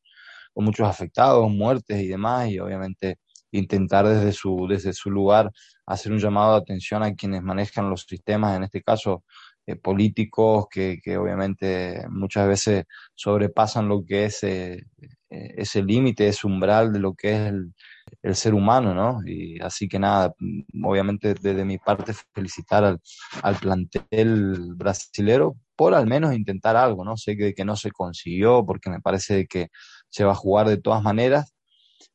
con 0.54 0.64
muchos 0.64 0.86
afectados, 0.86 1.50
muertes 1.50 2.00
y 2.00 2.06
demás, 2.06 2.48
y 2.50 2.60
obviamente 2.60 3.18
intentar 3.50 4.06
desde 4.06 4.30
su, 4.30 4.68
desde 4.68 4.92
su 4.92 5.10
lugar 5.10 5.50
hacer 5.86 6.12
un 6.12 6.20
llamado 6.20 6.52
de 6.52 6.58
atención 6.58 7.02
a 7.02 7.14
quienes 7.16 7.42
manejan 7.42 7.90
los 7.90 8.02
sistemas, 8.02 8.56
en 8.56 8.62
este 8.62 8.80
caso 8.80 9.24
eh, 9.66 9.74
políticos, 9.74 10.66
que, 10.70 11.00
que, 11.02 11.16
obviamente 11.18 12.04
muchas 12.08 12.46
veces 12.46 12.84
sobrepasan 13.16 13.88
lo 13.88 14.04
que 14.04 14.26
es 14.26 14.44
eh, 14.44 14.84
eh, 15.30 15.54
ese 15.56 15.82
límite, 15.82 16.28
ese 16.28 16.46
umbral 16.46 16.92
de 16.92 17.00
lo 17.00 17.14
que 17.14 17.32
es 17.32 17.40
el, 17.48 17.74
el, 18.22 18.34
ser 18.36 18.54
humano, 18.54 18.94
¿no? 18.94 19.20
Y 19.26 19.60
así 19.60 19.88
que 19.88 19.98
nada, 19.98 20.34
obviamente 20.82 21.34
desde 21.34 21.64
mi 21.64 21.78
parte 21.78 22.12
felicitar 22.34 22.98
al, 23.42 23.56
plantel 23.56 24.74
brasilero 24.76 25.56
por 25.76 25.94
al 25.94 26.06
menos 26.06 26.34
intentar 26.34 26.76
algo, 26.76 27.04
¿no? 27.04 27.16
Sé 27.16 27.36
que, 27.36 27.54
que 27.54 27.64
no 27.64 27.76
se 27.76 27.90
consiguió 27.90 28.64
porque 28.66 28.90
me 28.90 29.00
parece 29.00 29.46
que 29.46 29.68
se 30.08 30.24
va 30.24 30.32
a 30.32 30.36
jugar 30.36 30.68
de 30.68 30.78
todas 30.78 31.02
maneras, 31.02 31.54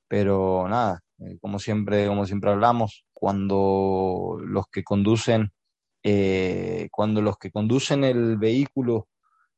pero 0.07 0.67
nada, 0.67 1.01
eh, 1.19 1.37
como 1.39 1.59
siempre, 1.59 2.07
como 2.07 2.25
siempre 2.25 2.51
hablamos, 2.51 3.05
cuando 3.13 4.39
los 4.43 4.65
que 4.71 4.83
conducen, 4.83 5.51
eh, 6.03 6.87
cuando 6.91 7.21
los 7.21 7.37
que 7.37 7.51
conducen 7.51 8.03
el 8.03 8.37
vehículo 8.37 9.07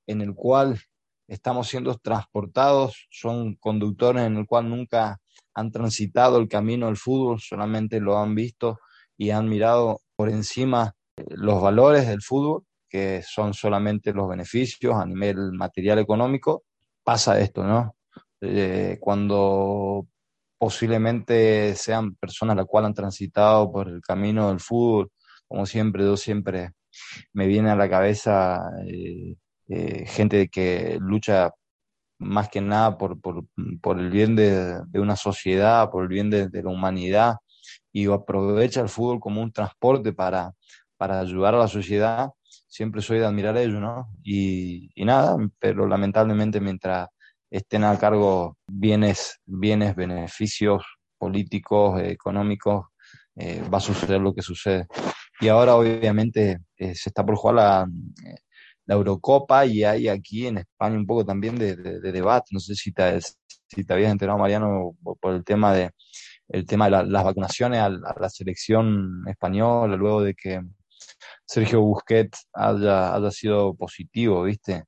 en 0.08 0.22
el 0.22 0.36
cual 0.36 0.80
estamos 1.28 1.70
siendo 1.70 1.96
transportados 1.96 3.08
son 3.10 3.56
conductores 3.56 4.24
en 4.24 4.38
el 4.38 4.46
cual 4.46 4.70
nunca 4.70 5.20
han 5.56 5.72
transitado 5.72 6.38
el 6.38 6.47
camino 6.47 6.88
del 6.88 6.97
fútbol, 6.97 7.39
solamente 7.39 7.99
lo 7.99 8.18
han 8.18 8.36
visto 8.36 8.80
y 9.18 9.30
han 9.30 9.47
mirado 9.47 10.01
por 10.16 10.30
encima 10.30 10.95
eh, 11.18 11.24
los 11.30 11.62
valores 11.62 12.08
del 12.08 12.22
fútbol, 12.22 12.64
que 12.89 13.24
son 13.24 13.54
solamente 13.54 14.14
los 14.14 14.30
beneficios 14.30 14.95
a 14.95 15.06
nivel 15.06 15.54
material 15.54 15.99
económico, 15.99 16.64
pasa 17.04 17.39
esto, 17.39 17.64
¿no? 17.64 17.95
Eh, 18.41 18.97
cuando 18.99 20.08
posiblemente 20.58 21.76
sean 21.76 22.16
personas 22.16 22.56
las 22.56 22.66
cuales 22.66 22.88
han 22.89 22.93
transitado 22.93 23.72
por 23.72 23.89
el 23.89 24.01
camino 24.01 24.49
del 24.49 24.60
fútbol, 24.60 25.12
como 25.47 25.66
siempre, 25.66 26.04
yo 26.04 26.18
siempre 26.18 26.72
me 27.34 27.47
viene 27.47 27.70
a 27.72 27.76
la 27.76 27.89
cabeza 27.89 28.62
eh, 28.88 30.06
gente 30.08 30.49
que 30.49 30.97
lucha 30.99 31.51
más 32.24 32.50
que 32.50 32.62
nada 32.62 32.98
por, 32.98 33.20
por, 33.20 33.46
por 33.82 34.00
el 34.00 34.10
bien 34.10 34.36
de, 34.36 34.80
de, 34.88 35.00
una 35.00 35.16
sociedad, 35.16 35.90
por 35.90 36.04
el 36.04 36.10
bien 36.10 36.30
de, 36.30 36.50
la 36.52 36.70
humanidad, 36.70 37.36
y 37.92 38.12
aprovecha 38.12 38.82
el 38.82 38.90
fútbol 38.90 39.20
como 39.20 39.42
un 39.42 39.52
transporte 39.52 40.14
para, 40.14 40.54
para 40.98 41.20
ayudar 41.20 41.56
a 41.56 41.60
la 41.60 41.68
sociedad, 41.68 42.30
siempre 42.68 43.02
soy 43.02 43.20
de 43.20 43.26
admirar 43.26 43.58
ello, 43.58 43.80
¿no? 43.80 44.08
Y, 44.24 44.90
y 44.96 45.06
nada, 45.06 45.38
pero 45.60 45.88
lamentablemente 45.88 46.60
mientras 46.60 47.10
estén 47.52 47.84
a 47.84 47.98
cargo 48.00 48.58
bienes, 48.68 49.40
bienes, 49.46 49.96
beneficios 49.96 50.84
políticos, 51.20 52.02
eh, 52.02 52.12
económicos, 52.12 52.88
eh, 53.36 53.64
va 53.72 53.78
a 53.78 53.82
suceder 53.82 54.20
lo 54.20 54.34
que 54.34 54.42
sucede. 54.42 54.88
Y 55.40 55.48
ahora 55.50 55.76
obviamente 55.76 56.60
eh, 56.78 56.96
se 56.96 57.10
está 57.10 57.26
por 57.26 57.36
jugar 57.36 57.56
la, 57.56 57.88
la, 58.86 58.96
Eurocopa 58.96 59.66
y 59.66 59.84
hay 59.84 60.08
aquí 60.08 60.48
en 60.48 60.60
España 60.60 60.98
un 60.98 61.06
poco 61.06 61.26
también 61.26 61.58
de, 61.58 61.76
de, 61.76 62.00
de 62.00 62.12
debate. 62.12 62.50
No 62.52 62.60
sé 62.60 62.76
si 62.76 62.92
te, 62.92 63.20
si 63.68 63.84
te 63.86 63.94
habías 63.94 64.12
enterado, 64.12 64.38
Mariano, 64.40 64.96
por 65.20 65.34
el 65.34 65.44
tema 65.44 65.74
de 65.74 65.92
el 66.50 66.66
tema 66.66 66.86
de 66.86 66.92
la, 66.92 67.04
las 67.04 67.24
vacunaciones 67.24 67.80
a, 67.80 67.90
la 67.90 68.30
selección 68.30 69.24
española 69.28 69.96
luego 69.96 70.22
de 70.24 70.36
que 70.36 70.62
Sergio 71.46 71.82
Busquets 71.82 72.48
haya, 72.54 73.32
sido 73.32 73.76
positivo, 73.76 74.44
¿viste? 74.44 74.84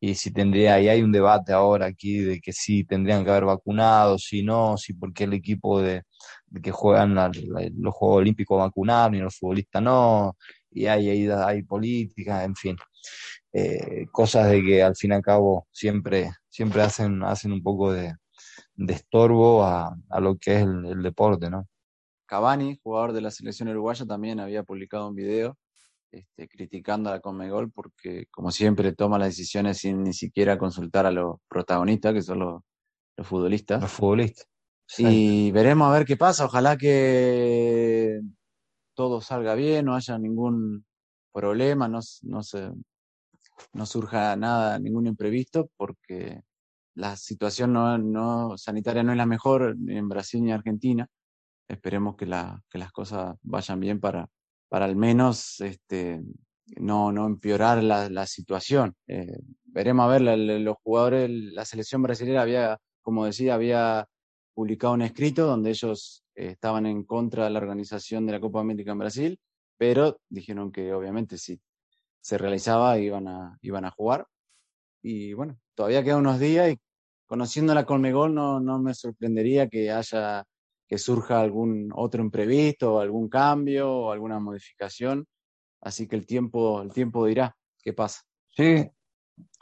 y 0.00 0.14
si 0.16 0.32
tendría, 0.32 0.80
y 0.80 0.88
hay 0.88 1.02
un 1.02 1.12
debate 1.12 1.52
ahora 1.52 1.86
aquí 1.86 2.18
de 2.18 2.40
que 2.40 2.52
sí 2.52 2.84
tendrían 2.84 3.24
que 3.24 3.30
haber 3.30 3.46
vacunado, 3.46 4.18
si 4.18 4.42
no, 4.42 4.76
si 4.76 4.94
porque 4.94 5.24
el 5.24 5.34
equipo 5.34 5.80
de, 5.80 6.02
que 6.62 6.70
juegan 6.72 7.14
los 7.14 7.94
Juegos 7.94 8.18
Olímpicos 8.18 8.58
vacunaron 8.58 9.14
y 9.16 9.20
los 9.20 9.36
futbolistas 9.38 9.82
no, 9.82 10.36
y 10.70 10.86
hay, 10.86 11.08
hay, 11.10 11.28
hay 11.28 11.62
política, 11.62 12.44
en 12.44 12.54
fin, 12.56 12.76
eh, 13.52 14.06
cosas 14.12 14.50
de 14.50 14.62
que 14.62 14.82
al 14.82 14.96
fin 14.96 15.12
y 15.12 15.14
al 15.14 15.22
cabo 15.22 15.66
siempre, 15.72 16.32
siempre 16.48 16.82
hacen, 16.82 17.22
hacen 17.22 17.52
un 17.52 17.62
poco 17.62 17.92
de, 17.92 18.14
de 18.74 18.94
estorbo 18.94 19.64
a, 19.64 19.96
a, 20.10 20.20
lo 20.20 20.36
que 20.36 20.56
es 20.56 20.62
el, 20.62 20.86
el 20.86 21.02
deporte, 21.02 21.50
¿no? 21.50 21.66
Cavani, 22.26 22.80
jugador 22.82 23.12
de 23.12 23.20
la 23.20 23.30
selección 23.30 23.68
uruguaya, 23.68 24.06
también 24.06 24.40
había 24.40 24.62
publicado 24.62 25.08
un 25.08 25.14
video 25.14 25.56
este, 26.14 26.48
criticando 26.48 27.10
a 27.10 27.14
la 27.14 27.20
Conmebol 27.20 27.72
porque, 27.72 28.26
como 28.30 28.50
siempre, 28.50 28.92
toma 28.92 29.18
las 29.18 29.28
decisiones 29.28 29.78
sin 29.78 30.04
ni 30.04 30.12
siquiera 30.12 30.58
consultar 30.58 31.06
a 31.06 31.10
los 31.10 31.38
protagonistas, 31.48 32.14
que 32.14 32.22
son 32.22 32.38
los, 32.38 32.62
los 33.16 33.26
futbolistas. 33.26 33.80
Los 33.80 33.90
futbolistas. 33.90 34.46
Y 34.98 35.50
veremos 35.50 35.88
a 35.88 35.92
ver 35.92 36.06
qué 36.06 36.16
pasa. 36.16 36.44
Ojalá 36.44 36.76
que 36.76 38.20
todo 38.94 39.20
salga 39.20 39.54
bien, 39.54 39.86
no 39.86 39.96
haya 39.96 40.18
ningún 40.18 40.84
problema, 41.32 41.88
no, 41.88 41.98
no, 42.22 42.42
se, 42.42 42.70
no 43.72 43.86
surja 43.86 44.36
nada, 44.36 44.78
ningún 44.78 45.06
imprevisto, 45.06 45.70
porque 45.76 46.40
la 46.94 47.16
situación 47.16 47.72
no, 47.72 47.98
no, 47.98 48.56
sanitaria 48.56 49.02
no 49.02 49.12
es 49.12 49.18
la 49.18 49.26
mejor 49.26 49.76
en 49.88 50.08
Brasil 50.08 50.42
ni 50.42 50.50
en 50.50 50.56
Argentina. 50.56 51.08
Esperemos 51.68 52.16
que, 52.16 52.26
la, 52.26 52.62
que 52.70 52.78
las 52.78 52.92
cosas 52.92 53.36
vayan 53.42 53.80
bien 53.80 54.00
para, 54.00 54.28
para 54.68 54.84
al 54.84 54.96
menos 54.96 55.60
este, 55.60 56.22
no, 56.76 57.10
no 57.12 57.26
empeorar 57.26 57.82
la, 57.82 58.08
la 58.10 58.26
situación. 58.26 58.94
Eh, 59.06 59.38
veremos 59.64 60.04
a 60.04 60.18
ver, 60.18 60.38
los 60.38 60.76
jugadores, 60.82 61.30
la 61.30 61.64
selección 61.64 62.02
brasileña 62.02 62.42
había, 62.42 62.78
como 63.02 63.24
decía, 63.24 63.54
había 63.54 64.06
publicado 64.54 64.94
un 64.94 65.02
escrito 65.02 65.46
donde 65.46 65.70
ellos 65.70 66.24
estaban 66.34 66.86
en 66.86 67.04
contra 67.04 67.44
de 67.44 67.50
la 67.50 67.58
organización 67.58 68.26
de 68.26 68.32
la 68.32 68.40
Copa 68.40 68.60
América 68.60 68.92
en 68.92 68.98
Brasil, 68.98 69.38
pero 69.76 70.20
dijeron 70.28 70.70
que 70.70 70.92
obviamente 70.92 71.38
si 71.38 71.60
se 72.24 72.38
realizaba 72.38 72.98
iban 72.98 73.28
a, 73.28 73.58
iban 73.60 73.84
a 73.84 73.90
jugar. 73.90 74.26
Y 75.02 75.34
bueno, 75.34 75.58
todavía 75.74 76.02
quedan 76.02 76.20
unos 76.20 76.40
días 76.40 76.72
y 76.72 76.78
conociendo 77.26 77.74
la 77.74 77.84
Colmegol 77.84 78.34
no, 78.34 78.60
no 78.60 78.78
me 78.78 78.94
sorprendería 78.94 79.68
que 79.68 79.90
haya 79.90 80.44
que 80.88 80.96
surja 80.96 81.40
algún 81.40 81.90
otro 81.94 82.22
imprevisto, 82.22 82.98
algún 82.98 83.28
cambio 83.28 84.10
alguna 84.10 84.38
modificación. 84.38 85.26
Así 85.82 86.08
que 86.08 86.16
el 86.16 86.24
tiempo, 86.24 86.80
el 86.80 86.92
tiempo 86.92 87.26
dirá 87.26 87.54
qué 87.82 87.92
pasa. 87.92 88.22
Sí, 88.48 88.88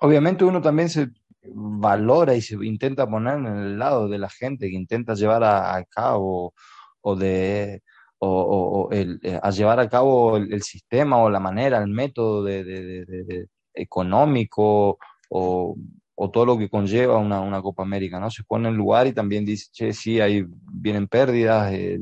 obviamente 0.00 0.44
uno 0.44 0.62
también 0.62 0.88
se 0.88 1.08
valora 1.42 2.36
y 2.36 2.42
se 2.42 2.54
intenta 2.64 3.10
poner 3.10 3.38
en 3.38 3.46
el 3.46 3.78
lado 3.78 4.06
de 4.06 4.18
la 4.18 4.28
gente 4.28 4.68
que 4.68 4.76
intenta 4.76 5.14
llevar 5.14 5.42
a 5.42 5.84
cabo 5.90 6.54
o 7.00 7.16
de 7.16 7.82
o, 8.24 8.28
o, 8.28 8.88
o 8.88 8.90
el, 8.92 9.20
a 9.42 9.50
llevar 9.50 9.80
a 9.80 9.88
cabo 9.88 10.36
el, 10.36 10.52
el, 10.52 10.62
sistema 10.62 11.18
o 11.18 11.30
la 11.30 11.40
manera, 11.40 11.78
el 11.78 11.88
método 11.88 12.44
de, 12.44 12.64
de, 12.64 13.04
de 13.06 13.48
económico 13.74 14.98
o 15.30 15.76
o 16.14 16.30
todo 16.30 16.46
lo 16.46 16.58
que 16.58 16.68
conlleva 16.68 17.18
una, 17.18 17.40
una, 17.40 17.62
Copa 17.62 17.82
América, 17.82 18.20
¿no? 18.20 18.30
Se 18.30 18.44
pone 18.44 18.68
en 18.68 18.76
lugar 18.76 19.06
y 19.06 19.12
también 19.12 19.44
dice, 19.44 19.68
che, 19.72 19.92
sí, 19.92 20.20
ahí 20.20 20.44
vienen 20.72 21.08
pérdidas, 21.08 21.72
eh, 21.72 21.98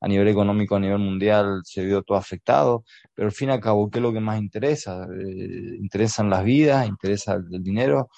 a 0.00 0.08
nivel 0.08 0.28
económico, 0.28 0.76
a 0.76 0.80
nivel 0.80 0.98
mundial 0.98 1.60
se 1.64 1.84
vio 1.84 2.02
todo 2.02 2.18
afectado, 2.18 2.84
pero 3.14 3.28
al 3.28 3.32
fin 3.32 3.50
y 3.50 3.52
al 3.52 3.60
cabo, 3.60 3.90
¿qué 3.90 3.98
es 3.98 4.02
lo 4.02 4.12
que 4.12 4.20
más 4.20 4.40
interesa? 4.40 5.06
Eh, 5.16 5.76
interesan 5.78 6.30
las 6.30 6.42
vidas, 6.44 6.88
interesa 6.88 7.34
el, 7.34 7.44
el 7.52 7.62
dinero, 7.62 8.08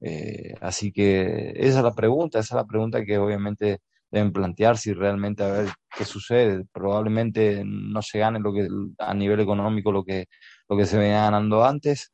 eh, 0.00 0.54
así 0.60 0.92
que 0.92 1.52
esa 1.56 1.78
es 1.78 1.84
la 1.84 1.94
pregunta, 1.94 2.38
esa 2.38 2.54
es 2.54 2.62
la 2.62 2.66
pregunta 2.66 3.04
que 3.04 3.18
obviamente 3.18 3.80
deben 4.12 4.32
plantear 4.32 4.76
si 4.78 4.92
realmente 4.92 5.42
a 5.42 5.48
ver 5.48 5.68
qué 5.96 6.04
sucede. 6.04 6.64
Probablemente 6.72 7.62
no 7.64 8.02
se 8.02 8.18
gane 8.18 8.38
lo 8.40 8.52
que 8.52 8.68
a 8.98 9.14
nivel 9.14 9.40
económico 9.40 9.90
lo 9.90 10.04
que, 10.04 10.26
lo 10.68 10.76
que 10.76 10.86
se 10.86 10.98
venía 10.98 11.22
ganando 11.22 11.64
antes, 11.64 12.12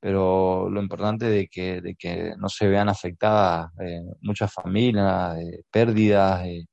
pero 0.00 0.68
lo 0.70 0.80
importante 0.82 1.26
de 1.26 1.48
que, 1.48 1.80
de 1.80 1.94
que 1.96 2.34
no 2.38 2.48
se 2.48 2.68
vean 2.68 2.88
afectadas 2.88 3.70
eh, 3.80 4.02
muchas 4.20 4.52
familias, 4.52 5.38
eh, 5.38 5.62
pérdidas, 5.70 6.44
eh, 6.46 6.66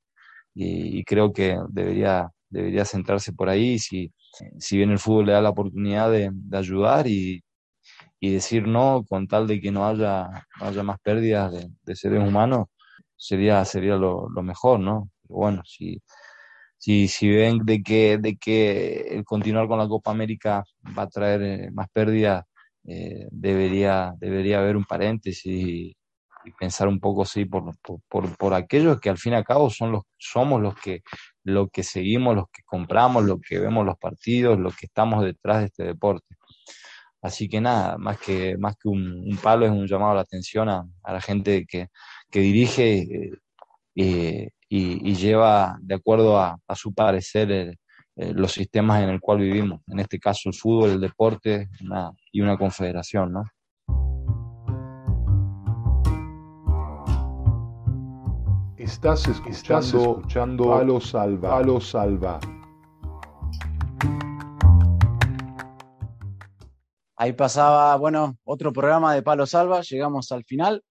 y, 0.54 1.04
creo 1.04 1.32
que 1.32 1.58
debería, 1.68 2.30
debería 2.48 2.84
centrarse 2.86 3.32
por 3.32 3.48
ahí, 3.50 3.78
si, 3.78 4.12
si 4.58 4.78
bien 4.78 4.90
el 4.90 4.98
fútbol 4.98 5.26
le 5.26 5.32
da 5.32 5.42
la 5.42 5.50
oportunidad 5.50 6.10
de, 6.10 6.30
de 6.32 6.58
ayudar 6.58 7.06
y, 7.06 7.42
y, 8.20 8.32
decir 8.32 8.66
no 8.68 9.04
con 9.08 9.28
tal 9.28 9.46
de 9.46 9.60
que 9.60 9.70
no 9.72 9.86
haya, 9.86 10.28
no 10.60 10.66
haya 10.66 10.82
más 10.82 10.98
pérdidas 11.00 11.52
de 11.84 11.96
seres 11.96 12.26
humanos, 12.26 12.66
sería, 13.16 13.64
sería 13.64 13.96
lo, 13.96 14.28
lo 14.28 14.42
mejor, 14.42 14.80
¿no? 14.80 15.10
Pero 15.22 15.36
bueno, 15.36 15.62
si, 15.64 16.02
si, 16.78 17.08
si 17.08 17.28
ven 17.30 17.58
de 17.64 17.82
que, 17.82 18.18
de 18.18 18.36
que 18.36 19.08
el 19.10 19.24
continuar 19.24 19.68
con 19.68 19.78
la 19.78 19.88
Copa 19.88 20.10
América 20.10 20.64
va 20.96 21.02
a 21.02 21.08
traer 21.08 21.72
más 21.72 21.88
pérdidas, 21.92 22.44
eh, 22.84 23.26
debería, 23.32 24.14
debería 24.18 24.58
haber 24.60 24.76
un 24.76 24.84
paréntesis 24.84 25.46
y, 25.46 25.96
pensar 26.60 26.86
un 26.86 27.00
poco 27.00 27.24
sí 27.24 27.44
por, 27.44 27.74
por, 28.08 28.36
por, 28.36 28.54
aquellos 28.54 29.00
que 29.00 29.10
al 29.10 29.18
fin 29.18 29.32
y 29.32 29.36
al 29.36 29.44
cabo 29.44 29.68
son 29.68 29.90
los, 29.90 30.02
somos 30.16 30.62
los 30.62 30.76
que, 30.76 31.02
lo 31.42 31.68
que 31.68 31.82
seguimos, 31.82 32.36
los 32.36 32.44
que 32.52 32.62
compramos, 32.64 33.24
lo 33.24 33.40
que 33.40 33.58
vemos 33.58 33.84
los 33.84 33.98
partidos, 33.98 34.56
lo 34.56 34.70
que 34.70 34.86
estamos 34.86 35.24
detrás 35.24 35.58
de 35.58 35.64
este 35.66 35.82
deporte. 35.82 36.35
Así 37.22 37.48
que 37.48 37.60
nada, 37.60 37.98
más 37.98 38.18
que, 38.18 38.56
más 38.58 38.76
que 38.76 38.88
un, 38.88 39.38
palo 39.42 39.66
es 39.66 39.72
un 39.72 39.86
llamado 39.86 40.12
a 40.12 40.16
la 40.16 40.20
atención 40.20 40.68
a, 40.68 40.86
la 41.04 41.20
gente 41.20 41.66
que, 41.66 41.88
dirige 42.30 42.98
eh, 42.98 43.32
eh, 43.96 44.50
y, 44.68 45.14
lleva 45.14 45.78
de 45.80 45.94
acuerdo 45.94 46.38
a, 46.38 46.58
su 46.74 46.92
parecer 46.94 47.50
eh, 47.50 47.74
los 48.16 48.52
sistemas 48.52 49.02
en 49.02 49.08
el 49.10 49.20
cual 49.20 49.38
vivimos, 49.38 49.80
en 49.88 50.00
este 50.00 50.18
caso 50.18 50.48
el 50.48 50.54
fútbol, 50.54 50.90
el 50.90 51.00
deporte 51.00 51.68
y 52.32 52.40
una 52.40 52.56
confederación, 52.56 53.32
¿no? 53.32 53.44
Estás 58.76 59.26
escuchando, 59.26 60.18
escuchando 60.18 60.70
Palo 60.70 61.00
Salva. 61.00 61.50
Palo 61.50 61.80
Salva. 61.80 62.38
Ahí 67.16 67.32
pasaba, 67.32 67.96
bueno, 67.96 68.36
otro 68.44 68.72
programa 68.72 69.14
de 69.14 69.22
Palo 69.22 69.46
Salva, 69.46 69.80
llegamos 69.80 70.30
al 70.32 70.44
final. 70.44 70.82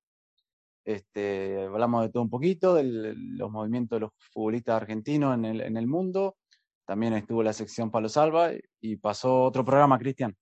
Este, 0.84 1.66
hablamos 1.66 2.04
de 2.04 2.10
todo 2.10 2.24
un 2.24 2.30
poquito, 2.30 2.74
de 2.74 3.14
los 3.16 3.52
movimientos 3.52 3.98
de 3.98 4.02
los 4.02 4.12
futbolistas 4.34 4.76
argentinos 4.76 5.36
en 5.36 5.46
el, 5.46 5.62
en 5.62 5.78
el 5.78 5.88
mundo. 5.88 6.38
También 6.86 7.14
estuvo 7.14 7.44
la 7.44 7.54
sección 7.54 7.92
Palo 7.92 8.10
Salva 8.10 8.52
y 8.82 8.96
pasó 8.98 9.44
otro 9.44 9.64
programa, 9.64 9.98
Cristian. 10.00 10.36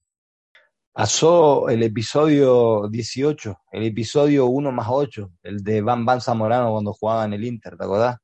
Pasó 0.93 1.69
el 1.69 1.81
episodio 1.81 2.87
18, 2.87 3.61
el 3.71 3.83
episodio 3.83 4.45
1 4.45 4.71
más 4.71 4.87
8, 4.89 5.31
el 5.41 5.63
de 5.63 5.81
Van 5.81 6.05
Van 6.05 6.21
Zamorano 6.21 6.71
cuando 6.71 6.93
jugaba 6.93 7.25
en 7.25 7.33
el 7.33 7.43
Inter, 7.43 7.75
¿te 7.75 7.83
acordás? 7.83 8.17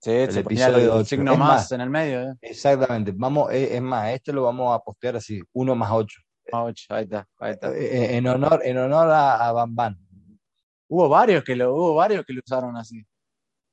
Sí, 0.00 0.10
el 0.10 0.36
episodio 0.36 0.98
el 0.98 1.06
signo 1.06 1.36
más, 1.36 1.70
en 1.70 1.82
el 1.82 1.88
medio. 1.88 2.22
¿eh? 2.22 2.34
Exactamente, 2.40 3.12
vamos, 3.14 3.52
es, 3.52 3.80
más, 3.80 4.10
este 4.10 4.32
lo 4.32 4.42
vamos 4.42 4.74
a 4.74 4.80
postear 4.80 5.16
así, 5.16 5.40
1 5.52 5.76
más 5.76 5.90
8. 5.92 6.20
Ahí 6.52 7.04
está, 7.04 7.28
ahí 7.38 7.52
está. 7.52 7.70
Eh, 7.72 7.84
eh, 7.84 8.16
en 8.16 8.26
honor, 8.26 8.60
en 8.64 8.78
honor 8.78 9.08
a, 9.10 9.52
Van 9.52 9.74
Van. 9.74 9.98
Hubo 10.88 11.08
varios 11.08 11.42
que 11.42 11.56
lo, 11.56 11.74
hubo 11.74 11.94
varios 11.94 12.24
que 12.24 12.32
lo 12.32 12.40
usaron 12.44 12.76
así. 12.76 13.04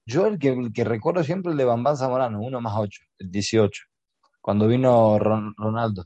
Yo 0.06 0.28
el 0.28 0.38
que, 0.40 0.50
el 0.50 0.74
que 0.74 0.84
recuerdo 0.84 1.24
siempre 1.24 1.52
el 1.52 1.58
de 1.58 1.66
Van 1.66 1.84
Van 1.84 1.96
Zamorano, 1.96 2.42
1 2.42 2.62
más 2.62 2.74
8, 2.76 3.02
el 3.20 3.32
18, 3.32 3.84
cuando 4.42 4.68
vino 4.68 5.18
Ronaldo 5.20 6.06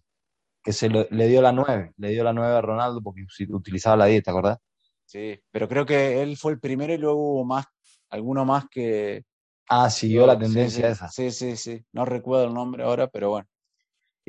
que 0.68 0.74
se 0.74 0.90
le 0.90 1.28
dio 1.30 1.42
la 1.42 1.54
9, 1.54 1.94
le 1.96 2.10
dio 2.10 2.26
la 2.26 2.34
9 2.34 2.56
a 2.58 2.60
Ronaldo 2.60 3.02
porque 3.02 3.26
utilizaba 3.52 3.96
la 3.96 4.08
10, 4.08 4.22
¿te 4.22 4.30
acordás? 4.30 4.58
Sí, 5.06 5.40
pero 5.50 5.70
creo 5.70 5.86
que 5.86 6.22
él 6.22 6.36
fue 6.36 6.52
el 6.52 6.60
primero 6.60 6.94
y 6.94 6.98
luego 6.98 7.36
hubo 7.36 7.46
más, 7.46 7.68
alguno 8.10 8.44
más 8.44 8.66
que... 8.70 9.24
Ah, 9.70 9.90
siguió 9.90 10.28
la 10.28 10.38
tendencia 10.38 10.90
esa. 10.90 11.08
Sí, 11.08 11.32
sí, 11.32 11.56
sí, 11.56 11.86
no 11.94 12.04
recuerdo 12.04 12.48
el 12.48 12.54
nombre 12.54 12.84
ahora, 12.84 13.08
pero 13.08 13.30
bueno. 13.30 13.48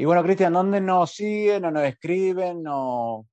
Y 0.01 0.05
bueno, 0.05 0.23
Cristian, 0.23 0.53
¿dónde 0.53 0.81
nos 0.81 1.11
siguen 1.11 1.65
o 1.65 1.73
nos 1.73 1.83
escriben 1.83 2.63
o, 2.69 3.27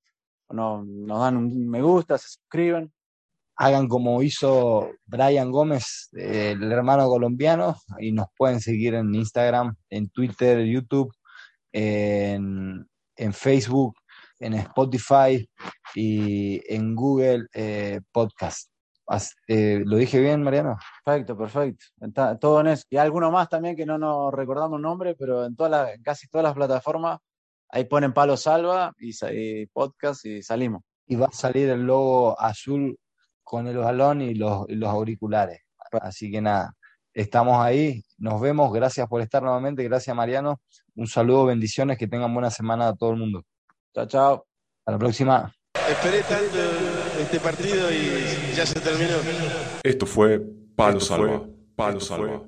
no, 0.49 0.83
nos 0.83 1.19
dan 1.19 1.37
un 1.37 1.69
me 1.69 1.79
gusta, 1.79 2.17
se 2.17 2.27
suscriben? 2.27 2.91
Hagan 3.55 3.87
como 3.87 4.23
hizo 4.23 4.89
Brian 5.05 5.51
Gómez, 5.51 6.09
el 6.13 6.71
hermano 6.71 7.07
colombiano, 7.07 7.75
y 7.99 8.11
nos 8.11 8.27
pueden 8.35 8.59
seguir 8.59 8.95
en 8.95 9.13
Instagram, 9.13 9.75
en 9.91 10.09
Twitter, 10.09 10.65
YouTube, 10.65 11.13
en 11.71 12.87
en 13.15 13.33
Facebook, 13.33 13.95
en 14.39 14.53
Spotify 14.55 15.47
y 15.93 16.61
en 16.73 16.95
Google 16.95 17.47
eh, 17.53 18.01
Podcast. 18.11 18.74
Eh, 19.47 19.83
¿Lo 19.85 19.97
dije 19.97 20.19
bien, 20.19 20.43
Mariano? 20.43 20.77
Perfecto, 21.03 21.37
perfecto. 21.37 21.85
todo 22.39 22.61
en 22.61 22.67
eso. 22.67 22.83
Y 22.89 22.97
alguno 22.97 23.31
más 23.31 23.49
también 23.49 23.75
que 23.75 23.85
no 23.85 23.97
nos 23.97 24.33
recordamos 24.33 24.77
el 24.77 24.81
nombre, 24.81 25.15
pero 25.15 25.45
en, 25.45 25.55
todas 25.55 25.91
casi 26.03 26.27
todas 26.27 26.43
las 26.43 26.53
plataformas 26.53 27.19
ahí 27.69 27.85
ponen 27.85 28.13
palo 28.13 28.37
salva 28.37 28.93
y, 28.97 29.65
podcast 29.67 30.25
y 30.25 30.41
salimos. 30.41 30.81
Y 31.07 31.15
va 31.15 31.27
a 31.27 31.31
salir 31.31 31.69
el 31.69 31.83
logo 31.83 32.39
azul 32.39 32.97
con 33.43 33.67
el 33.67 33.77
balón 33.77 34.21
y 34.21 34.33
los, 34.33 34.67
y 34.69 34.75
los 34.75 34.89
auriculares. 34.89 35.61
Así 35.91 36.31
que 36.31 36.41
nada, 36.41 36.73
estamos 37.13 37.57
ahí. 37.59 38.03
Nos 38.17 38.41
vemos. 38.41 38.73
Gracias 38.73 39.07
por 39.07 39.21
estar 39.21 39.43
nuevamente. 39.43 39.83
Gracias, 39.83 40.15
Mariano. 40.15 40.61
Un 40.95 41.07
saludo, 41.07 41.45
bendiciones, 41.45 41.97
que 41.97 42.07
tengan 42.07 42.33
buena 42.33 42.49
semana 42.49 42.89
a 42.89 42.95
todo 42.95 43.11
el 43.11 43.17
mundo. 43.17 43.43
Chao, 43.93 44.07
chao. 44.07 44.45
A 44.85 44.91
la 44.91 44.97
próxima. 44.97 45.53
Este 47.19 47.39
partido 47.39 47.91
y 47.91 48.55
ya 48.55 48.65
se 48.65 48.79
terminó. 48.79 49.15
Esto 49.83 50.05
fue 50.05 50.41
Palo 50.75 50.99
Salva. 50.99 51.43
Palo 51.75 51.99
Salva. 51.99 52.43